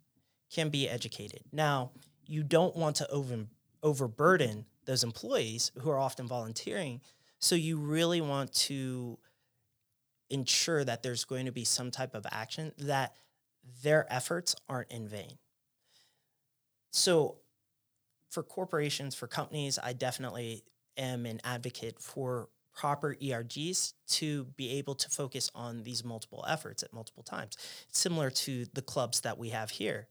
can 0.50 0.70
be 0.70 0.88
educated. 0.88 1.42
Now, 1.52 1.90
you 2.26 2.42
don't 2.42 2.74
want 2.76 2.96
to 2.96 3.10
over, 3.10 3.46
overburden 3.82 4.64
those 4.86 5.04
employees 5.04 5.70
who 5.80 5.90
are 5.90 5.98
often 5.98 6.26
volunteering. 6.26 7.00
So 7.38 7.54
you 7.54 7.78
really 7.78 8.20
want 8.20 8.52
to 8.54 9.18
ensure 10.30 10.84
that 10.84 11.02
there's 11.02 11.24
going 11.24 11.46
to 11.46 11.52
be 11.52 11.64
some 11.64 11.90
type 11.90 12.14
of 12.14 12.26
action 12.30 12.72
that 12.78 13.16
their 13.82 14.10
efforts 14.12 14.54
aren't 14.68 14.90
in 14.90 15.08
vain. 15.08 15.38
So 16.90 17.36
for 18.30 18.42
corporations, 18.42 19.14
for 19.14 19.26
companies, 19.26 19.78
I 19.82 19.92
definitely 19.92 20.64
am 20.96 21.26
an 21.26 21.40
advocate 21.44 22.00
for 22.00 22.48
proper 22.74 23.16
ERGs 23.20 23.94
to 24.06 24.44
be 24.56 24.78
able 24.78 24.94
to 24.94 25.08
focus 25.08 25.50
on 25.54 25.82
these 25.82 26.04
multiple 26.04 26.44
efforts 26.48 26.82
at 26.82 26.92
multiple 26.92 27.22
times. 27.22 27.56
Similar 27.90 28.30
to 28.30 28.66
the 28.72 28.82
clubs 28.82 29.20
that 29.22 29.38
we 29.38 29.48
have 29.48 29.70
here 29.70 30.08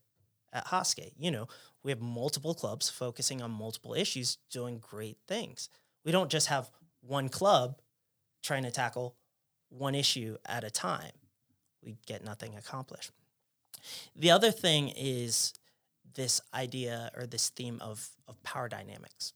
at 0.52 0.66
Hoske. 0.68 1.12
You 1.18 1.32
know, 1.32 1.48
we 1.84 1.92
have 1.92 2.02
multiple 2.02 2.54
clubs 2.54 2.90
focusing 2.90 3.42
on 3.42 3.52
multiple 3.52 3.94
issues, 3.94 4.38
doing 4.52 4.80
great 4.80 5.18
things. 5.28 5.70
We 6.04 6.12
don't 6.12 6.32
just 6.32 6.48
have 6.48 6.70
one 7.02 7.30
club 7.30 7.80
trying 8.44 8.64
to 8.64 8.72
tackle 8.72 9.16
one 9.70 9.96
issue 9.96 10.38
at 10.46 10.64
a 10.64 10.70
time. 10.70 11.12
We 11.84 11.98
get 12.06 12.24
nothing 12.24 12.56
accomplished. 12.56 13.12
The 14.16 14.32
other 14.32 14.52
thing 14.52 14.90
is 14.90 15.54
this 16.18 16.42
idea 16.54 17.12
or 17.16 17.26
this 17.26 17.50
theme 17.50 17.80
of, 17.80 18.10
of 18.28 18.42
power 18.44 18.68
dynamics. 18.68 19.32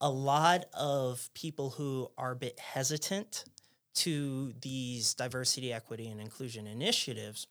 A 0.00 0.08
lot 0.08 0.64
of 0.72 1.28
people 1.34 1.70
who 1.70 2.08
are 2.16 2.32
a 2.32 2.36
bit 2.36 2.58
hesitant 2.58 3.44
to 3.96 4.54
these 4.62 5.14
diversity, 5.14 5.72
equity, 5.72 6.08
and 6.08 6.20
inclusion 6.20 6.66
initiatives 6.66 7.46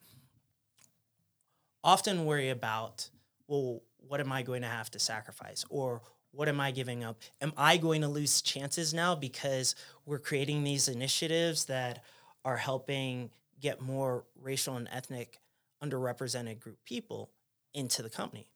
often 1.83 2.25
worry 2.25 2.49
about, 2.49 3.09
well, 3.47 3.81
what 4.07 4.19
am 4.19 4.31
I 4.31 4.41
going 4.41 4.61
to 4.61 4.67
have 4.67 4.89
to 4.91 4.99
sacrifice? 4.99 5.65
Or 5.69 6.01
what 6.31 6.47
am 6.47 6.59
I 6.59 6.71
giving 6.71 7.03
up? 7.03 7.17
Am 7.41 7.51
I 7.57 7.77
going 7.77 8.01
to 8.01 8.07
lose 8.07 8.41
chances 8.41 8.93
now 8.93 9.15
because 9.15 9.75
we're 10.05 10.19
creating 10.19 10.63
these 10.63 10.87
initiatives 10.87 11.65
that 11.65 12.03
are 12.43 12.57
helping 12.57 13.31
get 13.59 13.81
more 13.81 14.25
racial 14.39 14.77
and 14.77 14.87
ethnic 14.91 15.39
underrepresented 15.83 16.59
group 16.59 16.77
people 16.85 17.29
into 17.76 18.01
the 18.01 18.09
company? 18.09 18.47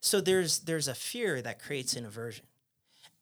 So 0.00 0.20
there's 0.20 0.60
there's 0.60 0.88
a 0.88 0.94
fear 0.94 1.42
that 1.42 1.62
creates 1.62 1.94
an 1.94 2.06
aversion. 2.06 2.46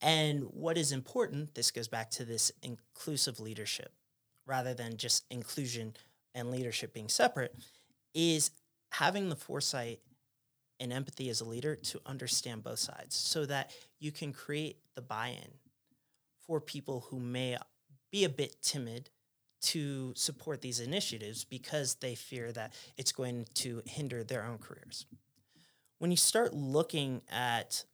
And 0.01 0.45
what 0.45 0.79
is 0.79 0.93
important, 0.93 1.55
this 1.55 1.71
goes 1.71 1.89
back 1.89 2.11
to 2.13 2.25
this 2.25 2.53
inclusive 2.63 3.41
leadership 3.41 3.93
rather 4.47 4.75
than 4.75 4.97
just 4.97 5.25
inclusion 5.31 5.95
and 6.35 6.51
leadership 6.51 6.95
being 6.95 7.09
separate, 7.09 7.55
is 8.15 8.51
having 8.93 9.29
the 9.29 9.37
foresight 9.37 10.01
and 10.81 10.93
empathy 10.93 11.29
as 11.29 11.41
a 11.41 11.45
leader 11.45 11.77
to 11.77 12.01
understand 12.07 12.63
both 12.63 12.79
sides 12.79 13.15
so 13.15 13.45
that 13.47 13.71
you 13.99 14.11
can 14.11 14.33
create 14.33 14.79
the 14.95 15.03
buy-in 15.03 15.53
for 16.47 16.61
people 16.61 17.07
who 17.11 17.21
may 17.21 17.57
be 18.11 18.25
a 18.25 18.29
bit 18.29 18.57
timid 18.63 19.11
to 19.61 20.13
support 20.17 20.63
these 20.63 20.81
initiatives 20.81 21.45
because 21.45 21.97
they 21.97 22.15
fear 22.15 22.51
that 22.51 22.73
it's 22.97 23.13
going 23.13 23.47
to 23.55 23.83
hinder 23.85 24.25
their 24.25 24.45
own 24.45 24.59
careers. 24.59 25.07
When 26.01 26.11
you 26.11 26.17
start 26.17 26.55
looking 26.55 27.21
at 27.31 27.85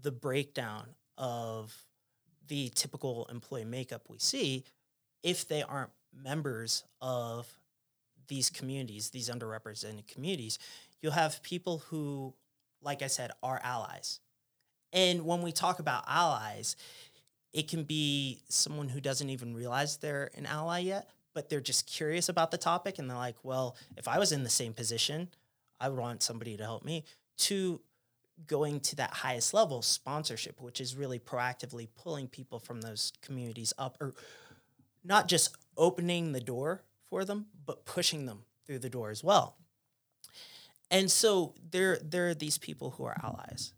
the 0.00 0.12
breakdown 0.12 0.90
of 1.18 1.76
the 2.46 2.70
typical 2.72 3.26
employee 3.32 3.64
makeup 3.64 4.02
we 4.08 4.20
see, 4.20 4.62
if 5.24 5.48
they 5.48 5.64
aren't 5.64 5.90
members 6.14 6.84
of 7.00 7.52
these 8.28 8.48
communities, 8.48 9.10
these 9.10 9.28
underrepresented 9.28 10.06
communities, 10.06 10.60
you'll 11.00 11.10
have 11.10 11.42
people 11.42 11.78
who, 11.88 12.32
like 12.80 13.02
I 13.02 13.08
said, 13.08 13.32
are 13.42 13.60
allies. 13.64 14.20
And 14.92 15.26
when 15.26 15.42
we 15.42 15.50
talk 15.50 15.80
about 15.80 16.04
allies, 16.06 16.76
it 17.52 17.66
can 17.66 17.82
be 17.82 18.40
someone 18.48 18.88
who 18.88 19.00
doesn't 19.00 19.30
even 19.30 19.52
realize 19.52 19.96
they're 19.96 20.30
an 20.36 20.46
ally 20.46 20.78
yet, 20.78 21.10
but 21.34 21.48
they're 21.48 21.60
just 21.60 21.88
curious 21.88 22.28
about 22.28 22.52
the 22.52 22.56
topic 22.56 23.00
and 23.00 23.10
they're 23.10 23.16
like, 23.16 23.36
well, 23.42 23.74
if 23.96 24.06
I 24.06 24.20
was 24.20 24.30
in 24.30 24.44
the 24.44 24.48
same 24.48 24.74
position, 24.74 25.28
I 25.82 25.88
would 25.88 25.98
want 25.98 26.22
somebody 26.22 26.56
to 26.56 26.62
help 26.62 26.84
me. 26.84 27.04
To 27.38 27.80
going 28.46 28.80
to 28.80 28.96
that 28.96 29.10
highest 29.10 29.52
level, 29.52 29.82
sponsorship, 29.82 30.60
which 30.60 30.80
is 30.80 30.96
really 30.96 31.18
proactively 31.18 31.88
pulling 31.94 32.28
people 32.28 32.58
from 32.58 32.80
those 32.80 33.12
communities 33.20 33.74
up, 33.76 33.98
or 34.00 34.14
not 35.04 35.28
just 35.28 35.56
opening 35.76 36.32
the 36.32 36.40
door 36.40 36.82
for 37.10 37.24
them, 37.24 37.46
but 37.66 37.84
pushing 37.84 38.26
them 38.26 38.44
through 38.64 38.78
the 38.78 38.88
door 38.88 39.10
as 39.10 39.24
well. 39.24 39.56
And 40.90 41.10
so 41.10 41.54
there, 41.70 41.98
there 42.02 42.28
are 42.28 42.34
these 42.34 42.58
people 42.58 42.90
who 42.90 43.04
are 43.04 43.20
allies. 43.22 43.72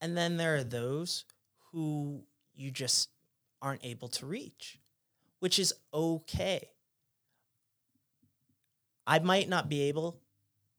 And 0.00 0.16
then 0.16 0.36
there 0.36 0.56
are 0.56 0.64
those 0.64 1.24
who 1.72 2.22
you 2.54 2.70
just 2.70 3.10
aren't 3.60 3.84
able 3.84 4.08
to 4.08 4.26
reach, 4.26 4.78
which 5.38 5.58
is 5.58 5.74
okay. 5.92 6.70
I 9.06 9.18
might 9.18 9.48
not 9.48 9.68
be 9.68 9.82
able 9.82 10.20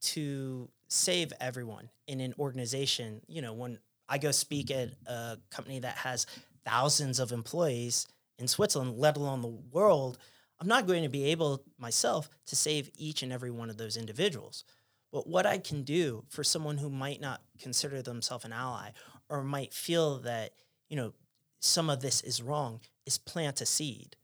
to 0.04 0.70
save 0.88 1.34
everyone 1.40 1.90
in 2.08 2.20
an 2.20 2.34
organization. 2.38 3.22
You 3.28 3.42
know, 3.42 3.54
when 3.54 3.80
I 4.08 4.18
go 4.18 4.32
speak 4.32 4.70
at 4.72 4.90
a 5.08 5.38
company 5.50 5.80
that 5.80 5.98
has 5.98 6.26
thousands 6.66 7.20
of 7.20 7.32
employees 7.32 8.08
in 8.38 8.48
Switzerland, 8.48 8.98
let 8.98 9.18
alone 9.18 9.42
the 9.42 9.48
world, 9.48 10.18
I'm 10.60 10.68
not 10.68 10.88
going 10.88 11.04
to 11.04 11.10
be 11.10 11.26
able 11.26 11.64
myself 11.78 12.30
to 12.48 12.56
save 12.56 12.90
each 12.98 13.24
and 13.24 13.34
every 13.34 13.52
one 13.52 13.70
of 13.70 13.78
those 13.78 13.98
individuals. 13.98 14.64
But 15.12 15.28
what 15.28 15.46
I 15.46 15.58
can 15.58 15.84
do 15.84 16.26
for 16.30 16.44
someone 16.44 16.78
who 16.78 16.90
might 16.90 17.22
not 17.22 17.42
consider 17.60 18.02
themselves 18.02 18.46
an 18.46 18.54
ally 18.54 18.90
or 19.30 19.44
might 19.44 19.74
feel 19.74 20.20
that, 20.20 20.54
you 20.90 20.98
know, 20.98 21.14
some 21.60 21.90
of 21.90 22.02
this 22.02 22.22
is 22.22 22.42
wrong 22.42 22.82
is 23.06 23.18
plant 23.18 23.62
a 23.62 23.66
seed. 23.66 24.16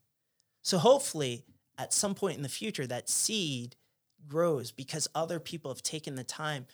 So 0.62 0.78
hopefully 0.78 1.44
at 1.78 1.92
some 1.92 2.14
point 2.14 2.36
in 2.36 2.42
the 2.42 2.48
future 2.48 2.86
that 2.86 3.08
seed 3.08 3.76
grows 4.28 4.72
because 4.72 5.08
other 5.14 5.40
people 5.40 5.70
have 5.70 5.82
taken 5.82 6.14
the 6.14 6.24
time 6.24 6.66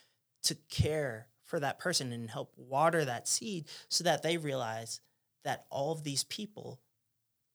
to 0.44 0.56
care 0.68 1.28
for 1.44 1.60
that 1.60 1.78
person 1.78 2.12
and 2.12 2.30
help 2.30 2.52
water 2.56 3.04
that 3.04 3.28
seed 3.28 3.66
so 3.88 4.04
that 4.04 4.22
they 4.22 4.36
realize 4.36 5.00
that 5.44 5.66
all 5.70 5.92
of 5.92 6.04
these 6.04 6.24
people 6.24 6.80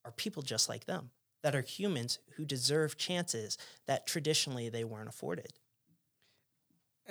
are 0.06 0.12
people 0.12 0.42
just 0.42 0.70
like 0.70 0.86
them, 0.86 1.12
that 1.44 1.56
are 1.56 1.62
humans 1.62 2.20
who 2.36 2.46
deserve 2.46 2.98
chances 2.98 3.58
that 3.88 4.08
traditionally 4.08 4.70
they 4.70 4.84
weren't 4.84 5.10
afforded 5.10 5.54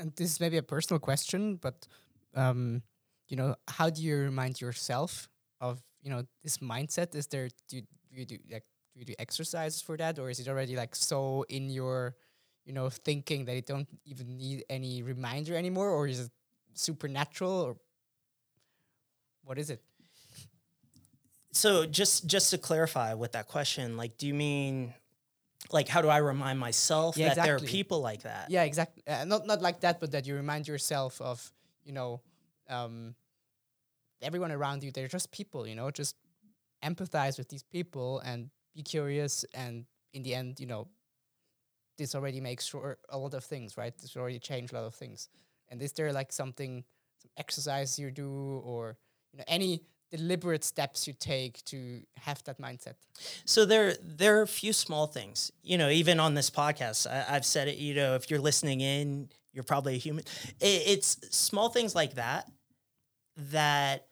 and 0.01 0.12
this 0.16 0.33
is 0.33 0.41
maybe 0.41 0.57
a 0.57 0.62
personal 0.62 0.99
question, 0.99 1.57
but 1.57 1.87
um, 2.35 2.83
you 3.28 3.37
know, 3.37 3.55
how 3.68 3.91
do 3.91 4.03
you 4.03 4.16
remind 4.16 4.61
yourself 4.61 5.28
of 5.61 5.81
you 6.03 6.11
know 6.11 6.24
this 6.43 6.59
mindset? 6.59 7.14
Is 7.14 7.26
there 7.26 7.49
do 7.68 7.76
you, 7.76 7.83
do 7.83 8.20
you 8.20 8.24
do 8.24 8.39
like 8.51 8.64
do 8.95 9.01
you 9.01 9.05
do 9.05 9.14
exercises 9.18 9.83
for 9.83 9.97
that, 9.99 10.18
or 10.18 10.31
is 10.31 10.41
it 10.41 10.49
already 10.49 10.76
like 10.76 10.95
so 10.97 11.45
in 11.49 11.70
your 11.70 12.14
you 12.64 12.72
know 12.72 12.90
thinking 12.90 13.44
that 13.46 13.54
you 13.54 13.62
don't 13.62 13.88
even 14.04 14.36
need 14.36 14.64
any 14.68 15.02
reminder 15.02 15.56
anymore, 15.56 15.90
or 15.90 16.06
is 16.06 16.20
it 16.20 16.30
supernatural, 16.74 17.52
or 17.52 17.76
what 19.44 19.58
is 19.58 19.70
it? 19.70 19.82
So 21.52 21.86
just 21.86 22.26
just 22.26 22.50
to 22.50 22.58
clarify 22.58 23.14
with 23.14 23.32
that 23.32 23.48
question, 23.48 23.96
like, 23.96 24.16
do 24.16 24.26
you 24.26 24.34
mean 24.34 24.94
like 25.72 25.88
how 25.88 26.00
do 26.02 26.08
I 26.08 26.18
remind 26.18 26.58
myself 26.58 27.16
yeah, 27.16 27.26
that 27.26 27.32
exactly. 27.32 27.48
there 27.48 27.56
are 27.56 27.68
people 27.68 28.00
like 28.00 28.22
that? 28.22 28.50
Yeah, 28.50 28.62
exactly. 28.64 29.02
Uh, 29.06 29.24
not 29.24 29.46
not 29.46 29.61
like 29.61 29.80
that, 29.80 30.00
but 30.00 30.12
that 30.12 30.26
you 30.26 30.34
remind 30.36 30.68
yourself 30.68 31.20
of 31.20 31.52
you 31.84 31.92
know 31.92 32.20
um, 32.68 33.14
everyone 34.22 34.52
around 34.52 34.82
you. 34.82 34.90
They're 34.90 35.08
just 35.08 35.30
people, 35.30 35.66
you 35.66 35.74
know. 35.74 35.90
Just 35.90 36.16
empathize 36.82 37.36
with 37.38 37.48
these 37.48 37.62
people 37.62 38.20
and 38.20 38.50
be 38.74 38.82
curious. 38.82 39.44
And 39.54 39.84
in 40.12 40.22
the 40.22 40.34
end, 40.34 40.61
you 40.61 40.66
know, 40.66 40.88
this 42.01 42.14
already 42.14 42.40
makes 42.40 42.64
sure 42.64 42.96
a 43.11 43.18
lot 43.18 43.34
of 43.34 43.44
things, 43.44 43.76
right? 43.76 43.96
This 43.98 44.16
already 44.16 44.38
changed 44.38 44.72
a 44.72 44.76
lot 44.76 44.86
of 44.86 44.94
things. 44.94 45.28
And 45.68 45.82
is 45.82 45.92
there 45.92 46.12
like 46.12 46.32
something, 46.32 46.82
some 47.20 47.30
exercise 47.36 47.98
you 47.98 48.11
do, 48.11 48.62
or 48.64 48.96
you 49.32 49.38
know, 49.38 49.44
any 49.46 49.82
deliberate 50.11 50.64
steps 50.64 51.07
you 51.07 51.12
take 51.12 51.62
to 51.66 52.01
have 52.16 52.42
that 52.44 52.59
mindset? 52.59 52.94
So 53.44 53.66
there, 53.66 53.94
there 54.03 54.38
are 54.38 54.42
a 54.42 54.48
few 54.48 54.72
small 54.72 55.07
things. 55.09 55.53
You 55.62 55.76
know, 55.76 55.90
even 55.90 56.18
on 56.18 56.32
this 56.32 56.48
podcast, 56.48 57.07
I, 57.07 57.34
have 57.34 57.44
said 57.44 57.68
it. 57.68 57.76
You 57.76 57.94
know, 57.94 58.14
if 58.14 58.30
you're 58.30 58.40
listening 58.40 58.80
in, 58.80 59.28
you're 59.53 59.62
probably 59.62 59.94
a 59.94 59.98
human. 59.98 60.24
It, 60.59 60.82
it's 60.86 61.18
small 61.30 61.68
things 61.68 61.94
like 61.94 62.14
that 62.14 62.51
that 63.36 64.07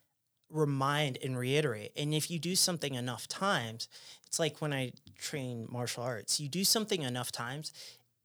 remind 0.51 1.19
and 1.23 1.39
reiterate. 1.39 1.93
And 1.97 2.15
if 2.15 2.31
you 2.31 2.39
do 2.39 2.57
something 2.57 2.95
enough 2.95 3.29
times, 3.29 3.89
it's 4.27 4.39
like 4.39 4.61
when 4.61 4.73
I 4.73 4.93
train 5.19 5.67
martial 5.71 6.03
arts. 6.03 6.41
You 6.41 6.49
do 6.49 6.65
something 6.65 7.03
enough 7.03 7.33
times, 7.33 7.73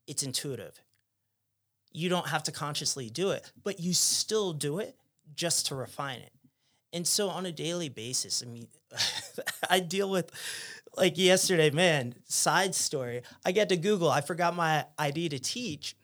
it's 0.08 0.24
intuitive. 0.24 0.82
You 1.92 2.10
don't 2.10 2.28
have 2.28 2.44
to 2.44 2.52
consciously 2.52 3.10
do 3.10 3.32
it, 3.32 3.52
but 3.64 3.80
you 3.80 3.94
still 3.94 4.54
do 4.54 4.80
it 4.80 4.96
just 5.36 5.68
to 5.68 5.76
refine 5.76 6.20
it. 6.20 6.32
And 6.92 7.08
so 7.08 7.30
on 7.30 7.46
a 7.46 7.52
daily 7.52 7.90
basis, 7.90 8.44
I 8.46 8.50
mean, 8.50 8.68
I 9.70 9.80
deal 9.80 10.10
with 10.10 10.32
like 10.96 11.18
yesterday, 11.18 11.72
man, 11.72 12.16
side 12.26 12.76
story. 12.76 13.22
I 13.46 13.52
get 13.52 13.70
to 13.70 13.78
Google, 13.78 14.10
I 14.10 14.22
forgot 14.22 14.56
my 14.56 14.86
ID 14.98 15.30
to 15.30 15.40
teach. 15.40 15.96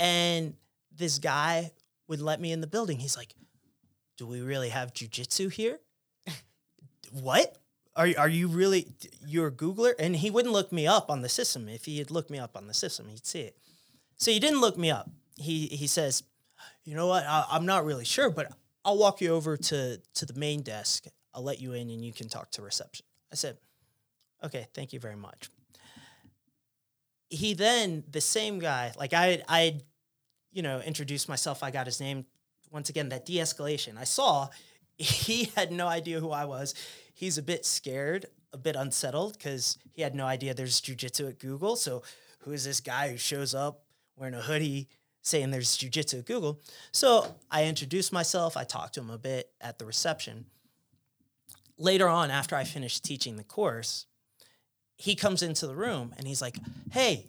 And 0.00 0.54
this 0.96 1.18
guy 1.18 1.72
would 2.08 2.20
let 2.20 2.40
me 2.40 2.52
in 2.52 2.60
the 2.60 2.66
building. 2.66 2.98
He's 2.98 3.16
like, 3.16 3.34
Do 4.16 4.26
we 4.26 4.40
really 4.40 4.68
have 4.68 4.92
jujitsu 4.92 5.52
here? 5.52 5.80
what? 7.12 7.58
Are, 7.96 8.08
are 8.18 8.28
you 8.28 8.48
really, 8.48 8.88
you're 9.26 9.48
a 9.48 9.52
Googler? 9.52 9.94
And 9.98 10.16
he 10.16 10.30
wouldn't 10.30 10.52
look 10.52 10.72
me 10.72 10.86
up 10.86 11.10
on 11.10 11.22
the 11.22 11.28
system. 11.28 11.68
If 11.68 11.84
he 11.84 11.98
had 11.98 12.10
looked 12.10 12.30
me 12.30 12.38
up 12.38 12.56
on 12.56 12.66
the 12.66 12.74
system, 12.74 13.08
he'd 13.08 13.26
see 13.26 13.42
it. 13.42 13.56
So 14.16 14.30
he 14.30 14.40
didn't 14.40 14.60
look 14.60 14.76
me 14.76 14.90
up. 14.90 15.10
He, 15.36 15.66
he 15.66 15.86
says, 15.86 16.22
You 16.84 16.94
know 16.94 17.06
what? 17.06 17.24
I, 17.24 17.44
I'm 17.50 17.66
not 17.66 17.84
really 17.84 18.04
sure, 18.04 18.30
but 18.30 18.52
I'll 18.84 18.98
walk 18.98 19.20
you 19.20 19.32
over 19.32 19.56
to, 19.56 20.00
to 20.14 20.26
the 20.26 20.34
main 20.34 20.62
desk. 20.62 21.06
I'll 21.32 21.42
let 21.42 21.60
you 21.60 21.72
in 21.72 21.90
and 21.90 22.04
you 22.04 22.12
can 22.12 22.28
talk 22.28 22.50
to 22.52 22.62
reception. 22.62 23.06
I 23.32 23.36
said, 23.36 23.58
Okay, 24.44 24.66
thank 24.74 24.92
you 24.92 25.00
very 25.00 25.16
much. 25.16 25.50
He 27.30 27.54
then, 27.54 28.04
the 28.10 28.20
same 28.20 28.58
guy, 28.58 28.92
like 28.96 29.12
I, 29.12 29.42
I, 29.48 29.80
you 30.52 30.62
know, 30.62 30.80
introduced 30.80 31.28
myself. 31.28 31.62
I 31.62 31.70
got 31.70 31.86
his 31.86 32.00
name. 32.00 32.26
Once 32.74 32.88
again, 32.88 33.08
that 33.10 33.24
de-escalation. 33.24 33.96
I 33.96 34.02
saw 34.02 34.48
he 34.98 35.44
had 35.54 35.70
no 35.70 35.86
idea 35.86 36.18
who 36.18 36.32
I 36.32 36.44
was. 36.44 36.74
He's 37.14 37.38
a 37.38 37.42
bit 37.42 37.64
scared, 37.64 38.26
a 38.52 38.58
bit 38.58 38.74
unsettled 38.74 39.38
because 39.38 39.78
he 39.92 40.02
had 40.02 40.16
no 40.16 40.26
idea 40.26 40.54
there's 40.54 40.80
jujitsu 40.80 41.28
at 41.28 41.38
Google. 41.38 41.76
So 41.76 42.02
who 42.40 42.50
is 42.50 42.64
this 42.64 42.80
guy 42.80 43.10
who 43.10 43.16
shows 43.16 43.54
up 43.54 43.84
wearing 44.16 44.34
a 44.34 44.42
hoodie 44.42 44.88
saying 45.22 45.52
there's 45.52 45.78
jujitsu 45.78 46.18
at 46.18 46.26
Google? 46.26 46.60
So 46.90 47.36
I 47.48 47.66
introduced 47.66 48.12
myself. 48.12 48.56
I 48.56 48.64
talked 48.64 48.94
to 48.94 49.00
him 49.00 49.10
a 49.10 49.18
bit 49.18 49.50
at 49.60 49.78
the 49.78 49.86
reception. 49.86 50.46
Later 51.78 52.08
on, 52.08 52.32
after 52.32 52.56
I 52.56 52.64
finished 52.64 53.04
teaching 53.04 53.36
the 53.36 53.44
course, 53.44 54.06
he 54.96 55.14
comes 55.14 55.44
into 55.44 55.68
the 55.68 55.76
room 55.76 56.12
and 56.18 56.26
he's 56.26 56.42
like, 56.42 56.58
"Hey, 56.90 57.26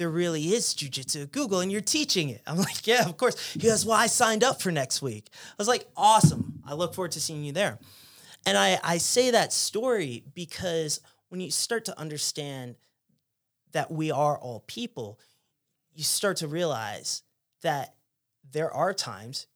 there 0.00 0.08
really 0.08 0.54
is 0.54 0.74
jujitsu 0.74 1.24
at 1.24 1.32
Google 1.32 1.60
and 1.60 1.70
you're 1.70 1.82
teaching 1.82 2.30
it." 2.30 2.40
I'm 2.46 2.56
like, 2.56 2.86
"Yeah, 2.86 3.06
of 3.06 3.18
course." 3.18 3.52
He 3.52 3.58
goes, 3.60 3.84
"Well, 3.84 3.98
I 3.98 4.06
signed 4.06 4.42
up 4.42 4.62
for 4.62 4.72
next 4.72 5.02
week." 5.02 5.28
I 5.32 5.54
was 5.58 5.68
like, 5.68 5.86
"Awesome! 5.94 6.62
I 6.64 6.72
look 6.72 6.94
forward 6.94 7.12
to 7.12 7.20
seeing 7.20 7.44
you 7.44 7.52
there." 7.52 7.78
And 8.46 8.56
I 8.56 8.80
I 8.82 8.96
say 8.96 9.30
that 9.30 9.52
story 9.52 10.24
because 10.34 11.00
when 11.28 11.42
you 11.42 11.50
start 11.50 11.84
to 11.84 11.98
understand 12.00 12.76
that 13.72 13.90
we 13.90 14.10
are 14.10 14.38
all 14.38 14.60
people, 14.60 15.20
you 15.92 16.02
start 16.02 16.38
to 16.38 16.48
realize 16.48 17.22
that 17.60 17.94
there 18.50 18.72
are 18.72 18.94
times 18.94 19.46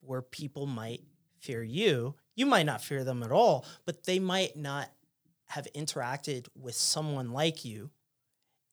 where 0.00 0.20
people 0.22 0.66
might 0.66 1.02
fear 1.40 1.62
you. 1.62 2.14
You 2.34 2.44
might 2.44 2.66
not 2.66 2.84
fear 2.84 3.02
them 3.02 3.22
at 3.22 3.32
all, 3.32 3.64
but 3.86 4.04
they 4.04 4.18
might 4.18 4.56
not 4.56 4.90
have 5.46 5.66
interacted 5.74 6.48
with 6.54 6.74
someone 6.74 7.32
like 7.32 7.64
you 7.64 7.90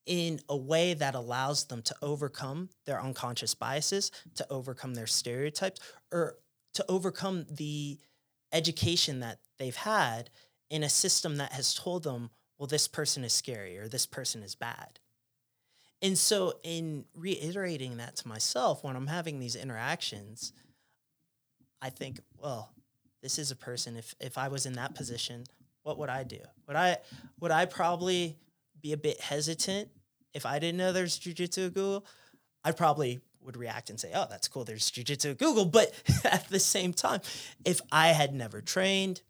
in 0.06 0.40
a 0.50 0.58
way 0.58 0.94
that 0.94 1.16
allows 1.16 1.66
them 1.66 1.82
to 1.82 1.96
overcome 2.02 2.70
their 2.86 3.02
unconscious 3.02 3.54
biases, 3.54 4.12
to 4.36 4.46
overcome 4.50 4.94
their 4.94 5.08
stereotypes, 5.08 5.80
or 6.12 6.38
to 6.74 6.86
overcome 6.90 7.46
the 7.50 8.00
education 8.52 9.20
that 9.22 9.40
they've 9.58 9.76
had 9.76 10.30
in 10.70 10.84
a 10.84 10.90
system 10.90 11.38
that 11.38 11.54
has 11.54 11.74
told 11.74 12.04
them, 12.04 12.30
well, 12.58 12.68
this 12.68 12.88
person 12.88 13.24
is 13.24 13.34
scary 13.34 13.78
or 13.78 13.88
this 13.88 14.06
person 14.06 14.44
is 14.44 14.56
bad. 14.56 15.00
And 16.02 16.18
so, 16.18 16.56
in 16.64 17.06
reiterating 17.16 17.98
that 17.98 18.18
to 18.18 18.28
myself, 18.28 18.84
when 18.84 18.98
I'm 18.98 19.08
having 19.08 19.40
these 19.40 19.56
interactions, 19.56 20.52
I 21.82 21.90
think, 21.90 22.20
well, 22.38 22.74
this 23.22 23.40
is 23.40 23.52
a 23.52 23.56
person. 23.56 23.96
If 23.96 24.14
if 24.20 24.38
I 24.38 24.50
was 24.50 24.66
in 24.66 24.74
that 24.74 24.96
position, 24.96 25.46
what 25.84 25.98
would 25.98 26.10
I 26.10 26.24
do? 26.24 26.40
Would 26.68 26.76
I 26.76 26.98
would 27.40 27.52
I 27.52 27.66
probably 27.66 28.38
be 28.84 28.94
a 28.94 28.98
bit 28.98 29.20
hesitant 29.20 29.90
if 30.34 30.46
I 30.46 30.60
didn't 30.60 30.78
know 30.78 30.92
there's 30.92 31.20
jujitsu 31.20 31.68
at 31.68 31.74
Google? 31.74 32.06
I 32.64 32.72
probably 32.72 33.22
would 33.42 33.58
react 33.58 33.90
and 33.90 34.00
say, 34.00 34.12
"Oh, 34.14 34.28
that's 34.30 34.48
cool. 34.48 34.64
There's 34.64 34.92
jujitsu 34.92 35.32
at 35.32 35.38
Google." 35.40 35.66
But 35.66 35.92
at 36.24 36.48
the 36.50 36.60
same 36.60 36.94
time, 36.94 37.22
if 37.66 37.82
I 37.92 38.10
had 38.10 38.34
never 38.34 38.62
trained, 38.62 39.22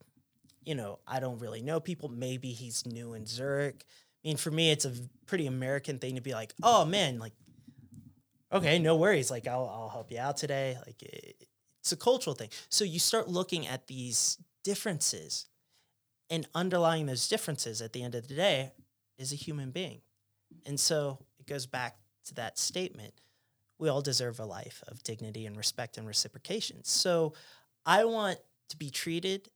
you 0.65 0.75
know, 0.75 0.99
I 1.07 1.19
don't 1.19 1.39
really 1.39 1.61
know 1.61 1.79
people. 1.79 2.09
Maybe 2.09 2.49
he's 2.49 2.85
new 2.85 3.13
in 3.13 3.25
Zurich. 3.25 3.85
I 4.23 4.27
mean, 4.27 4.37
for 4.37 4.51
me, 4.51 4.71
it's 4.71 4.85
a 4.85 4.93
pretty 5.25 5.47
American 5.47 5.99
thing 5.99 6.15
to 6.15 6.21
be 6.21 6.33
like, 6.33 6.53
"Oh 6.61 6.83
man, 6.85 7.19
like, 7.19 7.33
okay, 8.51 8.79
no 8.79 8.95
worries. 8.95 9.31
Like, 9.31 9.47
I'll 9.47 9.69
I'll 9.69 9.89
help 9.89 10.11
you 10.11 10.19
out 10.19 10.37
today." 10.37 10.77
Like, 10.85 11.01
it's 11.01 11.91
a 11.91 11.97
cultural 11.97 12.35
thing. 12.35 12.49
So 12.69 12.83
you 12.83 12.99
start 12.99 13.27
looking 13.27 13.67
at 13.67 13.87
these 13.87 14.37
differences 14.63 15.47
and 16.29 16.47
underlying 16.55 17.05
those 17.05 17.27
differences 17.27 17.81
at 17.81 17.93
the 17.93 18.01
end 18.01 18.15
of 18.15 18.27
the 18.27 18.35
day 18.35 18.71
is 19.18 19.32
a 19.32 19.36
human 19.36 19.72
being. 19.72 20.01
And 20.66 20.80
so 20.80 21.20
it 21.39 21.47
goes 21.47 21.66
back 21.66 21.97
to 22.26 22.36
that 22.36 22.57
statement. 22.57 23.14
We 23.80 23.89
all 23.89 24.01
deserve 24.01 24.39
a 24.39 24.45
life 24.45 24.84
of 24.88 25.03
dignity 25.03 25.45
and 25.45 25.57
respect 25.57 25.97
and 25.97 26.07
reciprocation. 26.07 26.84
So 26.84 27.34
I 27.86 28.05
want 28.05 28.39
to 28.70 28.78
be 28.78 28.89
treated 28.89 29.49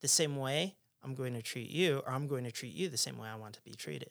the 0.00 0.08
same 0.08 0.36
way 0.36 0.76
I'm 1.02 1.14
going 1.14 1.34
to 1.34 1.42
treat 1.42 1.68
you, 1.70 2.02
or 2.06 2.12
I'm 2.12 2.28
going 2.28 2.44
to 2.44 2.52
treat 2.52 2.74
you 2.74 2.88
the 2.88 2.96
same 2.96 3.18
way 3.18 3.28
I 3.28 3.34
want 3.34 3.54
to 3.54 3.62
be 3.62 3.74
treated. 3.74 4.10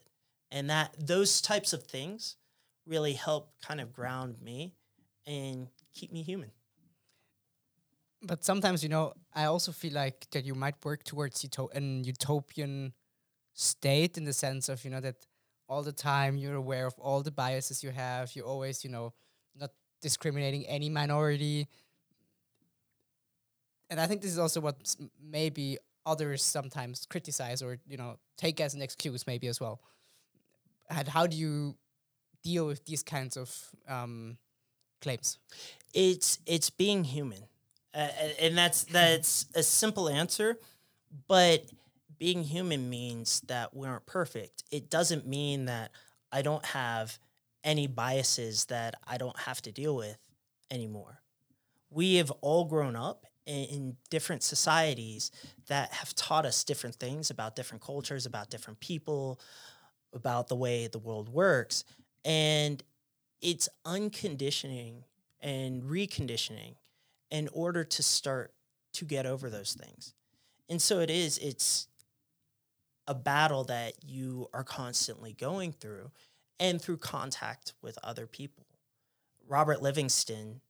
And 0.51 0.69
that 0.69 0.93
those 0.99 1.41
types 1.41 1.71
of 1.71 1.83
things 1.83 2.35
really 2.85 3.13
help 3.13 3.53
kind 3.65 3.79
of 3.79 3.93
ground 3.93 4.41
me 4.41 4.75
and 5.25 5.67
keep 5.93 6.11
me 6.11 6.23
human 6.23 6.51
but 8.23 8.43
sometimes 8.43 8.83
you 8.83 8.89
know 8.89 9.13
i 9.33 9.45
also 9.45 9.71
feel 9.71 9.93
like 9.93 10.27
that 10.31 10.45
you 10.45 10.55
might 10.55 10.75
work 10.83 11.03
towards 11.03 11.43
uto- 11.43 11.73
an 11.73 12.03
utopian 12.03 12.93
state 13.61 14.17
in 14.17 14.25
the 14.25 14.33
sense 14.33 14.69
of 14.69 14.83
you 14.83 14.89
know 14.89 14.99
that 14.99 15.15
all 15.69 15.83
the 15.83 15.91
time 15.91 16.35
you're 16.37 16.55
aware 16.55 16.85
of 16.87 16.93
all 16.99 17.21
the 17.21 17.31
biases 17.31 17.83
you 17.83 17.91
have. 17.91 18.35
You're 18.35 18.45
always 18.45 18.83
you 18.83 18.89
know 18.89 19.13
not 19.59 19.71
discriminating 20.01 20.65
any 20.65 20.89
minority. 20.89 21.67
And 23.89 23.99
i 23.99 24.07
think 24.07 24.21
this 24.21 24.31
is 24.31 24.39
also 24.39 24.61
what 24.61 24.95
maybe 25.21 25.77
others 26.05 26.41
sometimes 26.43 27.05
criticize 27.05 27.61
or 27.61 27.77
you 27.87 27.97
know 27.97 28.17
take 28.37 28.59
as 28.59 28.73
an 28.73 28.81
excuse 28.81 29.27
maybe 29.27 29.47
as 29.47 29.59
well. 29.61 29.79
And 30.89 31.07
how 31.07 31.27
do 31.27 31.37
you 31.37 31.75
deal 32.43 32.65
with 32.67 32.83
these 32.85 33.03
kinds 33.03 33.37
of 33.37 33.49
um, 33.87 34.37
claims? 35.01 35.37
It's 35.93 36.39
it's 36.45 36.69
being 36.69 37.03
human. 37.03 37.43
Uh, 37.93 38.07
and 38.39 38.57
that's 38.57 38.85
that's 38.85 39.45
a 39.53 39.61
simple 39.61 40.07
answer 40.07 40.57
but 41.27 41.63
being 42.21 42.43
human 42.43 42.87
means 42.87 43.41
that 43.47 43.75
we 43.75 43.87
aren't 43.87 44.05
perfect 44.05 44.63
it 44.71 44.91
doesn't 44.91 45.25
mean 45.25 45.65
that 45.65 45.89
i 46.31 46.43
don't 46.43 46.65
have 46.67 47.17
any 47.63 47.87
biases 47.87 48.65
that 48.65 48.93
i 49.07 49.17
don't 49.17 49.39
have 49.39 49.59
to 49.59 49.71
deal 49.71 49.95
with 49.95 50.19
anymore 50.69 51.19
we 51.89 52.15
have 52.15 52.29
all 52.41 52.65
grown 52.65 52.95
up 52.95 53.25
in, 53.47 53.97
different 54.11 54.43
societies 54.43 55.31
that 55.67 55.91
have 55.91 56.13
taught 56.13 56.45
us 56.45 56.63
different 56.63 56.95
things 56.95 57.31
about 57.31 57.55
different 57.55 57.81
cultures 57.81 58.27
about 58.27 58.51
different 58.51 58.79
people 58.79 59.39
about 60.13 60.47
the 60.47 60.55
way 60.55 60.87
the 60.87 60.99
world 60.99 61.27
works 61.27 61.83
and 62.23 62.83
it's 63.41 63.67
unconditioning 63.83 65.03
and 65.41 65.83
reconditioning 65.83 66.75
in 67.31 67.49
order 67.53 67.83
to 67.83 68.03
start 68.03 68.53
to 68.93 69.05
get 69.05 69.25
over 69.25 69.49
those 69.49 69.73
things. 69.73 70.13
And 70.69 70.81
so 70.81 70.99
it 70.99 71.09
is, 71.09 71.37
it's 71.39 71.87
a 73.07 73.15
battle 73.15 73.63
that 73.65 73.93
you 74.05 74.47
are 74.53 74.63
constantly 74.63 75.33
going 75.33 75.71
through 75.71 76.11
and 76.59 76.81
through 76.81 76.97
contact 76.97 77.73
with 77.81 77.97
other 78.03 78.27
people. 78.27 78.65
Robert 79.47 79.81
Livingston, 79.81 80.61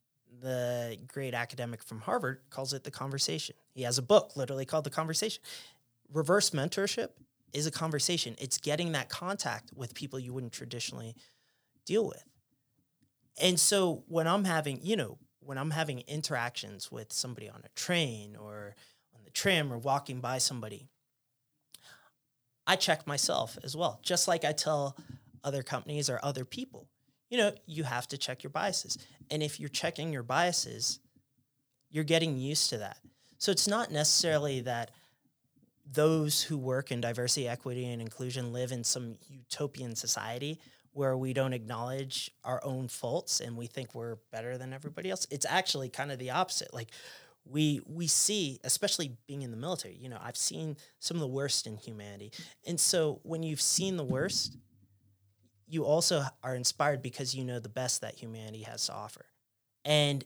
the 0.42 0.98
great 1.08 1.34
academic 1.34 1.84
from 1.84 2.02
Harvard, 2.02 2.40
calls 2.50 2.74
it 2.74 2.84
the 2.84 2.92
conversation. 2.92 3.56
He 3.74 3.84
has 3.84 3.98
a 3.98 4.02
book 4.02 4.32
literally 4.36 4.66
called 4.66 4.86
The 4.86 4.90
Conversation. 4.90 5.44
Reverse 6.12 6.52
mentorship 6.52 7.10
is 7.54 7.68
a 7.68 7.72
conversation, 7.72 8.36
it's 8.40 8.58
getting 8.58 8.94
that 8.94 9.10
contact 9.10 9.72
with 9.76 9.94
people 9.94 10.18
you 10.18 10.34
wouldn't 10.34 10.54
traditionally 10.54 11.16
deal 11.86 12.08
with. 12.08 12.24
And 13.42 13.60
so 13.60 14.04
when 14.08 14.28
I'm 14.28 14.46
having, 14.46 14.80
you 14.82 14.96
know, 14.96 15.18
when 15.42 15.58
I'm 15.58 15.72
having 15.72 16.02
interactions 16.08 16.92
with 16.92 17.12
somebody 17.12 17.50
on 17.50 17.62
a 17.66 17.70
train 17.80 18.36
or 18.36 18.76
on 19.14 19.24
the 19.26 19.32
tram 19.32 19.72
or 19.72 19.78
walking 19.78 20.22
by 20.22 20.38
somebody, 20.38 20.88
I 22.68 22.76
check 22.76 23.08
myself 23.08 23.58
as 23.64 23.76
well, 23.76 24.00
just 24.04 24.28
like 24.28 24.46
I 24.46 24.52
tell 24.52 24.96
other 25.44 25.64
companies 25.64 26.10
or 26.10 26.20
other 26.24 26.46
people. 26.46 26.88
You 27.30 27.38
know, 27.38 27.52
you 27.66 27.84
have 27.84 28.08
to 28.10 28.18
check 28.18 28.44
your 28.44 28.52
biases. 28.52 28.98
And 29.30 29.42
if 29.42 29.60
you're 29.60 29.70
checking 29.70 30.12
your 30.12 30.24
biases, 30.24 31.00
you're 31.90 32.04
getting 32.04 32.38
used 32.38 32.70
to 32.70 32.78
that. 32.80 32.98
So 33.38 33.52
it's 33.52 33.68
not 33.68 33.92
necessarily 33.92 34.62
that 34.62 34.92
those 35.92 36.42
who 36.42 36.58
work 36.58 36.92
in 36.92 37.02
diversity, 37.02 37.48
equity, 37.48 37.90
and 37.90 38.02
inclusion 38.02 38.54
live 38.54 38.72
in 38.72 38.84
some 38.84 39.18
utopian 39.28 39.96
society 39.96 40.60
where 40.94 41.18
we 41.18 41.34
don't 41.34 41.54
acknowledge 41.54 42.32
our 42.44 42.62
own 42.64 42.88
faults 42.88 43.40
and 43.40 43.58
we 43.58 43.66
think 43.66 43.96
we're 43.96 44.18
better 44.32 44.58
than 44.58 44.74
everybody 44.74 45.10
else. 45.10 45.26
It's 45.32 45.46
actually 45.46 45.90
kind 45.90 46.12
of 46.12 46.20
the 46.20 46.32
opposite. 46.32 46.74
Like 46.74 46.92
we 47.46 47.82
we 47.86 48.08
see 48.08 48.60
especially 48.64 49.18
being 49.28 49.42
in 49.42 49.52
the 49.52 49.58
military 49.58 49.96
you 49.96 50.08
know 50.08 50.20
i've 50.22 50.38
seen 50.38 50.78
some 51.00 51.18
of 51.18 51.22
the 51.22 51.28
worst 51.28 51.68
in 51.68 51.78
humanity. 51.78 52.32
And 52.66 52.80
so 52.80 53.20
when 53.24 53.44
you've 53.44 53.62
seen 53.62 53.98
the 53.98 54.04
worst 54.04 54.58
you 55.68 55.86
also 55.86 56.24
are 56.44 56.56
inspired 56.56 57.02
because 57.02 57.34
you 57.34 57.46
know 57.46 57.60
the 57.60 57.70
best 57.70 58.02
that 58.02 58.16
humanity 58.16 58.64
has 58.64 58.88
to 58.88 58.94
offer. 58.94 59.26
And 59.86 60.26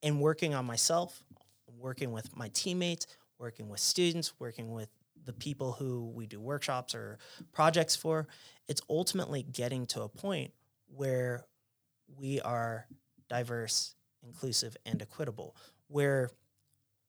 in 0.00 0.18
working 0.18 0.54
on 0.54 0.64
myself 0.64 1.22
working 1.78 2.10
with 2.10 2.36
my 2.36 2.48
teammates 2.54 3.06
working 3.38 3.68
with 3.68 3.80
students 3.80 4.32
working 4.38 4.72
with 4.72 4.88
the 5.24 5.32
people 5.32 5.72
who 5.72 6.10
we 6.14 6.26
do 6.26 6.40
workshops 6.40 6.94
or 6.94 7.18
projects 7.52 7.94
for 7.94 8.26
it's 8.68 8.80
ultimately 8.88 9.42
getting 9.42 9.86
to 9.86 10.02
a 10.02 10.08
point 10.08 10.52
where 10.86 11.44
we 12.16 12.40
are 12.40 12.86
diverse 13.28 13.94
inclusive 14.22 14.76
and 14.86 15.02
equitable 15.02 15.54
where 15.88 16.30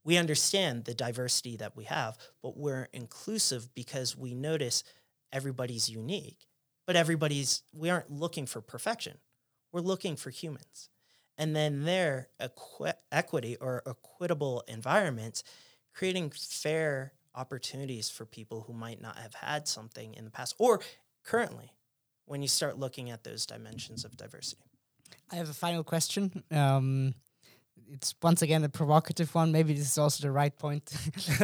we 0.04 0.18
understand 0.18 0.86
the 0.86 0.94
diversity 0.94 1.58
that 1.58 1.76
we 1.76 1.86
have, 1.86 2.18
but 2.42 2.58
we're 2.58 2.88
inclusive 2.94 3.74
because 3.76 4.18
we 4.18 4.34
notice 4.34 4.84
everybody's 5.32 5.90
unique. 5.90 6.48
But 6.88 6.96
everybody's, 6.96 7.64
we 7.74 7.90
aren't 7.90 8.12
looking 8.12 8.46
for 8.46 8.62
perfection. 8.62 9.18
We're 9.72 9.82
looking 9.82 10.16
for 10.16 10.32
humans. 10.32 10.90
And 11.38 11.56
then 11.56 11.84
there, 11.84 12.30
equi- 12.40 12.94
equity 13.12 13.58
or 13.62 13.84
equitable 13.86 14.64
environments, 14.68 15.44
creating 15.94 16.32
fair 16.32 17.14
opportunities 17.36 18.10
for 18.10 18.26
people 18.26 18.62
who 18.62 18.74
might 18.74 19.02
not 19.02 19.18
have 19.18 19.36
had 19.36 19.68
something 19.68 20.14
in 20.16 20.26
the 20.26 20.32
past 20.32 20.56
or 20.58 20.82
currently 21.24 21.72
when 22.26 22.42
you 22.42 22.48
start 22.48 22.78
looking 22.78 23.10
at 23.10 23.24
those 23.24 23.46
dimensions 23.46 24.04
of 24.04 24.18
diversity. 24.18 24.64
I 25.32 25.36
have 25.36 25.50
a 25.50 25.54
final 25.54 25.84
question. 25.84 26.44
Um, 26.52 27.14
it's 27.94 28.16
once 28.22 28.42
again 28.42 28.64
a 28.64 28.70
provocative 28.70 29.34
one. 29.34 29.52
Maybe 29.52 29.74
this 29.74 29.92
is 29.92 29.98
also 29.98 30.22
the 30.22 30.32
right 30.32 30.56
point 30.58 30.86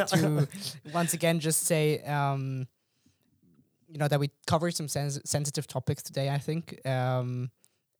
to 0.08 0.48
once 0.92 1.14
again 1.14 1.40
just 1.40 1.64
say, 1.64 2.02
um, 2.02 2.66
you 3.88 3.98
know, 3.98 4.08
that 4.08 4.20
we 4.20 4.30
covered 4.46 4.74
some 4.74 4.88
sens- 4.88 5.20
sensitive 5.24 5.66
topics 5.66 6.02
today. 6.02 6.30
I 6.30 6.38
think, 6.38 6.84
um, 6.86 7.50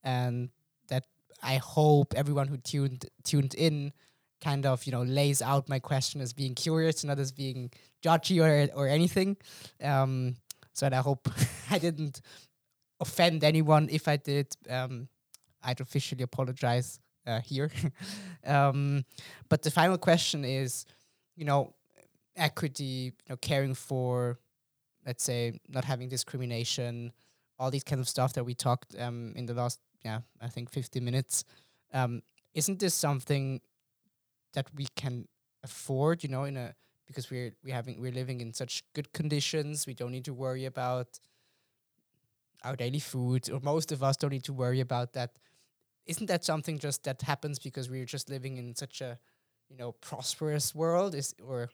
and 0.03 0.51
that 0.89 1.05
I 1.43 1.57
hope 1.57 2.15
everyone 2.15 2.49
who 2.49 2.57
tuned 2.59 3.07
tuned 3.25 3.55
in 3.55 3.93
kind 4.41 4.67
of 4.67 4.85
you 4.85 4.93
know 4.93 5.03
lays 5.03 5.41
out 5.43 5.69
my 5.69 5.79
question 5.79 6.21
as 6.21 6.33
being 6.33 6.55
curious, 6.55 7.03
and 7.03 7.09
not 7.09 7.19
as 7.19 7.33
being 7.33 7.71
judgy 8.03 8.41
or 8.41 8.73
or 8.75 8.89
anything. 8.89 9.37
Um, 9.83 10.37
so 10.73 10.89
I 10.91 10.97
hope 10.97 11.29
I 11.71 11.79
didn't 11.79 12.21
offend 13.01 13.45
anyone. 13.45 13.89
If 13.91 14.09
I 14.09 14.17
did, 14.17 14.57
um, 14.69 15.09
I'd 15.63 15.81
officially 15.81 16.23
apologize 16.23 17.01
uh, 17.27 17.41
here. 17.41 17.70
um, 18.47 19.05
but 19.49 19.62
the 19.62 19.70
final 19.70 19.99
question 19.99 20.45
is, 20.45 20.87
you 21.37 21.45
know, 21.45 21.74
equity, 22.37 23.12
you 23.24 23.31
know, 23.31 23.37
caring 23.37 23.74
for, 23.74 24.39
let's 25.05 25.24
say, 25.24 25.59
not 25.68 25.85
having 25.85 26.09
discrimination, 26.09 27.12
all 27.59 27.70
these 27.70 27.85
kind 27.85 28.01
of 28.01 28.09
stuff 28.09 28.35
that 28.35 28.45
we 28.45 28.55
talked 28.55 28.95
um, 28.99 29.33
in 29.37 29.47
the 29.47 29.55
last, 29.55 29.81
yeah, 30.05 30.20
I 30.41 30.49
think 30.49 30.70
50 30.70 31.01
minutes. 31.01 31.45
Um, 31.93 32.22
isn't 32.55 32.79
this 32.79 32.95
something 32.95 33.61
that 34.55 34.68
we 34.74 34.87
can 34.97 35.29
afford, 35.62 36.22
you 36.22 36.29
know, 36.29 36.45
in 36.45 36.57
a 36.57 36.74
because 37.07 37.31
we're 37.31 37.53
we 37.62 37.70
having 37.70 38.01
we're 38.01 38.12
living 38.12 38.41
in 38.41 38.53
such 38.53 38.83
good 38.93 39.12
conditions, 39.12 39.87
we 39.87 39.95
don't 39.95 40.11
need 40.11 40.24
to 40.24 40.35
worry 40.35 40.64
about 40.64 41.20
our 42.64 42.74
daily 42.74 42.99
food, 42.99 43.49
or 43.51 43.61
most 43.61 43.93
of 43.93 44.03
us 44.03 44.16
don't 44.16 44.33
need 44.33 44.45
to 44.45 44.53
worry 44.53 44.81
about 44.81 45.12
that 45.12 45.31
isn't 46.07 46.27
that 46.27 46.45
something 46.45 46.79
just 46.79 47.05
that 47.05 47.23
happens 47.23 47.59
because 47.59 47.91
we're 47.91 48.05
just 48.05 48.31
living 48.31 48.57
in 48.57 48.75
such 48.75 49.01
a 49.01 49.19
you 49.69 49.77
know 49.77 49.93
prosperous 49.93 50.75
world? 50.75 51.15
Is 51.15 51.35
or 51.45 51.71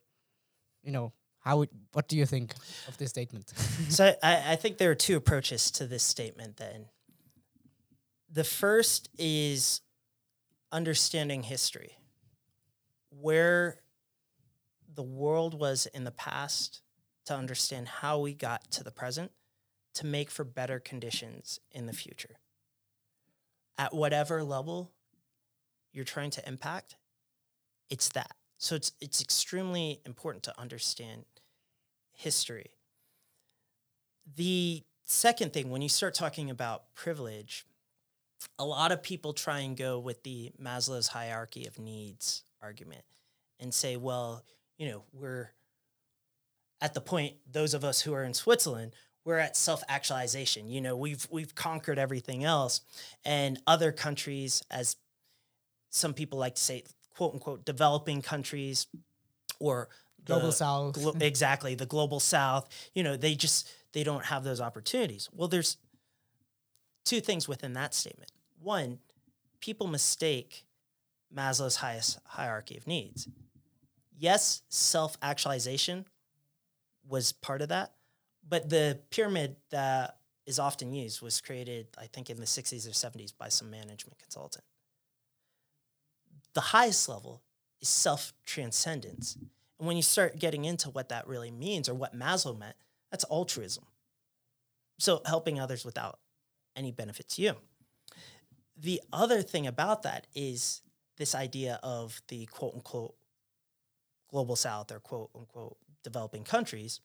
you 0.83 0.93
know 0.93 1.13
how 1.41 1.59
would, 1.59 1.71
what 1.93 2.07
do 2.07 2.17
you 2.17 2.25
think 2.25 2.55
of 2.89 2.97
this 2.99 3.11
statement? 3.11 3.53
So 3.89 4.15
I, 4.23 4.53
I 4.53 4.57
think 4.57 4.79
there 4.79 4.91
are 4.91 4.95
two 4.95 5.17
approaches 5.17 5.71
to 5.73 5.87
this 5.87 6.05
statement 6.05 6.57
then. 6.57 6.87
The 8.31 8.45
first 8.45 9.11
is 9.19 9.81
understanding 10.71 11.43
history. 11.43 11.99
Where 13.11 13.81
the 14.95 15.03
world 15.03 15.59
was 15.59 15.87
in 15.87 16.05
the 16.05 16.11
past 16.11 16.83
to 17.27 17.35
understand 17.35 17.89
how 17.89 18.21
we 18.21 18.35
got 18.35 18.71
to 18.73 18.85
the 18.85 18.91
present 18.91 19.33
to 19.95 20.07
make 20.07 20.31
for 20.31 20.45
better 20.45 20.79
conditions 20.81 21.61
in 21.71 21.87
the 21.87 21.93
future 21.93 22.37
at 23.83 23.93
whatever 23.93 24.45
level 24.45 24.93
you're 25.93 26.05
trying 26.05 26.31
to 26.31 26.49
impact, 26.49 26.95
it's 27.91 28.09
that. 28.11 28.37
So 28.57 28.77
it's 28.77 28.93
it's 29.01 29.21
extremely 29.21 30.01
important 30.07 30.45
to 30.45 30.61
understand 30.61 31.25
history. 32.13 32.71
The 34.37 34.85
second 35.03 35.53
thing, 35.53 35.69
when 35.69 35.83
you 35.83 35.89
start 35.89 36.15
talking 36.15 36.49
about 36.49 36.95
privilege, 36.95 37.67
a 38.57 38.65
lot 38.65 38.93
of 38.93 39.03
people 39.03 39.33
try 39.33 39.59
and 39.61 39.77
go 39.77 39.99
with 39.99 40.23
the 40.23 40.53
Maslow's 40.63 41.09
hierarchy 41.09 41.67
of 41.67 41.81
needs 41.81 42.45
argument 42.63 43.03
and 43.59 43.75
say, 43.75 43.97
well, 43.97 44.45
you 44.79 44.89
know, 44.89 45.03
we're 45.13 45.51
at 46.81 46.95
the 46.95 47.01
point, 47.01 47.35
those 47.51 47.75
of 47.75 47.85
us 47.85 48.01
who 48.01 48.15
are 48.15 48.23
in 48.23 48.35
Switzerland, 48.35 48.93
we're 49.25 49.39
at 49.39 49.57
self-actualization. 49.57 50.69
You 50.69 50.81
know, 50.81 50.97
we've 50.97 51.27
we've 51.31 51.55
conquered 51.55 51.99
everything 51.99 52.45
else, 52.45 52.81
and 53.25 53.61
other 53.67 53.93
countries, 53.93 54.63
as 54.71 54.97
some 55.91 56.15
people 56.15 56.39
like 56.39 56.55
to 56.57 56.63
say, 56.63 56.85
quote 57.15 57.35
unquote, 57.35 57.65
developing 57.65 58.23
countries, 58.23 58.87
or 59.61 59.89
global 60.25 60.53
south, 60.53 60.95
glo- 60.95 61.15
exactly 61.21 61.75
the 61.75 61.87
global 61.87 62.21
south. 62.21 62.69
You 62.95 63.03
know, 63.03 63.17
they 63.17 63.35
just 63.35 63.71
they 63.93 64.05
don't 64.05 64.25
have 64.25 64.45
those 64.45 64.61
opportunities. 64.61 65.29
Well, 65.33 65.49
there's 65.49 65.77
two 67.05 67.21
things 67.21 67.49
within 67.49 67.75
that 67.75 67.95
statement. 67.95 68.31
One, 68.61 68.99
people 69.61 69.87
mistake 69.87 70.65
Maslow's 71.35 71.77
highest 71.77 72.19
hierarchy 72.25 72.77
of 72.77 72.87
needs. 72.87 73.29
Yes, 74.19 74.63
self-actualization 74.69 76.07
was 77.09 77.33
part 77.33 77.61
of 77.61 77.69
that, 77.71 77.93
but 78.49 78.69
the 78.69 78.99
pyramid 79.11 79.57
that 79.71 80.17
is 80.47 80.59
often 80.59 80.93
used 80.93 81.23
was 81.23 81.41
created, 81.41 81.87
I 81.99 82.07
think, 82.07 82.31
in 82.31 82.39
the 82.39 82.45
60s 82.47 82.87
or 82.87 82.91
70s 82.91 83.33
by 83.37 83.49
some 83.49 83.71
management 83.71 84.19
consultant. 84.19 84.65
The 86.55 86.61
highest 86.61 87.09
level 87.09 87.43
is 87.81 87.89
self 87.89 88.33
transcendence. 88.45 89.37
And 89.79 89.87
when 89.87 89.97
you 89.97 90.03
start 90.03 90.39
getting 90.39 90.65
into 90.65 90.91
what 90.91 91.09
that 91.09 91.27
really 91.27 91.51
means 91.51 91.89
or 91.89 91.95
what 91.95 92.17
Maslow 92.17 92.59
meant, 92.59 92.77
that's 93.11 93.25
altruism. 93.31 93.85
So 94.99 95.23
helping 95.27 95.59
others 95.59 95.85
without 95.85 96.19
any 96.77 96.93
benefit 96.93 97.29
to 97.31 97.43
you. 97.43 97.55
The 98.77 99.01
other 99.13 99.43
thing 99.43 99.67
about 99.67 100.03
that 100.03 100.27
is 100.35 100.83
this 101.17 101.35
idea 101.35 101.79
of 101.83 102.21
the 102.29 102.47
quote 102.47 102.75
unquote 102.75 103.15
global 104.29 104.57
south 104.57 104.91
or 104.91 104.99
quote 104.99 105.31
unquote 105.35 105.77
developing 106.03 106.43
countries 106.43 107.01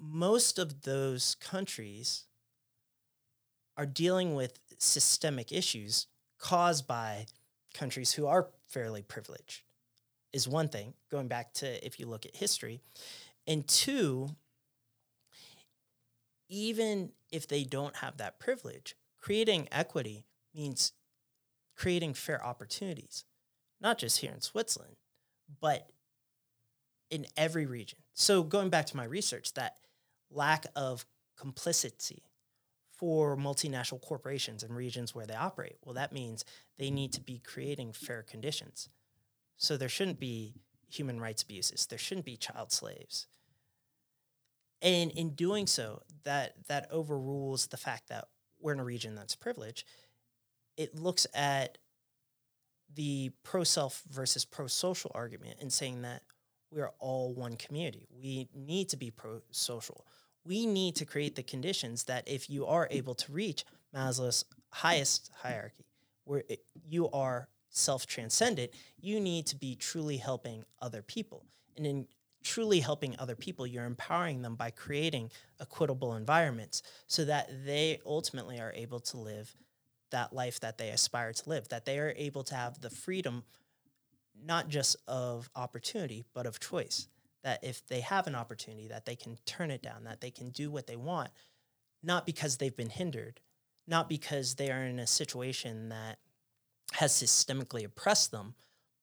most 0.00 0.58
of 0.58 0.82
those 0.82 1.34
countries 1.36 2.24
are 3.76 3.86
dealing 3.86 4.34
with 4.34 4.58
systemic 4.78 5.52
issues 5.52 6.06
caused 6.38 6.86
by 6.86 7.26
countries 7.74 8.12
who 8.12 8.26
are 8.26 8.48
fairly 8.66 9.02
privileged 9.02 9.62
is 10.32 10.46
one 10.46 10.68
thing 10.68 10.94
going 11.10 11.28
back 11.28 11.52
to 11.54 11.84
if 11.84 11.98
you 11.98 12.06
look 12.06 12.26
at 12.26 12.36
history. 12.36 12.80
And 13.46 13.66
two 13.66 14.30
even 16.50 17.10
if 17.30 17.46
they 17.46 17.62
don't 17.62 17.96
have 17.96 18.16
that 18.16 18.40
privilege 18.40 18.96
creating 19.20 19.68
equity 19.70 20.24
means 20.54 20.92
creating 21.76 22.14
fair 22.14 22.44
opportunities 22.44 23.24
not 23.80 23.98
just 23.98 24.20
here 24.20 24.32
in 24.32 24.40
Switzerland 24.40 24.96
but 25.60 25.90
in 27.10 27.26
every 27.36 27.64
region. 27.64 27.98
So 28.12 28.42
going 28.42 28.68
back 28.68 28.86
to 28.86 28.96
my 28.96 29.04
research 29.04 29.54
that 29.54 29.76
lack 30.30 30.66
of 30.76 31.04
complicity 31.36 32.22
for 32.98 33.36
multinational 33.36 34.00
corporations 34.00 34.62
and 34.62 34.74
regions 34.74 35.14
where 35.14 35.26
they 35.26 35.34
operate. 35.34 35.76
Well, 35.84 35.94
that 35.94 36.12
means 36.12 36.44
they 36.78 36.90
need 36.90 37.12
to 37.12 37.20
be 37.20 37.38
creating 37.38 37.92
fair 37.92 38.22
conditions. 38.22 38.88
So 39.56 39.76
there 39.76 39.88
shouldn't 39.88 40.18
be 40.18 40.54
human 40.90 41.20
rights 41.20 41.42
abuses, 41.42 41.86
there 41.86 41.98
shouldn't 41.98 42.26
be 42.26 42.36
child 42.36 42.72
slaves. 42.72 43.26
And 44.80 45.10
in 45.12 45.30
doing 45.30 45.66
so, 45.66 46.02
that 46.24 46.54
that 46.68 46.90
overrules 46.90 47.66
the 47.66 47.76
fact 47.76 48.08
that 48.08 48.26
we're 48.60 48.72
in 48.72 48.80
a 48.80 48.84
region 48.84 49.14
that's 49.14 49.36
privileged. 49.36 49.84
It 50.76 50.94
looks 50.94 51.26
at 51.34 51.78
the 52.94 53.30
pro 53.42 53.64
self 53.64 54.02
versus 54.10 54.44
pro 54.44 54.66
social 54.66 55.10
argument 55.14 55.58
and 55.60 55.72
saying 55.72 56.02
that 56.02 56.22
we 56.70 56.80
are 56.80 56.92
all 56.98 57.34
one 57.34 57.56
community. 57.56 58.06
We 58.10 58.48
need 58.54 58.88
to 58.90 58.96
be 58.96 59.10
pro 59.10 59.42
social 59.50 60.06
we 60.44 60.66
need 60.66 60.96
to 60.96 61.04
create 61.04 61.36
the 61.36 61.42
conditions 61.42 62.04
that 62.04 62.26
if 62.26 62.48
you 62.48 62.66
are 62.66 62.88
able 62.90 63.14
to 63.14 63.32
reach 63.32 63.64
Maslow's 63.94 64.44
highest 64.70 65.30
hierarchy, 65.42 65.84
where 66.24 66.42
it, 66.48 66.64
you 66.86 67.08
are 67.10 67.48
self 67.70 68.06
transcendent, 68.06 68.70
you 69.00 69.20
need 69.20 69.46
to 69.46 69.56
be 69.56 69.74
truly 69.76 70.16
helping 70.16 70.64
other 70.80 71.02
people. 71.02 71.44
And 71.76 71.86
in 71.86 72.06
truly 72.42 72.80
helping 72.80 73.14
other 73.18 73.36
people, 73.36 73.66
you're 73.66 73.84
empowering 73.84 74.42
them 74.42 74.54
by 74.54 74.70
creating 74.70 75.30
equitable 75.60 76.14
environments 76.14 76.82
so 77.06 77.24
that 77.24 77.50
they 77.66 78.00
ultimately 78.06 78.58
are 78.58 78.72
able 78.74 79.00
to 79.00 79.18
live 79.18 79.54
that 80.10 80.32
life 80.32 80.60
that 80.60 80.78
they 80.78 80.88
aspire 80.88 81.32
to 81.32 81.48
live, 81.48 81.68
that 81.68 81.84
they 81.84 81.98
are 81.98 82.14
able 82.16 82.42
to 82.44 82.54
have 82.54 82.80
the 82.80 82.90
freedom 82.90 83.44
not 84.44 84.68
just 84.68 84.96
of 85.06 85.50
opportunity, 85.56 86.24
but 86.32 86.46
of 86.46 86.60
choice. 86.60 87.08
That 87.48 87.64
if 87.64 87.86
they 87.86 88.00
have 88.00 88.26
an 88.26 88.34
opportunity, 88.34 88.88
that 88.88 89.06
they 89.06 89.16
can 89.16 89.38
turn 89.46 89.70
it 89.70 89.80
down, 89.80 90.04
that 90.04 90.20
they 90.20 90.30
can 90.30 90.50
do 90.50 90.70
what 90.70 90.86
they 90.86 90.96
want, 90.96 91.30
not 92.02 92.26
because 92.26 92.58
they've 92.58 92.76
been 92.76 92.90
hindered, 92.90 93.40
not 93.86 94.06
because 94.06 94.56
they 94.56 94.70
are 94.70 94.84
in 94.84 94.98
a 94.98 95.06
situation 95.06 95.88
that 95.88 96.18
has 96.92 97.10
systemically 97.10 97.86
oppressed 97.86 98.32
them, 98.32 98.54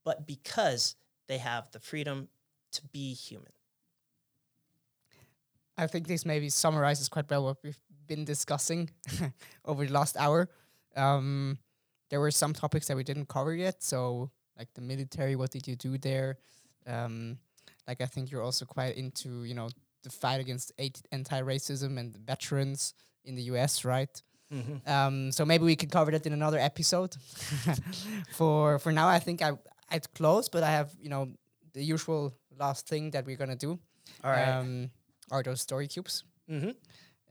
but 0.03 0.27
because 0.27 0.95
they 1.27 1.39
have 1.39 1.71
the 1.71 1.79
freedom 1.79 2.27
to 2.73 2.83
be 2.93 3.15
human. 3.15 3.51
I 5.75 5.87
think 5.87 6.07
this 6.07 6.23
maybe 6.23 6.49
summarizes 6.49 7.09
quite 7.09 7.27
well 7.27 7.45
what 7.45 7.57
we've 7.63 7.79
been 8.05 8.25
discussing 8.25 8.91
over 9.65 9.87
the 9.87 9.91
last 9.91 10.17
hour. 10.17 10.49
Um, 10.95 11.57
there 12.11 12.19
were 12.19 12.29
some 12.29 12.53
topics 12.53 12.89
that 12.89 12.95
we 12.95 13.03
didn't 13.03 13.27
cover 13.27 13.55
yet, 13.55 13.81
so 13.81 14.29
like 14.55 14.71
the 14.75 14.81
military, 14.81 15.35
what 15.35 15.49
did 15.49 15.67
you 15.67 15.75
do 15.75 15.97
there? 15.97 16.37
Um, 16.85 17.39
like 17.87 18.01
I 18.01 18.05
think 18.05 18.31
you're 18.31 18.43
also 18.43 18.65
quite 18.65 18.95
into 18.97 19.43
you 19.43 19.53
know 19.53 19.69
the 20.03 20.09
fight 20.09 20.39
against 20.39 20.71
anti-racism 21.11 21.97
and 21.97 22.15
veterans 22.17 22.93
in 23.23 23.35
the 23.35 23.43
U.S. 23.43 23.85
Right? 23.85 24.21
Mm-hmm. 24.53 24.89
Um, 24.89 25.31
so 25.31 25.45
maybe 25.45 25.65
we 25.65 25.75
can 25.75 25.89
cover 25.89 26.11
that 26.11 26.25
in 26.25 26.33
another 26.33 26.59
episode. 26.59 27.15
for 28.31 28.79
for 28.79 28.91
now, 28.91 29.07
I 29.07 29.19
think 29.19 29.41
I 29.41 29.53
I'd 29.89 30.13
close, 30.13 30.49
but 30.49 30.63
I 30.63 30.71
have 30.71 30.91
you 30.99 31.09
know 31.09 31.29
the 31.73 31.83
usual 31.83 32.33
last 32.57 32.87
thing 32.87 33.11
that 33.11 33.25
we're 33.25 33.37
gonna 33.37 33.55
do. 33.55 33.79
All 34.23 34.31
right. 34.31 34.47
Um, 34.47 34.91
are 35.31 35.43
those 35.43 35.61
story 35.61 35.87
cubes? 35.87 36.23
Mm-hmm. 36.49 36.69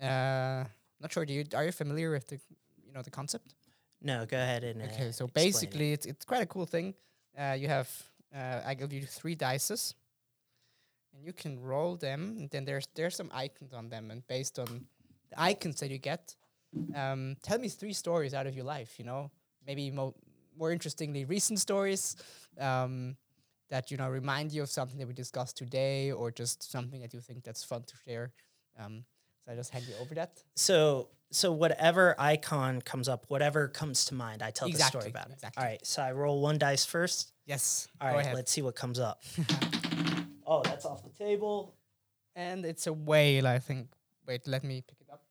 Uh, 0.02 0.64
not 1.00 1.12
sure. 1.12 1.24
Do 1.24 1.32
you 1.32 1.44
are 1.54 1.64
you 1.64 1.72
familiar 1.72 2.10
with 2.10 2.26
the 2.26 2.38
you 2.84 2.92
know 2.92 3.02
the 3.02 3.10
concept? 3.10 3.54
No, 4.02 4.26
go 4.26 4.36
ahead 4.36 4.64
and. 4.64 4.82
Okay, 4.82 5.08
uh, 5.08 5.12
so 5.12 5.26
basically, 5.26 5.90
it. 5.90 5.94
it's 5.94 6.06
it's 6.06 6.24
quite 6.24 6.42
a 6.42 6.46
cool 6.46 6.66
thing. 6.66 6.94
Uh, 7.38 7.56
you 7.58 7.68
have 7.68 7.88
uh, 8.34 8.60
I 8.66 8.74
give 8.74 8.92
you 8.92 9.06
three 9.06 9.36
dices, 9.36 9.94
and 11.14 11.24
you 11.24 11.32
can 11.32 11.60
roll 11.60 11.96
them. 11.96 12.36
And 12.38 12.50
then 12.50 12.64
there's 12.64 12.86
there's 12.94 13.16
some 13.16 13.30
icons 13.32 13.72
on 13.72 13.88
them, 13.88 14.10
and 14.10 14.26
based 14.26 14.58
on 14.58 14.86
the 15.30 15.40
icons 15.40 15.80
that 15.80 15.90
you 15.90 15.98
get, 15.98 16.34
um, 16.94 17.36
tell 17.42 17.58
me 17.58 17.68
three 17.68 17.92
stories 17.92 18.34
out 18.34 18.46
of 18.46 18.54
your 18.54 18.64
life. 18.64 18.98
You 18.98 19.04
know, 19.04 19.30
maybe 19.66 19.90
mo- 19.90 20.14
more 20.58 20.72
interestingly, 20.72 21.24
recent 21.24 21.58
stories 21.58 22.16
um, 22.58 23.16
that 23.70 23.90
you 23.90 23.96
know 23.96 24.08
remind 24.08 24.52
you 24.52 24.62
of 24.62 24.70
something 24.70 24.98
that 24.98 25.06
we 25.06 25.14
discussed 25.14 25.56
today, 25.56 26.12
or 26.12 26.30
just 26.30 26.70
something 26.70 27.00
that 27.00 27.14
you 27.14 27.20
think 27.20 27.44
that's 27.44 27.64
fun 27.64 27.82
to 27.84 27.94
share. 28.06 28.32
Um, 28.78 29.04
so 29.44 29.52
I 29.52 29.56
just 29.56 29.72
hand 29.72 29.84
you 29.88 29.94
over 30.00 30.14
that. 30.14 30.42
So 30.56 31.08
so 31.30 31.52
whatever 31.52 32.14
icon 32.18 32.80
comes 32.80 33.08
up, 33.08 33.26
whatever 33.28 33.68
comes 33.68 34.04
to 34.06 34.14
mind, 34.14 34.42
I 34.42 34.50
tell 34.50 34.68
exactly, 34.68 34.98
the 34.98 35.02
story 35.02 35.10
about 35.10 35.32
exactly. 35.32 35.62
it. 35.62 35.64
All 35.64 35.70
right. 35.70 35.86
So 35.86 36.02
I 36.02 36.12
roll 36.12 36.40
one 36.40 36.58
dice 36.58 36.84
first. 36.84 37.32
Yes. 37.46 37.88
All 38.00 38.08
right. 38.08 38.32
Let's 38.34 38.52
see 38.52 38.62
what 38.62 38.74
comes 38.76 38.98
up. 38.98 39.22
oh, 40.46 40.62
that's 40.62 40.84
off 40.84 41.02
the 41.02 41.10
table. 41.10 41.74
And 42.36 42.64
it's 42.64 42.86
a 42.86 42.92
whale, 42.92 43.46
I 43.46 43.58
think. 43.58 43.88
Wait, 44.26 44.46
let 44.46 44.64
me 44.64 44.82
pick 44.86 45.00
it 45.00 45.12
up. 45.12 45.22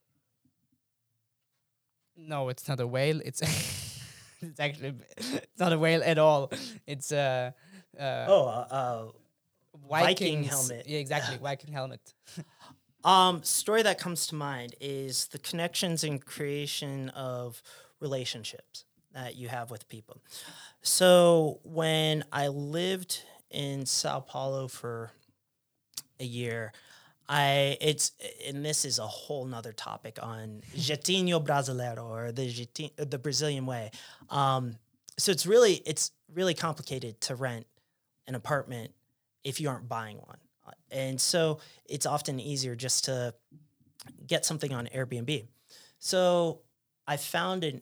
No, 2.15 2.49
it's 2.49 2.67
not 2.67 2.79
a 2.79 2.87
whale. 2.87 3.21
It's 3.25 3.41
it's 4.41 4.59
actually 4.59 4.93
it's 5.17 5.59
not 5.59 5.73
a 5.73 5.79
whale 5.79 6.03
at 6.03 6.17
all. 6.17 6.51
It's 6.85 7.11
a 7.11 7.53
uh, 7.99 8.01
uh, 8.01 8.25
oh, 8.27 8.45
uh, 8.45 8.67
uh 8.71 9.05
Viking 9.89 10.43
helmet. 10.43 10.85
Yeah, 10.87 10.99
exactly, 10.99 11.37
Viking 11.41 11.73
helmet. 11.73 12.13
Um, 13.03 13.43
story 13.43 13.81
that 13.81 13.99
comes 13.99 14.27
to 14.27 14.35
mind 14.35 14.75
is 14.79 15.27
the 15.27 15.39
connections 15.39 16.03
and 16.03 16.23
creation 16.23 17.09
of 17.09 17.61
relationships 17.99 18.85
that 19.13 19.35
you 19.35 19.49
have 19.49 19.69
with 19.71 19.89
people. 19.89 20.21
So 20.81 21.59
when 21.63 22.23
I 22.31 22.47
lived 22.47 23.23
in 23.53 23.85
Sao 23.85 24.19
Paulo 24.19 24.67
for 24.67 25.11
a 26.19 26.25
year, 26.25 26.73
I 27.27 27.77
it's 27.79 28.11
and 28.45 28.65
this 28.65 28.83
is 28.83 28.99
a 28.99 29.07
whole 29.07 29.45
nother 29.45 29.71
topic 29.71 30.19
on 30.21 30.61
jeitinho 30.75 31.43
brasileiro 31.43 32.03
or 32.03 32.31
the 32.31 32.91
the 32.97 33.17
Brazilian 33.17 33.65
way. 33.65 33.91
Um, 34.29 34.75
so 35.17 35.31
it's 35.31 35.45
really 35.45 35.81
it's 35.85 36.11
really 36.33 36.53
complicated 36.53 37.21
to 37.21 37.35
rent 37.35 37.65
an 38.27 38.35
apartment 38.35 38.91
if 39.43 39.61
you 39.61 39.69
aren't 39.69 39.87
buying 39.87 40.17
one. 40.17 40.37
And 40.91 41.19
so 41.19 41.59
it's 41.85 42.05
often 42.05 42.39
easier 42.39 42.75
just 42.75 43.05
to 43.05 43.33
get 44.25 44.45
something 44.45 44.73
on 44.73 44.87
Airbnb. 44.87 45.45
So 45.99 46.61
I 47.07 47.17
found 47.17 47.63
an 47.63 47.81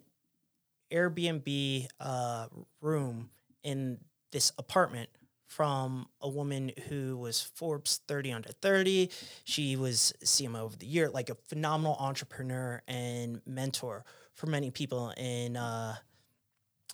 Airbnb 0.91 1.87
uh, 1.99 2.47
room 2.81 3.29
in 3.63 3.99
this 4.31 4.51
apartment 4.57 5.09
from 5.51 6.07
a 6.21 6.29
woman 6.29 6.71
who 6.87 7.17
was 7.17 7.41
Forbes 7.41 7.99
30 8.07 8.31
under 8.31 8.49
30. 8.53 9.09
She 9.43 9.75
was 9.75 10.13
CMO 10.23 10.65
of 10.65 10.79
the 10.79 10.85
year, 10.85 11.09
like 11.09 11.29
a 11.29 11.35
phenomenal 11.35 11.97
entrepreneur 11.99 12.81
and 12.87 13.41
mentor 13.45 14.05
for 14.33 14.47
many 14.47 14.71
people 14.71 15.13
in 15.17 15.57
uh, 15.57 15.95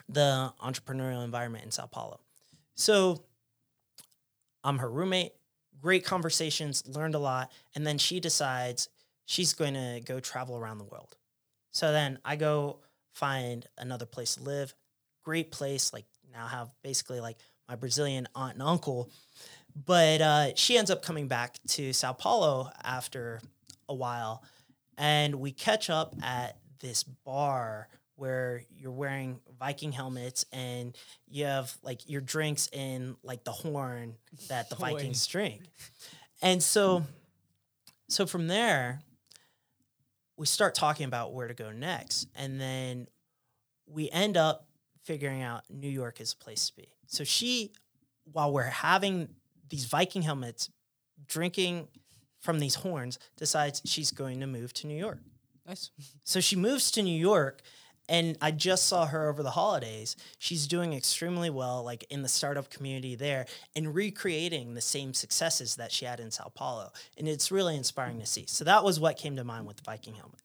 the 0.10 0.52
entrepreneurial 0.60 1.24
environment 1.24 1.66
in 1.66 1.72
Sao 1.72 1.86
Paulo. 1.86 2.20
So 2.74 3.24
I'm 4.64 4.80
her 4.80 4.90
roommate 4.90 5.34
great 5.80 6.04
conversations, 6.04 6.84
learned 6.88 7.14
a 7.14 7.20
lot, 7.20 7.52
and 7.76 7.86
then 7.86 8.00
she 8.00 8.20
decides 8.20 8.90
she's 9.26 9.54
going 9.54 9.76
to 9.76 10.02
go 10.04 10.20
travel 10.20 10.58
around 10.58 10.80
the 10.80 10.84
world. 10.84 11.16
So 11.72 11.92
then 11.92 12.18
I 12.26 12.36
go 12.36 12.80
find 13.14 13.68
another 13.78 14.08
place 14.08 14.34
to 14.36 14.44
live, 14.44 14.74
great 15.24 15.52
place, 15.52 15.94
like 15.94 16.06
now 16.32 16.48
have 16.48 16.70
basically 16.82 17.20
like 17.20 17.38
my 17.68 17.76
Brazilian 17.76 18.28
aunt 18.36 18.54
and 18.54 18.64
uncle. 18.64 19.10
But 19.86 20.22
uh, 20.22 20.56
she 20.56 20.78
ends 20.78 20.90
up 20.90 21.04
coming 21.04 21.28
back 21.28 21.58
to 21.70 21.94
Sao 21.94 22.14
Paulo 22.14 22.72
after 22.84 23.42
a 23.88 23.94
while, 23.94 24.44
and 24.98 25.36
we 25.36 25.52
catch 25.52 25.90
up 25.90 26.16
at 26.24 26.58
this 26.80 27.04
bar 27.04 27.88
where 28.18 28.64
you're 28.76 28.92
wearing 28.92 29.40
Viking 29.60 29.92
helmets 29.92 30.46
and 30.52 30.96
you 31.28 31.46
have 31.46 31.72
like 31.84 32.10
your 32.10 32.22
drinks 32.22 32.68
in 32.74 33.16
like 33.24 33.44
the 33.44 33.52
horn 33.52 34.16
that 34.50 34.70
the 34.70 34.76
Vikings 34.76 35.26
drink. 35.28 35.62
And 36.42 36.62
so 36.62 37.06
so 38.10 38.26
from 38.26 38.48
there 38.48 39.02
we 40.36 40.46
start 40.46 40.76
talking 40.76 41.06
about 41.06 41.34
where 41.34 41.48
to 41.48 41.54
go 41.54 41.72
next 41.72 42.28
and 42.36 42.60
then 42.60 43.08
we 43.88 44.10
end 44.10 44.36
up 44.36 44.68
figuring 45.04 45.42
out 45.42 45.64
New 45.70 45.90
York 45.90 46.20
is 46.20 46.34
a 46.34 46.44
place 46.44 46.70
to 46.70 46.76
be. 46.76 46.90
So 47.08 47.24
she 47.24 47.72
while 48.32 48.52
we're 48.52 48.64
having 48.64 49.30
these 49.70 49.86
Viking 49.86 50.22
helmets 50.22 50.70
drinking 51.28 51.88
from 52.40 52.60
these 52.60 52.76
horns 52.76 53.20
decides 53.38 53.82
she's 53.86 54.12
going 54.12 54.40
to 54.40 54.48
move 54.48 54.74
to 54.74 54.88
New 54.88 54.98
York. 54.98 55.20
Nice. 55.66 55.92
So 56.24 56.40
she 56.40 56.56
moves 56.56 56.92
to 56.92 57.02
New 57.02 57.18
York 57.18 57.62
and 58.10 58.38
I 58.42 58.52
just 58.52 58.86
saw 58.86 59.06
her 59.06 59.28
over 59.28 59.44
the 59.44 59.52
holidays. 59.52 60.16
She's 60.40 60.66
doing 60.66 60.94
extremely 60.94 61.50
well, 61.50 61.84
like 61.84 62.06
in 62.10 62.22
the 62.22 62.30
startup 62.30 62.70
community 62.70 63.16
there, 63.16 63.48
and 63.76 63.94
recreating 63.94 64.74
the 64.74 64.82
same 64.82 65.14
successes 65.14 65.76
that 65.76 65.92
she 65.92 66.06
had 66.06 66.20
in 66.20 66.32
Sao 66.32 66.50
Paulo. 66.56 66.92
And 67.18 67.28
it's 67.28 67.52
really 67.52 67.76
inspiring 67.76 68.20
to 68.20 68.26
see. 68.26 68.46
So 68.48 68.64
that 68.64 68.84
was 68.84 69.00
what 69.00 69.18
came 69.18 69.36
to 69.36 69.44
mind 69.44 69.68
with 69.68 69.78
the 69.78 69.84
Viking 69.84 70.16
helmet. 70.16 70.40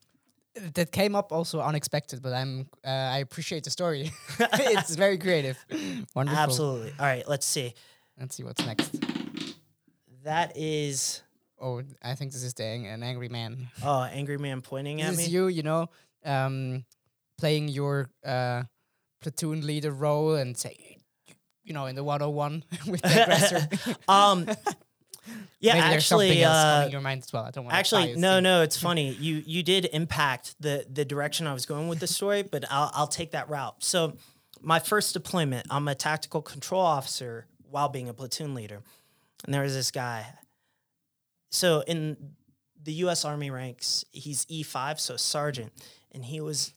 That 0.74 0.92
came 0.92 1.14
up 1.14 1.32
also 1.32 1.60
unexpected, 1.60 2.20
but 2.22 2.32
I'm 2.34 2.68
uh, 2.84 2.88
I 2.88 3.18
appreciate 3.18 3.64
the 3.64 3.70
story. 3.70 4.10
it's 4.38 4.94
very 4.94 5.16
creative. 5.16 5.56
Wonderful. 6.14 6.38
Absolutely. 6.38 6.92
All 6.98 7.06
right, 7.06 7.26
let's 7.26 7.46
see. 7.46 7.74
Let's 8.20 8.36
see 8.36 8.44
what's 8.44 8.64
next. 8.66 8.94
That 10.24 10.56
is. 10.56 11.22
Oh, 11.58 11.82
I 12.02 12.14
think 12.14 12.32
this 12.32 12.42
is 12.42 12.54
the 12.54 12.64
ang- 12.64 12.86
an 12.86 13.02
angry 13.02 13.28
man. 13.28 13.68
Oh, 13.82 14.02
angry 14.02 14.36
man 14.36 14.60
pointing 14.60 15.00
at 15.00 15.10
me. 15.10 15.16
This 15.16 15.26
is 15.26 15.32
you. 15.32 15.48
You 15.48 15.62
know. 15.62 15.88
Um, 16.24 16.84
playing 17.38 17.66
your 17.68 18.08
uh, 18.24 18.62
platoon 19.20 19.66
leader 19.66 19.90
role 19.90 20.34
and 20.36 20.56
say, 20.56 20.98
you 21.64 21.72
know, 21.72 21.86
in 21.86 21.96
the 21.96 22.04
101 22.04 22.62
with 22.86 23.02
the 23.02 23.22
aggressor. 23.22 23.68
um, 24.06 24.46
yeah, 25.60 25.74
Maybe 25.74 25.94
actually, 25.94 26.44
uh, 26.44 26.88
your 26.88 27.00
mind 27.00 27.22
as 27.22 27.32
well. 27.32 27.44
I 27.44 27.50
don't 27.50 27.64
want 27.64 27.76
actually. 27.76 28.14
No, 28.16 28.40
no, 28.40 28.62
it's 28.62 28.76
funny. 28.80 29.12
You 29.12 29.42
you 29.46 29.62
did 29.62 29.88
impact 29.92 30.54
the 30.60 30.86
the 30.90 31.04
direction 31.04 31.46
I 31.46 31.54
was 31.54 31.66
going 31.66 31.88
with 31.88 32.00
the 32.00 32.06
story, 32.06 32.42
but 32.42 32.64
I'll 32.70 32.90
I'll 32.94 33.06
take 33.06 33.32
that 33.32 33.48
route. 33.48 33.76
So, 33.78 34.16
my 34.60 34.78
first 34.78 35.12
deployment, 35.12 35.66
I'm 35.70 35.86
a 35.88 35.94
tactical 35.94 36.42
control 36.42 36.82
officer 36.82 37.46
while 37.70 37.88
being 37.88 38.08
a 38.08 38.14
platoon 38.14 38.54
leader, 38.54 38.82
and 39.44 39.54
there 39.54 39.62
was 39.62 39.74
this 39.74 39.90
guy. 39.90 40.26
So 41.52 41.82
in 41.86 42.16
the 42.82 42.92
U.S. 42.94 43.24
Army 43.24 43.50
ranks, 43.50 44.04
he's 44.10 44.46
E5, 44.46 44.98
so 44.98 45.16
sergeant, 45.16 45.72
and 46.10 46.24
he 46.24 46.40
was 46.40 46.72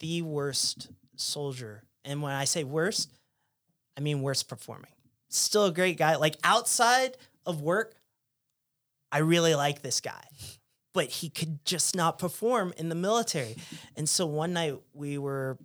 the 0.00 0.20
worst 0.22 0.88
soldier. 1.14 1.84
And 2.04 2.20
when 2.22 2.32
I 2.32 2.44
say 2.44 2.64
worst, 2.64 3.10
I 3.96 4.00
mean, 4.00 4.20
worst 4.20 4.48
performing. 4.48 4.90
Still 5.28 5.66
a 5.66 5.72
great 5.72 5.96
guy. 5.96 6.16
Like 6.16 6.36
outside 6.44 7.16
of 7.46 7.62
work, 7.62 7.94
I 9.12 9.18
really 9.18 9.54
like 9.54 9.82
this 9.82 10.00
guy, 10.00 10.24
but 10.92 11.06
he 11.06 11.28
could 11.30 11.64
just 11.64 11.94
not 11.94 12.18
perform 12.18 12.74
in 12.76 12.88
the 12.88 12.94
military. 12.94 13.56
And 13.96 14.08
so 14.08 14.26
one 14.26 14.52
night 14.52 14.74
we 14.92 15.18
were 15.18 15.58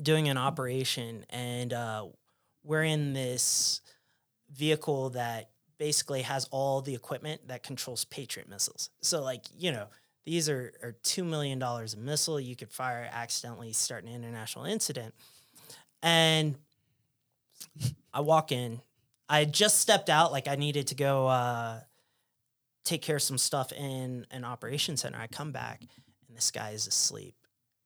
doing 0.00 0.28
an 0.28 0.36
operation 0.36 1.24
and 1.30 1.72
uh, 1.72 2.06
we're 2.62 2.84
in 2.84 3.12
this 3.12 3.80
vehicle 4.54 5.10
that 5.10 5.50
basically 5.78 6.22
has 6.22 6.46
all 6.50 6.80
the 6.80 6.94
equipment 6.94 7.48
that 7.48 7.62
controls 7.62 8.04
Patriot 8.04 8.48
missiles. 8.48 8.90
So, 9.00 9.22
like, 9.22 9.44
you 9.56 9.70
know, 9.72 9.86
these 10.24 10.48
are, 10.48 10.72
are 10.82 10.96
$2 11.04 11.24
million 11.24 11.62
a 11.62 11.86
missile. 11.96 12.40
You 12.40 12.56
could 12.56 12.70
fire 12.70 13.08
accidentally, 13.10 13.72
start 13.72 14.04
an 14.04 14.12
international 14.12 14.64
incident. 14.64 15.14
And 16.02 16.56
I 18.12 18.20
walk 18.20 18.52
in. 18.52 18.80
I 19.28 19.40
had 19.40 19.52
just 19.52 19.78
stepped 19.78 20.08
out, 20.08 20.32
like 20.32 20.48
I 20.48 20.56
needed 20.56 20.88
to 20.88 20.94
go 20.94 21.26
uh, 21.28 21.80
take 22.84 23.02
care 23.02 23.16
of 23.16 23.22
some 23.22 23.38
stuff 23.38 23.72
in 23.72 24.26
an 24.30 24.44
operation 24.44 24.96
center. 24.96 25.18
I 25.18 25.26
come 25.26 25.52
back 25.52 25.82
and 26.26 26.36
this 26.36 26.50
guy 26.50 26.70
is 26.70 26.86
asleep 26.86 27.34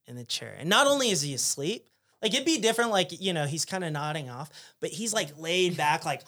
in 0.06 0.16
the 0.16 0.24
chair. 0.24 0.54
And 0.58 0.68
not 0.68 0.86
only 0.86 1.10
is 1.10 1.22
he 1.22 1.34
asleep, 1.34 1.88
like 2.22 2.32
it'd 2.32 2.46
be 2.46 2.58
different, 2.58 2.90
like, 2.90 3.20
you 3.20 3.32
know, 3.32 3.46
he's 3.46 3.64
kind 3.64 3.82
of 3.82 3.92
nodding 3.92 4.30
off, 4.30 4.50
but 4.80 4.90
he's 4.90 5.12
like 5.12 5.36
laid 5.38 5.76
back, 5.76 6.04
like 6.04 6.22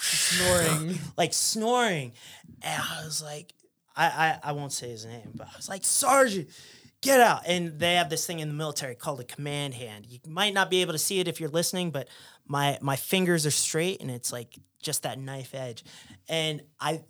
Snoring. 0.00 0.98
like 1.16 1.32
snoring. 1.32 2.12
And 2.62 2.82
I 2.82 3.04
was 3.04 3.22
like, 3.22 3.52
I, 3.96 4.06
I, 4.06 4.50
I 4.50 4.52
won't 4.52 4.72
say 4.72 4.88
his 4.90 5.04
name, 5.04 5.32
but 5.34 5.48
I 5.48 5.56
was 5.56 5.68
like, 5.68 5.84
Sergeant, 5.84 6.48
get 7.00 7.20
out. 7.20 7.42
And 7.46 7.78
they 7.78 7.94
have 7.94 8.10
this 8.10 8.26
thing 8.26 8.38
in 8.38 8.48
the 8.48 8.54
military 8.54 8.94
called 8.94 9.20
a 9.20 9.24
command 9.24 9.74
hand. 9.74 10.06
You 10.08 10.18
might 10.26 10.54
not 10.54 10.70
be 10.70 10.82
able 10.82 10.92
to 10.92 10.98
see 10.98 11.20
it 11.20 11.28
if 11.28 11.40
you're 11.40 11.48
listening, 11.48 11.90
but 11.90 12.08
my 12.48 12.78
my 12.80 12.96
fingers 12.96 13.46
are 13.46 13.50
straight 13.50 14.00
and 14.00 14.10
it's 14.10 14.32
like 14.32 14.58
just 14.82 15.04
that 15.04 15.18
knife 15.18 15.54
edge. 15.54 15.84
And 16.28 16.62
I 16.80 17.02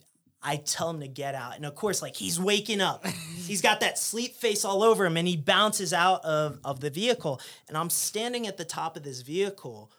I 0.42 0.56
tell 0.56 0.90
him 0.90 1.00
to 1.00 1.08
get 1.08 1.34
out. 1.34 1.56
And 1.56 1.66
of 1.66 1.74
course, 1.74 2.02
like 2.02 2.16
he's 2.16 2.38
waking 2.38 2.80
up. 2.80 3.06
he's 3.46 3.62
got 3.62 3.80
that 3.80 3.98
sleep 3.98 4.34
face 4.34 4.64
all 4.64 4.82
over 4.82 5.04
him 5.04 5.16
and 5.16 5.26
he 5.26 5.36
bounces 5.36 5.92
out 5.92 6.24
of, 6.24 6.58
of 6.64 6.80
the 6.80 6.90
vehicle. 6.90 7.40
And 7.66 7.76
I'm 7.76 7.90
standing 7.90 8.46
at 8.46 8.56
the 8.56 8.64
top 8.64 8.96
of 8.96 9.02
this 9.02 9.22
vehicle 9.22 9.90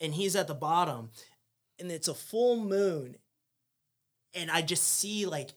and 0.00 0.14
he's 0.14 0.36
at 0.36 0.48
the 0.48 0.54
bottom. 0.54 1.10
And 1.78 1.90
it's 1.90 2.08
a 2.08 2.14
full 2.14 2.62
moon. 2.62 3.16
And 4.34 4.50
I 4.50 4.62
just 4.62 4.86
see 4.86 5.26
like 5.26 5.50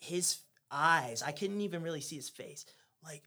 his 0.00 0.38
eyes. 0.70 1.22
I 1.22 1.32
couldn't 1.32 1.60
even 1.60 1.82
really 1.82 2.00
see 2.00 2.16
his 2.16 2.28
face. 2.28 2.66
Like, 3.02 3.22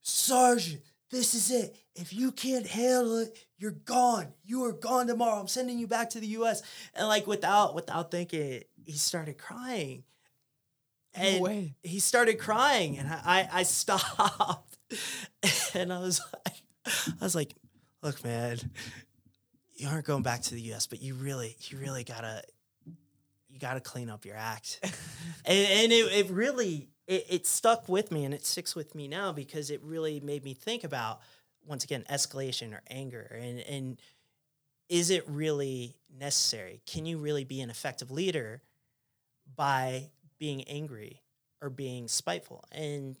Sergeant, 0.00 0.82
this 1.10 1.34
is 1.34 1.50
it. 1.50 1.76
If 1.94 2.12
you 2.12 2.32
can't 2.32 2.66
handle 2.66 3.18
it, 3.18 3.45
you're 3.58 3.72
gone. 3.72 4.34
You 4.44 4.64
are 4.64 4.72
gone 4.72 5.06
tomorrow. 5.06 5.40
I'm 5.40 5.48
sending 5.48 5.78
you 5.78 5.86
back 5.86 6.10
to 6.10 6.20
the 6.20 6.26
US. 6.28 6.62
And 6.94 7.08
like 7.08 7.26
without 7.26 7.74
without 7.74 8.10
thinking, 8.10 8.62
he 8.84 8.92
started 8.92 9.38
crying. 9.38 10.04
And 11.14 11.42
way. 11.42 11.74
he 11.82 11.98
started 11.98 12.38
crying 12.38 12.98
and 12.98 13.08
I, 13.08 13.20
I, 13.24 13.48
I 13.60 13.62
stopped 13.62 14.76
and 15.74 15.90
I 15.90 15.98
was 16.00 16.20
like 16.44 16.62
I 16.86 17.24
was 17.24 17.34
like, 17.34 17.54
look, 18.02 18.22
man, 18.22 18.58
you 19.74 19.88
aren't 19.88 20.04
going 20.04 20.22
back 20.22 20.42
to 20.42 20.54
the 20.54 20.60
US, 20.72 20.86
but 20.86 21.02
you 21.02 21.14
really, 21.14 21.56
you 21.68 21.78
really 21.78 22.04
gotta 22.04 22.42
you 23.48 23.58
gotta 23.58 23.80
clean 23.80 24.10
up 24.10 24.24
your 24.24 24.36
act. 24.36 24.80
and 25.44 25.68
and 25.68 25.92
it, 25.92 26.12
it 26.12 26.30
really 26.30 26.90
it, 27.06 27.26
it 27.28 27.46
stuck 27.46 27.88
with 27.88 28.10
me 28.10 28.24
and 28.24 28.34
it 28.34 28.44
sticks 28.44 28.74
with 28.74 28.94
me 28.94 29.08
now 29.08 29.32
because 29.32 29.70
it 29.70 29.82
really 29.82 30.20
made 30.20 30.44
me 30.44 30.54
think 30.54 30.84
about 30.84 31.20
once 31.66 31.84
again 31.84 32.04
escalation 32.10 32.72
or 32.72 32.82
anger 32.88 33.36
and 33.40 33.60
and 33.60 33.98
is 34.88 35.10
it 35.10 35.24
really 35.28 35.96
necessary? 36.16 36.80
Can 36.86 37.06
you 37.06 37.18
really 37.18 37.44
be 37.44 37.60
an 37.60 37.70
effective 37.70 38.10
leader 38.10 38.62
by 39.56 40.10
being 40.38 40.62
angry 40.64 41.22
or 41.60 41.70
being 41.70 42.08
spiteful? 42.08 42.64
And 42.70 43.16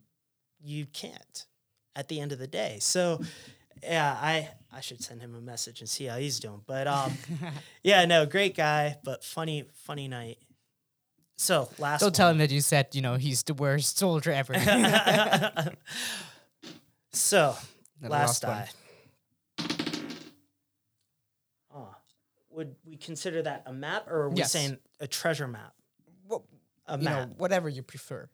you 0.62 0.86
can't 0.86 1.46
at 1.94 2.08
the 2.08 2.20
end 2.20 2.32
of 2.32 2.38
the 2.38 2.46
day. 2.46 2.78
So 2.80 3.20
yeah, 3.82 4.16
I 4.20 4.48
I 4.72 4.80
should 4.80 5.02
send 5.02 5.20
him 5.20 5.34
a 5.34 5.40
message 5.40 5.80
and 5.80 5.88
see 5.88 6.04
how 6.04 6.18
he's 6.18 6.38
doing. 6.40 6.62
But 6.66 6.86
um 6.86 7.12
yeah, 7.82 8.04
no, 8.04 8.26
great 8.26 8.56
guy, 8.56 8.96
but 9.04 9.24
funny 9.24 9.64
funny 9.74 10.08
night. 10.08 10.38
So 11.38 11.68
last 11.78 12.00
Don't 12.00 12.06
one. 12.08 12.12
tell 12.14 12.30
him 12.30 12.38
that 12.38 12.50
you 12.50 12.62
said, 12.62 12.88
you 12.94 13.02
know, 13.02 13.16
he's 13.16 13.42
the 13.42 13.52
worst 13.52 13.98
soldier 13.98 14.32
ever. 14.32 14.54
so 17.12 17.54
Last, 18.02 18.42
last 18.42 18.44
one. 18.44 18.56
die. 18.58 18.68
Oh, 21.74 21.94
would 22.50 22.74
we 22.84 22.96
consider 22.96 23.42
that 23.42 23.62
a 23.66 23.72
map, 23.72 24.06
or 24.08 24.22
are 24.24 24.30
we 24.30 24.36
Yes. 24.38 24.52
saying 24.52 24.78
a 25.00 25.06
treasure 25.06 25.48
map? 25.48 25.74
Well, 26.26 26.46
A 26.86 26.96
you 26.98 27.04
map. 27.04 27.28
know, 27.28 27.34
whatever 27.36 27.68
you 27.68 27.82
prefer. 27.82 28.28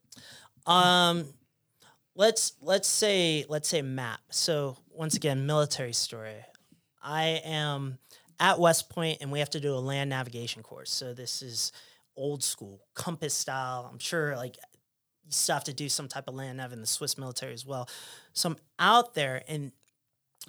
Um, 0.66 1.32
let's 2.14 2.52
let's 2.60 2.86
say 2.88 3.44
let's 3.48 3.68
say 3.68 3.82
map. 3.82 4.20
So 4.30 4.76
once 4.90 5.16
again, 5.16 5.46
military 5.46 5.92
story. 5.92 6.44
I 7.02 7.40
am 7.44 7.98
at 8.38 8.60
West 8.60 8.90
Point, 8.90 9.18
and 9.20 9.32
we 9.32 9.40
have 9.40 9.50
to 9.50 9.60
do 9.60 9.74
a 9.74 9.78
land 9.80 10.10
navigation 10.10 10.62
course. 10.62 10.90
So 10.90 11.14
this 11.14 11.42
is 11.42 11.72
old 12.14 12.44
school 12.44 12.82
compass 12.94 13.34
style. 13.34 13.88
I'm 13.90 13.98
sure 13.98 14.36
like 14.36 14.56
you 15.24 15.32
still 15.32 15.54
have 15.54 15.64
to 15.64 15.72
do 15.72 15.88
some 15.88 16.08
type 16.08 16.28
of 16.28 16.34
land 16.34 16.58
nav 16.58 16.72
in 16.72 16.80
the 16.80 16.86
Swiss 16.86 17.16
military 17.16 17.52
as 17.52 17.64
well. 17.64 17.88
So 18.32 18.50
I'm 18.50 18.56
out 18.78 19.14
there, 19.14 19.42
and 19.48 19.72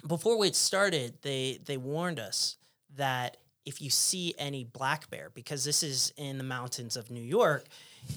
before 0.06 0.38
we 0.38 0.48
had 0.48 0.56
started, 0.56 1.14
they 1.22 1.60
they 1.64 1.76
warned 1.76 2.18
us 2.20 2.56
that 2.96 3.36
if 3.64 3.80
you 3.80 3.90
see 3.90 4.34
any 4.38 4.64
black 4.64 5.08
bear, 5.10 5.30
because 5.34 5.64
this 5.64 5.82
is 5.82 6.12
in 6.16 6.38
the 6.38 6.44
mountains 6.44 6.96
of 6.96 7.10
New 7.10 7.22
York, 7.22 7.66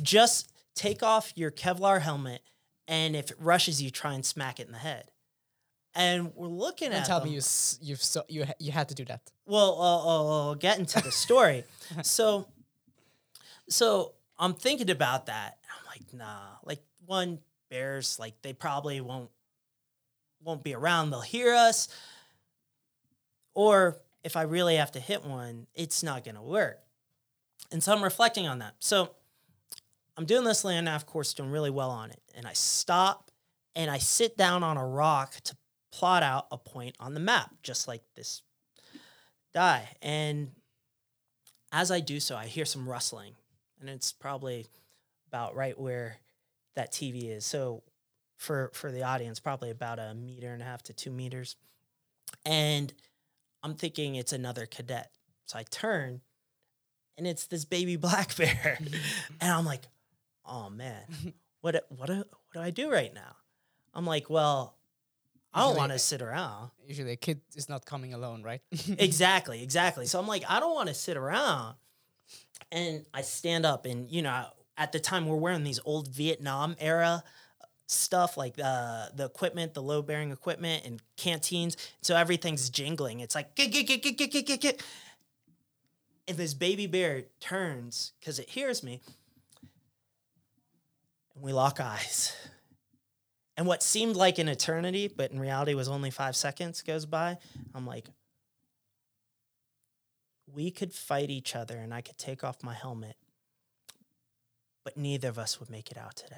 just 0.01 0.51
take 0.75 1.01
off 1.01 1.31
your 1.35 1.51
Kevlar 1.51 2.01
helmet, 2.01 2.41
and 2.87 3.15
if 3.15 3.31
it 3.31 3.37
rushes 3.39 3.81
you, 3.81 3.89
try 3.89 4.13
and 4.13 4.25
smack 4.25 4.59
it 4.59 4.67
in 4.67 4.73
the 4.73 4.79
head. 4.79 5.09
And 5.95 6.31
we're 6.35 6.47
looking 6.47 6.91
Don't 6.91 6.99
at 6.99 7.07
tell 7.07 7.19
them. 7.19 7.29
me 7.29 7.35
you 7.35 7.41
you've 7.81 8.03
so, 8.03 8.23
you 8.29 8.45
you 8.59 8.71
had 8.71 8.89
to 8.89 8.95
do 8.95 9.05
that. 9.05 9.21
Well, 9.45 9.77
I'll, 9.81 10.09
I'll, 10.09 10.31
I'll 10.31 10.55
get 10.55 10.77
into 10.77 11.01
the 11.01 11.11
story. 11.11 11.63
so, 12.03 12.45
so 13.67 14.13
I'm 14.37 14.53
thinking 14.53 14.91
about 14.91 15.25
that. 15.25 15.57
Like, 15.99 16.13
nah. 16.13 16.57
Like 16.63 16.81
one 17.05 17.39
bears, 17.69 18.17
like 18.19 18.41
they 18.41 18.53
probably 18.53 19.01
won't 19.01 19.29
won't 20.43 20.63
be 20.63 20.73
around. 20.73 21.09
They'll 21.09 21.21
hear 21.21 21.53
us. 21.53 21.89
Or 23.53 23.97
if 24.23 24.35
I 24.35 24.43
really 24.43 24.75
have 24.75 24.91
to 24.91 24.99
hit 24.99 25.25
one, 25.25 25.67
it's 25.73 26.03
not 26.03 26.23
gonna 26.23 26.43
work. 26.43 26.79
And 27.71 27.83
so 27.83 27.93
I'm 27.93 28.03
reflecting 28.03 28.47
on 28.47 28.59
that. 28.59 28.75
So 28.79 29.11
I'm 30.15 30.25
doing 30.25 30.43
this 30.43 30.63
land 30.63 30.85
nav 30.85 31.05
course, 31.05 31.33
doing 31.33 31.51
really 31.51 31.69
well 31.69 31.89
on 31.89 32.11
it, 32.11 32.21
and 32.35 32.45
I 32.45 32.53
stop 32.53 33.31
and 33.75 33.91
I 33.91 33.97
sit 33.97 34.37
down 34.37 34.63
on 34.63 34.77
a 34.77 34.85
rock 34.85 35.35
to 35.43 35.55
plot 35.91 36.23
out 36.23 36.47
a 36.51 36.57
point 36.57 36.95
on 36.99 37.13
the 37.13 37.19
map, 37.19 37.51
just 37.61 37.87
like 37.87 38.01
this 38.15 38.41
die. 39.53 39.89
And 40.01 40.51
as 41.71 41.91
I 41.91 41.99
do 41.99 42.19
so, 42.19 42.35
I 42.35 42.45
hear 42.45 42.65
some 42.65 42.87
rustling, 42.87 43.33
and 43.79 43.89
it's 43.89 44.11
probably 44.11 44.67
about 45.37 45.55
right 45.55 45.79
where 45.79 46.17
that 46.75 46.91
TV 46.91 47.29
is. 47.29 47.45
So 47.45 47.83
for 48.35 48.71
for 48.73 48.91
the 48.91 49.03
audience, 49.03 49.39
probably 49.39 49.69
about 49.69 49.99
a 49.99 50.13
meter 50.15 50.51
and 50.51 50.61
a 50.61 50.65
half 50.65 50.83
to 50.83 50.93
two 50.93 51.11
meters. 51.11 51.55
And 52.45 52.93
I'm 53.63 53.75
thinking 53.75 54.15
it's 54.15 54.33
another 54.33 54.65
cadet. 54.65 55.11
So 55.45 55.59
I 55.59 55.63
turn, 55.69 56.21
and 57.17 57.27
it's 57.27 57.47
this 57.47 57.65
baby 57.65 57.95
black 58.07 58.35
bear, 58.35 58.77
and 59.41 59.51
I'm 59.51 59.65
like, 59.65 59.83
oh 60.45 60.69
man, 60.69 61.03
what 61.61 61.85
what 61.89 62.09
what 62.09 62.27
do 62.53 62.59
I 62.59 62.71
do 62.71 62.91
right 62.91 63.13
now? 63.13 63.35
I'm 63.93 64.05
like, 64.05 64.29
well, 64.29 64.75
I 65.53 65.61
don't 65.61 65.77
want 65.77 65.91
to 65.91 65.99
sit 65.99 66.21
around. 66.21 66.71
Usually, 66.85 67.11
a 67.11 67.15
kid 67.15 67.41
is 67.55 67.69
not 67.69 67.85
coming 67.85 68.13
alone, 68.13 68.43
right? 68.43 68.61
exactly, 68.97 69.63
exactly. 69.63 70.05
So 70.05 70.19
I'm 70.19 70.27
like, 70.27 70.43
I 70.47 70.59
don't 70.59 70.73
want 70.73 70.89
to 70.89 70.93
sit 70.95 71.17
around. 71.17 71.75
And 72.71 73.05
I 73.13 73.21
stand 73.21 73.65
up, 73.65 73.85
and 73.85 74.11
you 74.11 74.21
know, 74.21 74.45
at 74.77 74.91
the 74.91 74.99
time 74.99 75.25
we're 75.25 75.35
wearing 75.35 75.63
these 75.63 75.79
old 75.83 76.07
Vietnam 76.07 76.75
era 76.79 77.23
stuff, 77.87 78.37
like 78.37 78.55
uh, 78.63 79.07
the 79.15 79.25
equipment, 79.25 79.73
the 79.73 79.81
load 79.81 80.05
bearing 80.07 80.31
equipment, 80.31 80.85
and 80.85 81.01
canteens. 81.15 81.77
So 82.01 82.15
everything's 82.15 82.69
jingling. 82.69 83.21
It's 83.21 83.35
like, 83.35 83.55
"Git, 83.55 83.71
git, 83.71 83.87
git, 83.87 84.03
git, 84.03 84.17
git, 84.17 84.31
git, 84.31 84.45
git, 84.45 84.61
git." 84.61 84.83
and 86.27 86.37
this 86.37 86.53
baby 86.53 86.87
bear 86.87 87.23
turns 87.39 88.11
because 88.19 88.37
it 88.39 88.49
hears 88.49 88.83
me, 88.83 89.01
and 91.33 91.43
we 91.43 91.53
lock 91.53 91.79
eyes. 91.79 92.35
And 93.55 93.65
what 93.65 93.81
seemed 93.81 94.15
like 94.15 94.37
an 94.37 94.47
eternity, 94.47 95.07
but 95.07 95.31
in 95.31 95.39
reality 95.39 95.73
was 95.73 95.87
only 95.87 96.11
five 96.11 96.35
seconds, 96.35 96.83
goes 96.83 97.07
by. 97.07 97.37
I'm 97.73 97.87
like, 97.87 98.05
we 100.53 100.69
could 100.69 100.93
fight 100.93 101.31
each 101.31 101.55
other 101.55 101.75
and 101.77 101.91
I 101.91 102.01
could 102.01 102.19
take 102.19 102.43
off 102.43 102.63
my 102.63 102.75
helmet, 102.75 103.15
but 104.87 104.95
neither 104.95 105.27
of 105.27 105.37
us 105.37 105.59
would 105.59 105.69
make 105.69 105.91
it 105.91 105.97
out 105.97 106.15
today. 106.15 106.37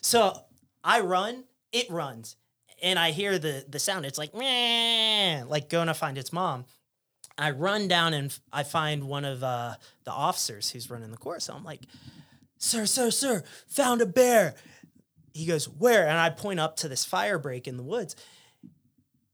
So 0.00 0.40
I 0.82 1.00
run, 1.00 1.44
it 1.72 1.90
runs, 1.90 2.36
and 2.80 2.98
I 2.98 3.10
hear 3.10 3.38
the 3.38 3.66
the 3.68 3.78
sound. 3.78 4.06
It's 4.06 4.16
like, 4.16 4.34
"Meh," 4.34 5.44
like 5.46 5.68
going 5.68 5.88
to 5.88 5.92
find 5.92 6.16
its 6.16 6.32
mom. 6.32 6.64
I 7.36 7.50
run 7.50 7.86
down 7.86 8.14
and 8.14 8.34
I 8.50 8.62
find 8.62 9.04
one 9.04 9.26
of 9.26 9.44
uh, 9.44 9.74
the 10.04 10.10
officers 10.10 10.70
who's 10.70 10.88
running 10.88 11.10
the 11.10 11.18
course. 11.18 11.50
I'm 11.50 11.64
like, 11.64 11.82
"Sir, 12.56 12.86
sir, 12.86 13.10
sir, 13.10 13.42
found 13.68 14.00
a 14.00 14.06
bear." 14.06 14.54
He 15.34 15.44
goes, 15.44 15.68
"Where?" 15.68 16.08
And 16.08 16.16
I 16.16 16.30
point 16.30 16.60
up 16.60 16.76
to 16.76 16.88
this 16.88 17.04
fire 17.04 17.38
break 17.38 17.68
in 17.68 17.76
the 17.76 17.82
woods. 17.82 18.16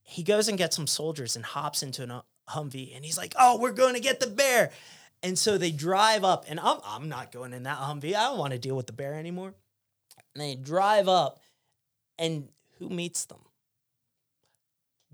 He 0.03 0.25
goes 0.25 0.49
and 0.49 0.59
gets 0.59 0.75
some 0.75 0.89
soldiers 0.89 1.37
and 1.37 1.45
hops 1.45 1.85
into 1.85 2.03
an 2.03 2.11
uh, 2.11 2.23
Humvee, 2.49 2.97
and 2.97 3.05
he's 3.05 3.17
like, 3.17 3.37
"Oh, 3.39 3.61
we're 3.61 3.71
going 3.71 3.95
to 3.95 4.01
get 4.01 4.19
the 4.19 4.27
bear." 4.27 4.73
And 5.23 5.39
so 5.39 5.57
they 5.57 5.71
drive 5.71 6.25
up, 6.25 6.45
and 6.49 6.59
I'm 6.59 6.79
I'm 6.85 7.09
not 7.09 7.33
going 7.33 7.53
in 7.53 7.63
that 7.63 7.79
Humvee. 7.79 8.15
I 8.15 8.25
don't 8.25 8.39
want 8.39 8.53
to 8.53 8.59
deal 8.59 8.77
with 8.77 8.87
the 8.87 8.93
bear 8.93 9.15
anymore. 9.15 9.55
And 10.35 10.43
they 10.43 10.55
drive 10.55 11.09
up, 11.09 11.41
and 12.19 12.49
who 12.79 12.89
meets 12.89 13.25
them? 13.25 13.41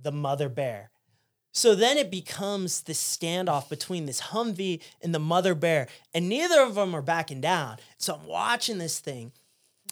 The 0.01 0.13
mother 0.13 0.49
bear. 0.49 0.91
So 1.53 1.75
then 1.75 1.99
it 1.99 2.11
becomes 2.11 2.83
this 2.83 3.03
standoff 3.03 3.69
between 3.69 4.07
this 4.07 4.21
Humvee 4.21 4.81
and 5.03 5.15
the 5.15 5.19
mother 5.19 5.55
bear, 5.55 5.89
and 6.15 6.29
neither 6.29 6.63
of 6.63 6.75
them 6.75 6.95
are 6.95 7.03
backing 7.03 7.41
down. 7.41 7.79
So 7.99 8.15
I'm 8.15 8.27
watching 8.27 8.79
this 8.79 9.01
thing, 9.01 9.33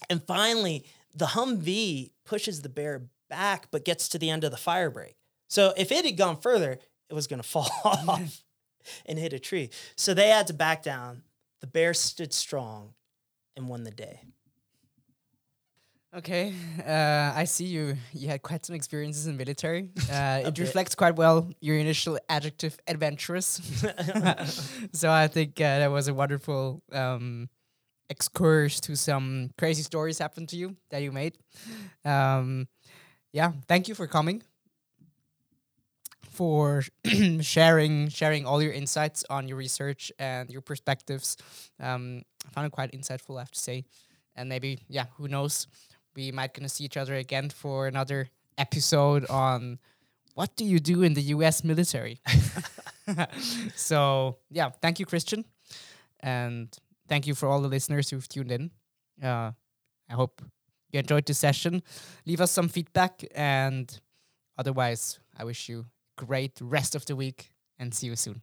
and 0.09 0.23
finally 0.23 0.87
the 1.15 1.27
Humvee 1.27 2.13
pushes 2.25 2.63
the 2.63 2.69
bear 2.69 3.09
back, 3.29 3.69
but 3.71 3.85
gets 3.85 4.09
to 4.11 4.19
the 4.19 4.31
end 4.31 4.45
of 4.45 4.51
the 4.51 4.57
fire 4.57 4.91
break. 4.91 5.17
So 5.49 5.73
if 5.77 5.91
it 5.91 6.05
had 6.05 6.17
gone 6.17 6.37
further, 6.37 6.79
it 7.09 7.15
was 7.15 7.27
going 7.27 7.43
to 7.43 7.49
fall 7.49 7.71
off 7.85 8.43
and 9.05 9.19
hit 9.19 9.33
a 9.33 9.39
tree. 9.39 9.71
So 9.97 10.15
they 10.15 10.29
had 10.29 10.47
to 10.49 10.55
back 10.55 10.83
down. 10.83 11.23
The 11.61 11.67
bear 11.67 11.95
stood 11.95 12.33
strong 12.33 12.95
and 13.57 13.69
won 13.69 13.85
the 13.85 13.91
day. 13.91 14.21
Okay, 16.17 16.55
uh, 16.87 17.33
I 17.35 17.45
see 17.45 17.67
you. 17.67 17.97
You 18.13 18.29
had 18.29 18.43
quite 18.43 18.65
some 18.65 18.75
experiences 18.75 19.27
in 19.27 19.37
military. 19.37 19.91
Uh, 20.11 20.41
it 20.41 20.55
bit. 20.55 20.59
reflects 20.59 20.95
quite 20.95 21.17
well 21.17 21.51
your 21.61 21.77
initial 21.77 22.19
adjective, 22.29 22.79
adventurous. 22.87 23.61
so 24.93 25.11
I 25.11 25.27
think 25.27 25.61
uh, 25.61 25.81
that 25.81 25.91
was 25.91 26.09
a 26.09 26.15
wonderful 26.15 26.83
um, 26.93 27.49
excursion 28.09 28.81
to 28.83 28.97
some 28.97 29.51
crazy 29.59 29.83
stories 29.83 30.19
happened 30.19 30.49
to 30.51 30.57
you 30.57 30.77
that 30.91 31.03
you 31.03 31.13
made. 31.13 31.37
Um, 32.05 32.69
yeah, 33.33 33.53
thank 33.67 33.89
you 33.89 33.95
for 33.95 34.07
coming, 34.07 34.43
for 36.37 36.83
sharing 37.41 38.09
sharing 38.09 38.45
all 38.45 38.63
your 38.63 38.73
insights 38.73 39.25
on 39.31 39.49
your 39.49 39.57
research 39.57 40.13
and 40.19 40.51
your 40.51 40.61
perspectives. 40.61 41.37
Um, 41.81 42.23
I 42.47 42.51
found 42.51 42.67
it 42.67 42.73
quite 42.73 42.93
insightful, 42.93 43.37
I 43.37 43.41
have 43.41 43.51
to 43.51 43.59
say. 43.59 43.85
And 44.37 44.49
maybe, 44.49 44.81
yeah, 44.89 45.07
who 45.17 45.29
knows? 45.29 45.67
We 46.15 46.33
might 46.33 46.53
gonna 46.53 46.69
see 46.69 46.85
each 46.85 46.97
other 46.97 47.15
again 47.15 47.49
for 47.49 47.87
another 47.87 48.29
episode 48.59 49.25
on 49.27 49.79
what 50.35 50.55
do 50.57 50.65
you 50.65 50.79
do 50.79 51.03
in 51.03 51.15
the 51.15 51.23
U.S. 51.37 51.65
military. 51.65 52.21
so 53.75 54.37
yeah, 54.51 54.71
thank 54.83 55.01
you, 55.01 55.07
Christian, 55.07 55.45
and 56.21 56.69
thank 57.09 57.27
you 57.27 57.35
for 57.35 57.49
all 57.49 57.61
the 57.63 57.69
listeners 57.69 58.11
who've 58.11 58.29
tuned 58.29 58.53
in. 58.53 58.71
Uh, 59.23 59.53
I 60.11 60.13
hope 60.13 60.43
you 60.93 61.01
enjoyed 61.01 61.25
this 61.25 61.39
session. 61.39 61.83
Leave 62.27 62.43
us 62.43 62.51
some 62.51 62.69
feedback, 62.69 63.25
and 63.35 63.89
otherwise, 64.59 65.19
I 65.37 65.45
wish 65.45 65.71
you 65.71 65.87
great 66.17 66.59
rest 66.61 66.95
of 66.95 67.07
the 67.07 67.17
week 67.17 67.53
and 67.79 67.95
see 67.95 68.09
you 68.09 68.17
soon. 68.17 68.43